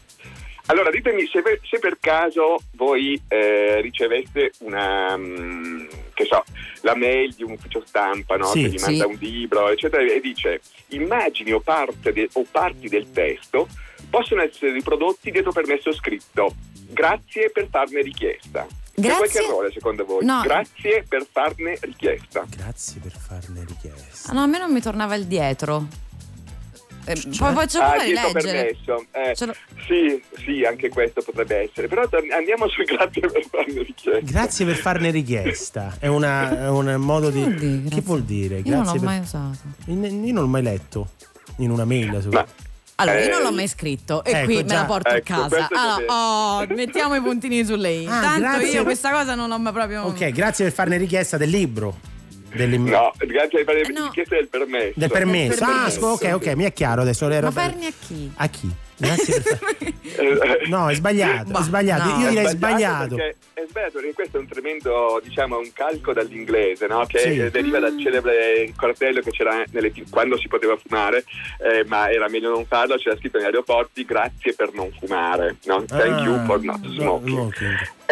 [0.66, 6.44] Allora, ditemi se per, se per caso voi eh, riceveste una, mm, che so,
[6.82, 8.46] la mail di un ufficio stampa no?
[8.46, 8.84] Sì, che vi sì.
[8.84, 13.68] manda un libro, eccetera, e dice immagini o, parte de- o parti del testo
[14.10, 16.54] possono essere riprodotti dietro permesso scritto.
[16.88, 18.66] Grazie per farne richiesta.
[18.94, 19.16] C'è Grazie?
[19.16, 20.24] qualche errore secondo voi?
[20.24, 20.42] No.
[20.42, 22.44] Grazie per farne richiesta.
[22.48, 24.30] Grazie per farne richiesta.
[24.30, 25.86] Ah, no, a me non mi tornava il dietro.
[27.04, 28.32] Eh, poi poi ce lo Ah, rileggere.
[28.76, 29.06] permesso.
[29.10, 29.54] Eh, lo-
[29.86, 31.88] Sì, sì, anche questo potrebbe essere.
[31.88, 34.20] Però torn- andiamo sul grazie per farne richiesta.
[34.32, 35.96] Grazie per farne richiesta.
[35.98, 37.40] È, una- è un modo di.
[37.42, 38.00] vuol dire, che grazie?
[38.02, 38.56] vuol dire?
[38.58, 39.58] Io non l'ho Grazie per- mai usato.
[39.86, 41.08] In- Io non l'ho mai letto
[41.58, 42.18] in una mail.
[42.22, 42.46] su- Ma
[42.96, 45.48] Allora, io Eh, non l'ho mai scritto e ecco, qui me la porto Ecco, a
[45.48, 45.68] casa.
[45.72, 48.06] Allora, oh, mettiamo i puntini su lei.
[48.06, 50.02] Ah, Tanto grazie io per- questa cosa non l'ho mai proprio.
[50.04, 51.98] Ok, grazie per farne richiesta del libro.
[52.54, 54.04] No, grazie per Eh, le no.
[54.06, 54.92] richieste del permesso.
[54.94, 55.54] Del permesso.
[55.54, 56.06] Del Ah, permesso.
[56.06, 57.26] ok, ok, mi è chiaro adesso.
[57.28, 58.30] Ma farne a chi?
[58.36, 58.70] A chi?
[58.94, 59.58] Grazie per
[60.68, 62.08] No, è sbagliato, è Bah, sbagliato.
[62.08, 62.20] no.
[62.20, 63.16] Io direi È sbagliato.
[63.16, 67.04] È sbagliato perché questo è un tremendo, diciamo, un calco dall'inglese, no?
[67.06, 67.50] Che Sì.
[67.50, 71.24] deriva dal celebre cartello che c'era nelle quando si poteva fumare,
[71.58, 75.84] eh, ma era meglio non farlo, c'era scritto negli aeroporti grazie per non fumare, no?
[75.86, 77.52] Thank Ah, you for not no, smoking.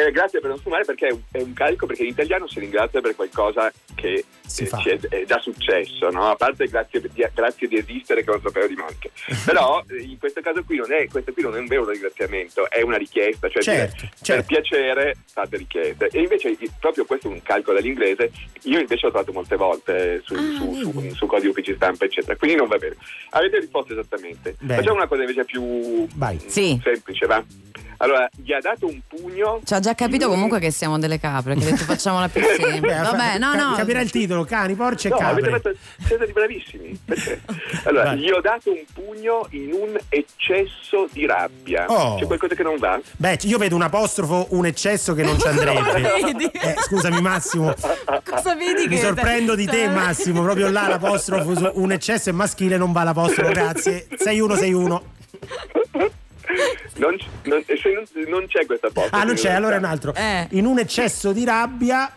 [0.01, 2.59] Eh, grazie per non fumare perché è un, è un carico perché in italiano si
[2.59, 6.31] ringrazia per qualcosa che Si eh, è, è già successo, no?
[6.31, 9.11] a parte grazie di, grazie di esistere che non sapevo di maniche.
[9.45, 12.71] Però eh, in questo caso qui non è, questo qui non è un vero ringraziamento,
[12.71, 14.45] è una richiesta, cioè Certo, dire, certo.
[14.47, 16.09] per piacere fate richieste.
[16.13, 18.31] E invece proprio questo è un calcolo dall'inglese,
[18.63, 22.05] io invece ho trovato molte volte eh, su, Ah, su, su, su codici uffici stampa,
[22.07, 22.37] eccetera.
[22.37, 22.97] Quindi non va bene.
[23.31, 24.57] Avete risposto esattamente.
[24.59, 24.77] Bene.
[24.77, 26.39] Facciamo una cosa invece più Vai.
[26.47, 26.81] Sì.
[26.83, 27.45] semplice, va?
[28.03, 31.55] Allora, gli ha dato un pugno Ci ha già capito comunque che siamo delle capre,
[31.55, 32.95] che ha detto facciamola più semplice.
[32.95, 33.75] Vabbè, no, no.
[33.77, 35.61] Capirà il titolo, cani, porci e No, avete capre.
[35.75, 36.99] fatto, siete di bravissimi.
[37.05, 37.41] Perché?
[37.85, 38.19] Allora, Vai.
[38.19, 41.87] gli ho dato un pugno in un eccesso di rabbia.
[41.89, 42.17] Oh.
[42.19, 42.99] C'è qualcosa che non va?
[43.17, 46.01] Beh, io vedo un apostrofo, un eccesso che non ci andrebbe.
[46.23, 46.45] Vedi?
[46.47, 47.75] Eh, scusami Massimo,
[48.25, 52.93] Cosa vedi mi sorprendo di te Massimo, proprio là l'apostrofo un eccesso è maschile non
[52.93, 54.07] va l'apostrofo, grazie.
[54.17, 55.03] 6161.
[56.97, 59.17] Non, non- se non, non c'è questa posta.
[59.17, 60.15] Ah, non c'è, allora è un altro.
[60.15, 60.47] Eh.
[60.51, 62.13] In un eccesso di rabbia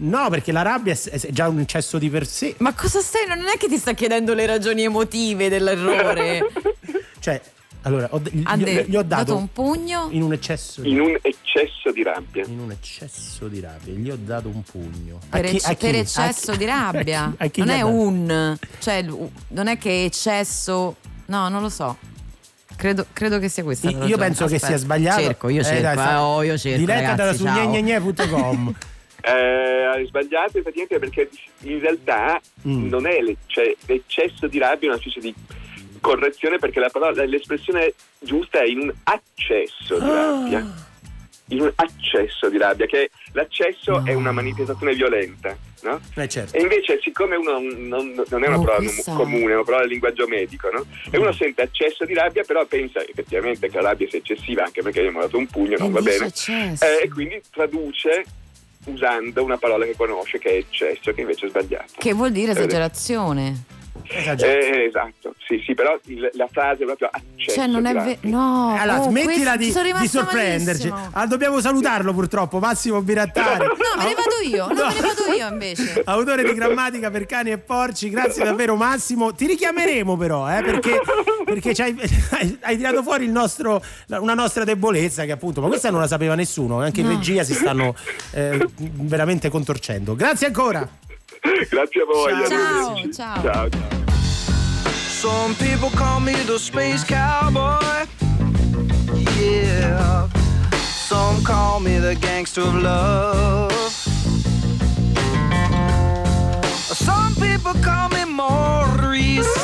[0.00, 2.54] No, perché la rabbia è già un eccesso di per sé.
[2.58, 3.26] Ma cosa stai?
[3.26, 6.46] Non è che ti sta chiedendo le ragioni emotive dell'errore.
[7.18, 7.40] Cioè,
[7.82, 10.06] allora, ho- gli, Ha gli- ho dato un pugno.
[10.12, 12.44] in un eccesso di In un eccesso di rabbia.
[12.46, 15.18] in un eccesso di rabbia, gli ho dato un pugno.
[15.28, 15.86] Per, A chi- ecce- a chi?
[15.86, 17.24] per A eccesso chi- di rabbia.
[17.24, 17.88] a chi- a chi non è dato?
[17.92, 18.58] un.
[18.78, 19.04] Cioè,
[19.48, 20.94] non è che eccesso.
[21.26, 21.96] No, non lo so.
[22.78, 23.90] Credo, credo che sia questa.
[23.90, 24.16] Io ragione.
[24.22, 24.66] penso che Aspetta.
[24.66, 25.20] sia sbagliato.
[25.20, 25.82] Cerco, io Eh, cerco.
[25.82, 26.78] dai, eh, oh, io cerco.
[26.78, 27.68] Diretta ragazzi, andata su ciao.
[27.68, 28.74] gnegnegне.com.
[29.20, 31.28] Eh, hai sbagliato praticamente perché
[31.62, 32.88] in realtà Mm.
[32.88, 35.34] non è le- cioè, l'eccesso di rabbia è una specie di
[36.00, 40.86] correzione perché la parola, l'espressione giusta è in un accesso di rabbia.
[41.50, 45.98] In un accesso di rabbia, che l'accesso è una manifestazione violenta, no?
[46.16, 46.54] Eh, certo.
[46.56, 49.80] E invece, siccome uno non, non- è una Oh, parola questa- comune, è una parola
[49.82, 50.84] del linguaggio medico, no?
[51.10, 54.82] E uno sente accesso di rabbia, però pensa effettivamente che la rabbia sia eccessiva, anche
[54.82, 56.30] perché abbiamo dato un pugno, non va bene.
[56.80, 58.24] Eh, e quindi traduce
[58.84, 61.92] usando una parola che conosce, che è eccesso, che invece è sbagliata.
[61.96, 62.54] Che vuol dire Eh,
[64.06, 64.82] esagerazione.
[64.82, 67.56] Eh, esatto, sì, sì, però il- la frase è proprio accesso.
[67.56, 68.18] Cioè, non è vero.
[68.22, 70.92] No, Allora, oh, smettila di, di sorprenderci.
[71.12, 73.64] Ah, dobbiamo salutarlo purtroppo, Massimo Birattari.
[73.66, 76.02] No, me ne vado io, no, me ne vado io invece.
[76.06, 79.32] Autore di grammatica per cani e porci, grazie davvero Massimo.
[79.34, 81.00] Ti richiameremo però, eh, perché,
[81.44, 81.96] perché ci hai,
[82.62, 86.34] hai- tirato fuori il nostro- una nostra debolezza che appunto, ma questa non la sapeva
[86.34, 87.12] nessuno, anche in No.
[87.14, 87.94] regia si stanno
[88.32, 90.14] eh, veramente contorcendo.
[90.14, 90.86] Grazie ancora.
[91.70, 92.32] Grazie a voi.
[92.32, 93.14] Ciao, arrivederci.
[93.14, 93.42] ciao.
[93.42, 94.06] ciao, ciao.
[95.08, 98.06] Some people call me the space cowboy.
[99.38, 100.28] Yeah.
[101.08, 103.72] Some call me the gangster of love.
[106.94, 109.54] Some people call me Maurice.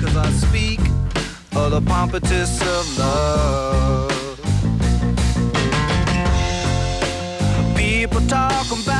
[0.00, 0.80] Cause I speak
[1.56, 4.10] of the pompatus of love.
[7.76, 8.99] People talk about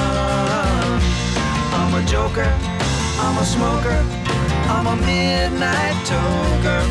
[2.01, 2.51] A joker,
[3.19, 4.03] I'm a smoker,
[4.73, 6.81] I'm a midnight toker.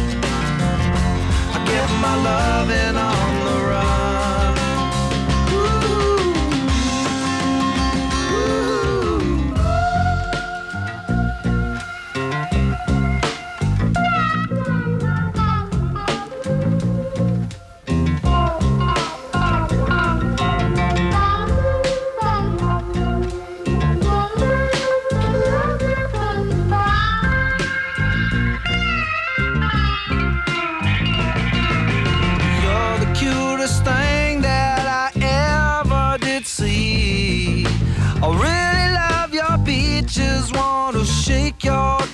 [1.53, 3.40] I get my loving on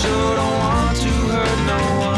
[0.00, 2.17] Sure don't want to hurt no one.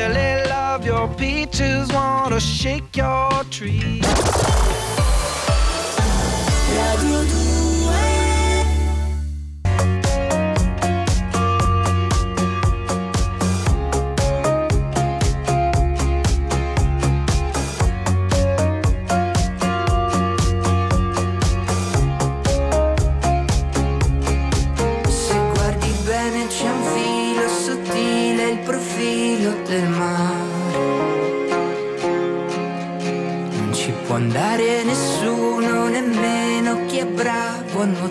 [0.00, 4.00] Really love your peaches, wanna shake your tree.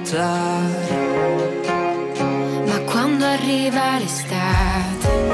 [0.09, 0.97] Nuotare.
[2.65, 5.28] Ma quando arriva l'estate,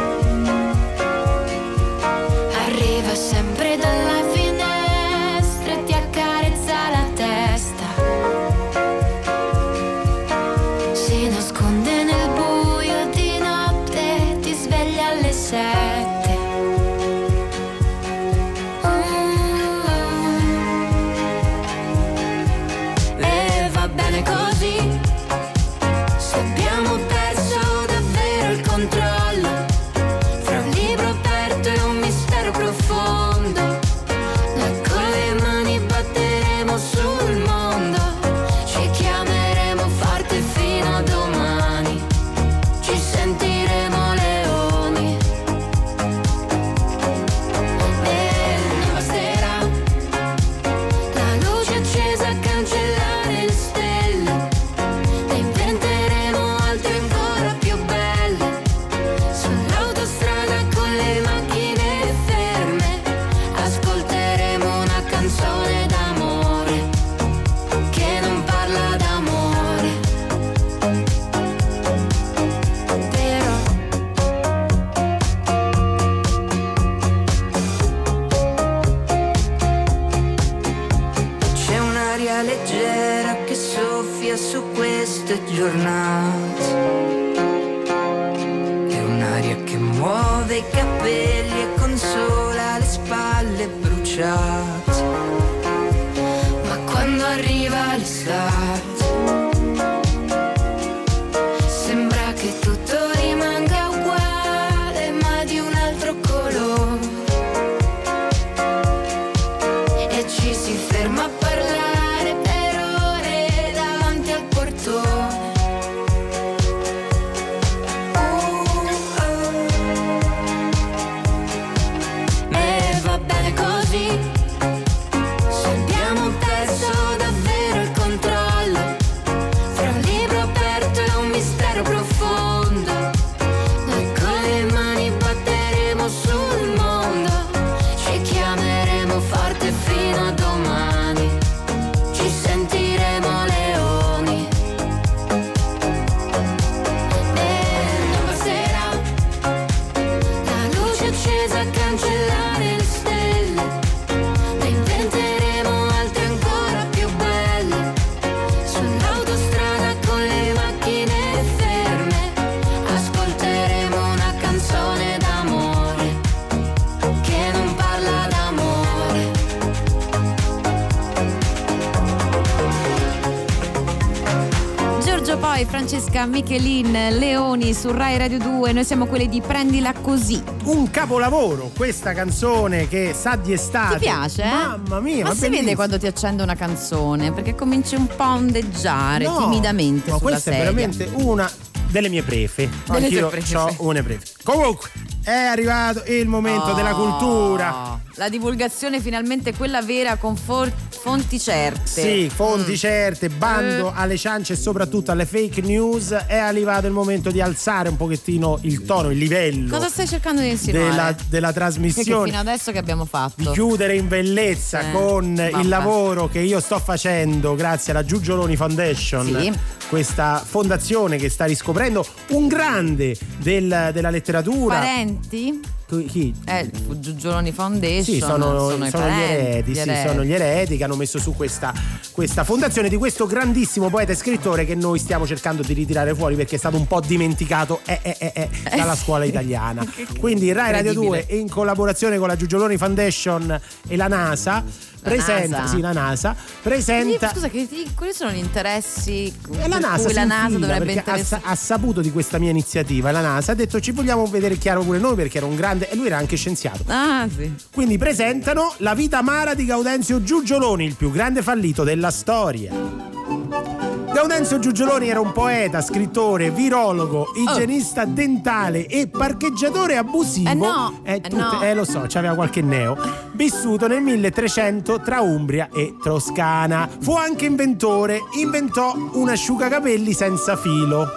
[177.75, 180.41] su Rai Radio 2, noi siamo quelli di Prendila Così.
[180.63, 183.95] Un capolavoro, questa canzone che sa di estate.
[183.95, 184.43] Ti piace?
[184.43, 184.47] eh?
[184.47, 185.61] Mamma mia, ma ma si bellissimo.
[185.63, 190.19] vede quando ti accende una canzone perché cominci un po' a ondeggiare No, timidamente sulla
[190.19, 190.59] questa sedia.
[190.69, 191.51] è veramente una
[191.89, 192.69] delle mie prefe.
[192.85, 193.27] Delle Anch'io
[193.59, 194.25] ho une prefe.
[194.43, 194.89] Comunque,
[195.25, 197.99] è arrivato il momento della Oh, cultura.
[198.17, 201.81] La divulgazione finalmente quella vera con for- fonti certe.
[202.01, 202.75] Sì, fonti Mm.
[202.75, 203.93] certe, bando Eh.
[203.95, 206.11] alle ciance e soprattutto alle fake news.
[206.11, 210.39] È arrivato il momento di alzare un pochettino il tono, il livello Cosa stai cercando
[210.41, 210.89] di insinuare?
[210.89, 212.29] della, della Perché trasmissione.
[212.29, 213.33] fino adesso che abbiamo fatto?
[213.35, 215.59] di chiudere in bellezza Eh, con vabbè.
[215.59, 219.51] il lavoro che io sto facendo grazie alla Giugioloni Foundation, Sì.
[219.89, 224.75] questa fondazione che sta riscoprendo un grande del- della letteratura.
[224.75, 225.14] Parenti?
[225.29, 226.33] Chi- Chi?
[226.45, 226.69] Eh,
[226.99, 228.03] Giugioloni Foundation.
[228.03, 230.07] Sì, sono, sono sono gli parenti, eredi, gli sì, eredi.
[230.07, 231.73] sono gli eredi che hanno messo su questa,
[232.11, 236.35] questa fondazione di questo grandissimo poeta e scrittore che noi stiamo cercando di ritirare fuori
[236.35, 239.85] perché è stato un po' dimenticato eh, eh, eh, eh, dalla scuola italiana.
[240.19, 241.39] Quindi Rai Radio 2 Incredibile.
[241.39, 244.63] in collaborazione con la Giugioloni Foundation e la NASA
[245.09, 245.75] presenta, NASA.
[245.75, 250.13] sì, la NASA presenta Scusa, che, quali sono gli interessi e la per NASA cui
[250.13, 251.23] la NASA dovrebbe ha, interessare?
[251.23, 254.81] sa- ha saputo di questa mia iniziativa la NASA ha detto ci vogliamo vedere chiaro
[254.81, 257.53] pure noi perché era un grande e lui era anche scienziato Ah, sì.
[257.71, 263.84] quindi presentano La vita amara di Gaudenzio Giugioloni, il più grande fallito della storia.
[264.15, 270.49] Gaudenzio Giugioloni era un poeta, scrittore, virologo, igienista dentale e parcheggiatore abusivo.
[270.49, 270.53] Oh.
[270.53, 271.61] Eh no, Eh, eh tutte- no.
[271.61, 272.97] eh, lo so, c'aveva qualche neo.
[273.33, 276.87] Vissuto nel 1300 tra Umbria e Toscana.
[277.01, 281.09] Fu anche inventore, inventò un asciugacapelli senza filo.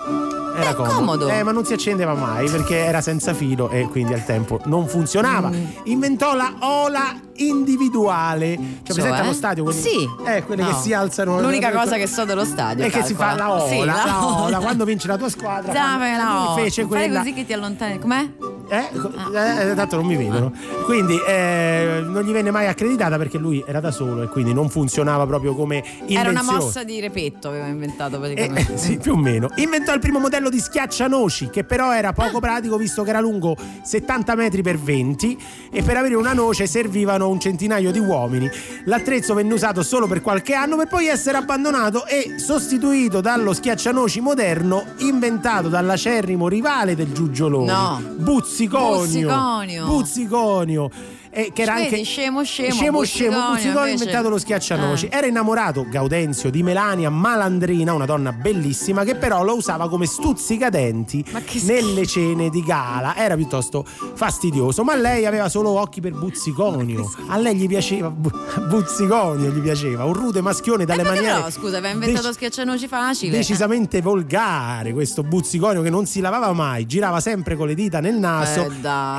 [0.63, 0.95] Era comodo.
[0.95, 1.29] comodo.
[1.29, 4.87] Eh, ma non si accendeva mai perché era senza filo e quindi al tempo non
[4.89, 5.49] funzionava.
[5.51, 5.65] Mm.
[5.85, 8.57] Inventò la ola individuale.
[8.57, 9.19] Cioè, presente Cioè?
[9.25, 9.63] allo stadio?
[9.65, 10.09] quelli- Sì.
[10.27, 10.69] Eh, quelle No.
[10.69, 11.41] che si alzano.
[11.41, 12.85] L'unica cosa che so dello stadio.
[12.85, 14.59] è che si fa la ola, Sì, la la ola, ola.
[14.59, 15.73] quando vince la tua squadra.
[15.73, 16.63] Fanno- la ola.
[16.63, 17.99] fece Fai così che ti allontani.
[17.99, 18.29] Com'è?
[18.71, 20.53] eh, eh, tanto non mi vedono.
[20.85, 24.69] Quindi eh, non gli venne mai accreditata perché lui era da solo e quindi non
[24.69, 26.21] funzionava proprio come invenzione.
[26.21, 28.75] Era una mossa di repetto, aveva inventato Eh, praticamente.
[28.75, 29.49] eh, sì, più o meno.
[29.57, 33.57] Inventò il primo modello di schiaccianoci, che però era poco pratico visto che era lungo
[33.83, 35.39] 70 metri per 20
[35.70, 38.49] e per avere una noce servivano un centinaio di uomini.
[38.85, 44.20] L'attrezzo venne usato solo per qualche anno per poi essere abbandonato e sostituito dallo schiaccianoci
[44.20, 48.03] moderno inventato dall'acerrimo rivale del Giugiolone, No.
[48.16, 48.99] Buzziconio.
[48.99, 49.87] Buzziconio.
[49.87, 50.91] Buzziconio.
[51.31, 54.39] Eh, che era Vedi, anche scemo, scemo, scemo, scemo, Buzziconio, Buzziconio ha invece- inventato lo
[54.39, 55.07] schiaccianoci.
[55.07, 55.17] Eh.
[55.17, 61.25] Era innamorato Gaudenzio di Melania Malandrina, una donna bellissima che però lo usava come stuzzicadenti
[61.63, 63.17] nelle cene di gala.
[63.17, 63.85] Era piuttosto
[64.15, 67.11] fastidioso, ma lei aveva solo occhi per Buzziconio.
[67.29, 68.31] A lei gli piaceva Bu-
[68.69, 72.87] Buzziconio, gli piaceva, un rude maschione dalle che maniere però, scusa, aveva inventato dec- schiaccianoci
[72.89, 73.37] facile.
[73.37, 78.17] decisamente volgare questo Buzziconio che non si lavava mai, girava sempre con le dita nel
[78.17, 78.71] naso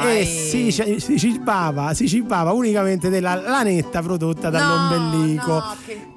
[0.04, 5.52] Eh, e si, si cibava, si cibava unicamente della lanetta prodotta dall'ombelico.
[5.54, 6.09] No, che, che-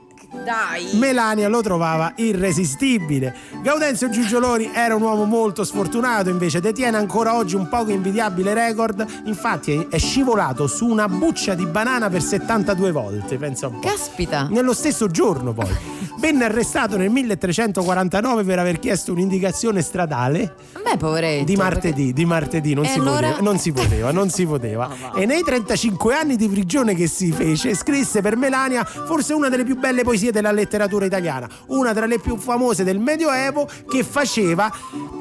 [0.45, 0.91] dai.
[0.95, 3.35] Melania lo trovava irresistibile.
[3.63, 9.05] Gaudenzio Giugioloni era un uomo molto sfortunato, invece detiene ancora oggi un poco invidiabile record.
[9.25, 13.89] Infatti è- scivolato su una buccia di banana per 72 volte, pensa un po'.
[13.89, 14.49] Caspita.
[14.51, 16.01] Nello stesso giorno poi.
[16.23, 20.55] Venne arrestato nel 1349 per aver chiesto un'indicazione stradale
[20.85, 21.45] Beh, poveretto.
[21.45, 23.29] di martedì, di martedì non, si allora?
[23.29, 24.89] poteva, non si poteva, non si poteva.
[25.17, 29.65] e nei 35 anni di prigione che si fece, scrisse per Melania forse una delle
[29.65, 34.71] più belle poesie della letteratura italiana, una tra le più famose del Medioevo che faceva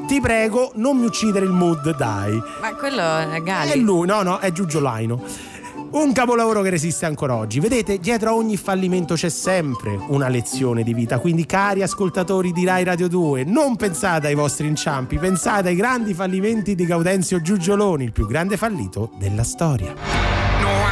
[0.07, 2.41] Ti prego, non mi uccidere il mood, dai.
[2.59, 3.71] Ma quello è Gali.
[3.71, 5.23] È lui, no, no, è Giugio Laino.
[5.91, 7.59] Un capolavoro che resiste ancora oggi.
[7.59, 11.19] Vedete, dietro a ogni fallimento c'è sempre una lezione di vita.
[11.19, 16.13] Quindi, cari ascoltatori di Rai Radio 2, non pensate ai vostri inciampi, pensate ai grandi
[16.13, 19.93] fallimenti di Gaudenzio Giugioloni, il più grande fallito della storia.
[19.93, 20.91] No,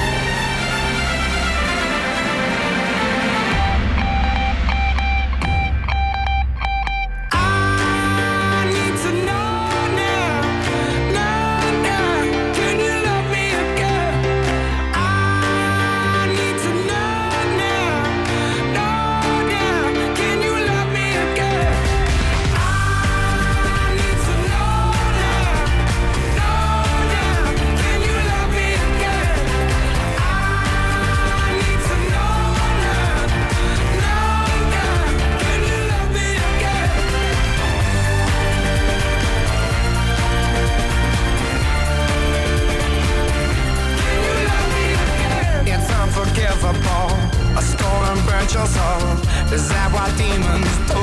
[48.53, 49.15] Your soul.
[49.53, 50.99] Is that what demons do?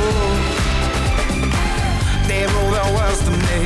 [2.29, 3.61] They rule the world to me,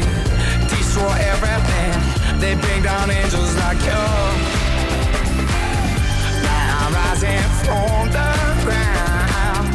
[0.71, 1.95] destroy everything.
[2.39, 4.05] They bring down angels like you.
[6.47, 8.31] Now I'm rising from the
[8.63, 9.67] ground,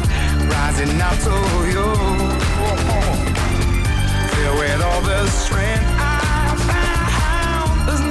[0.48, 1.36] rising up to
[1.68, 1.88] you.
[4.32, 8.04] Filled with all the strength I found, there's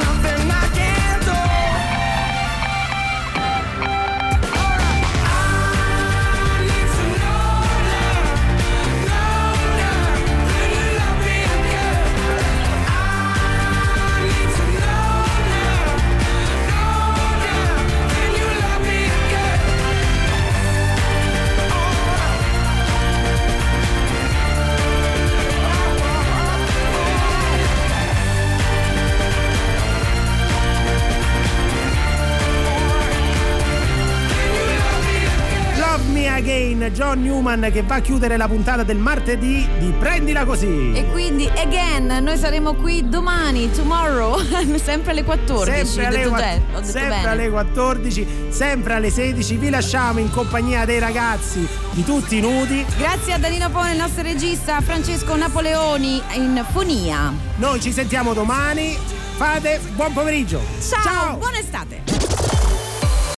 [36.42, 40.92] John Newman che va a chiudere la puntata del martedì di Prendila Così.
[40.94, 44.40] E quindi, again, noi saremo qui domani, tomorrow,
[44.78, 45.86] sempre alle 14.
[45.86, 49.56] Sempre alle, detto qua- bene, ho detto sempre alle 14, sempre alle 16.
[49.56, 52.86] Vi lasciamo in compagnia dei ragazzi di tutti i nudi.
[52.98, 57.34] Grazie a Danilo Pone, il nostro regista, Francesco Napoleoni in fonia.
[57.56, 58.96] Noi ci sentiamo domani.
[59.38, 60.62] Fate buon pomeriggio.
[60.80, 62.17] Ciao, buona estate.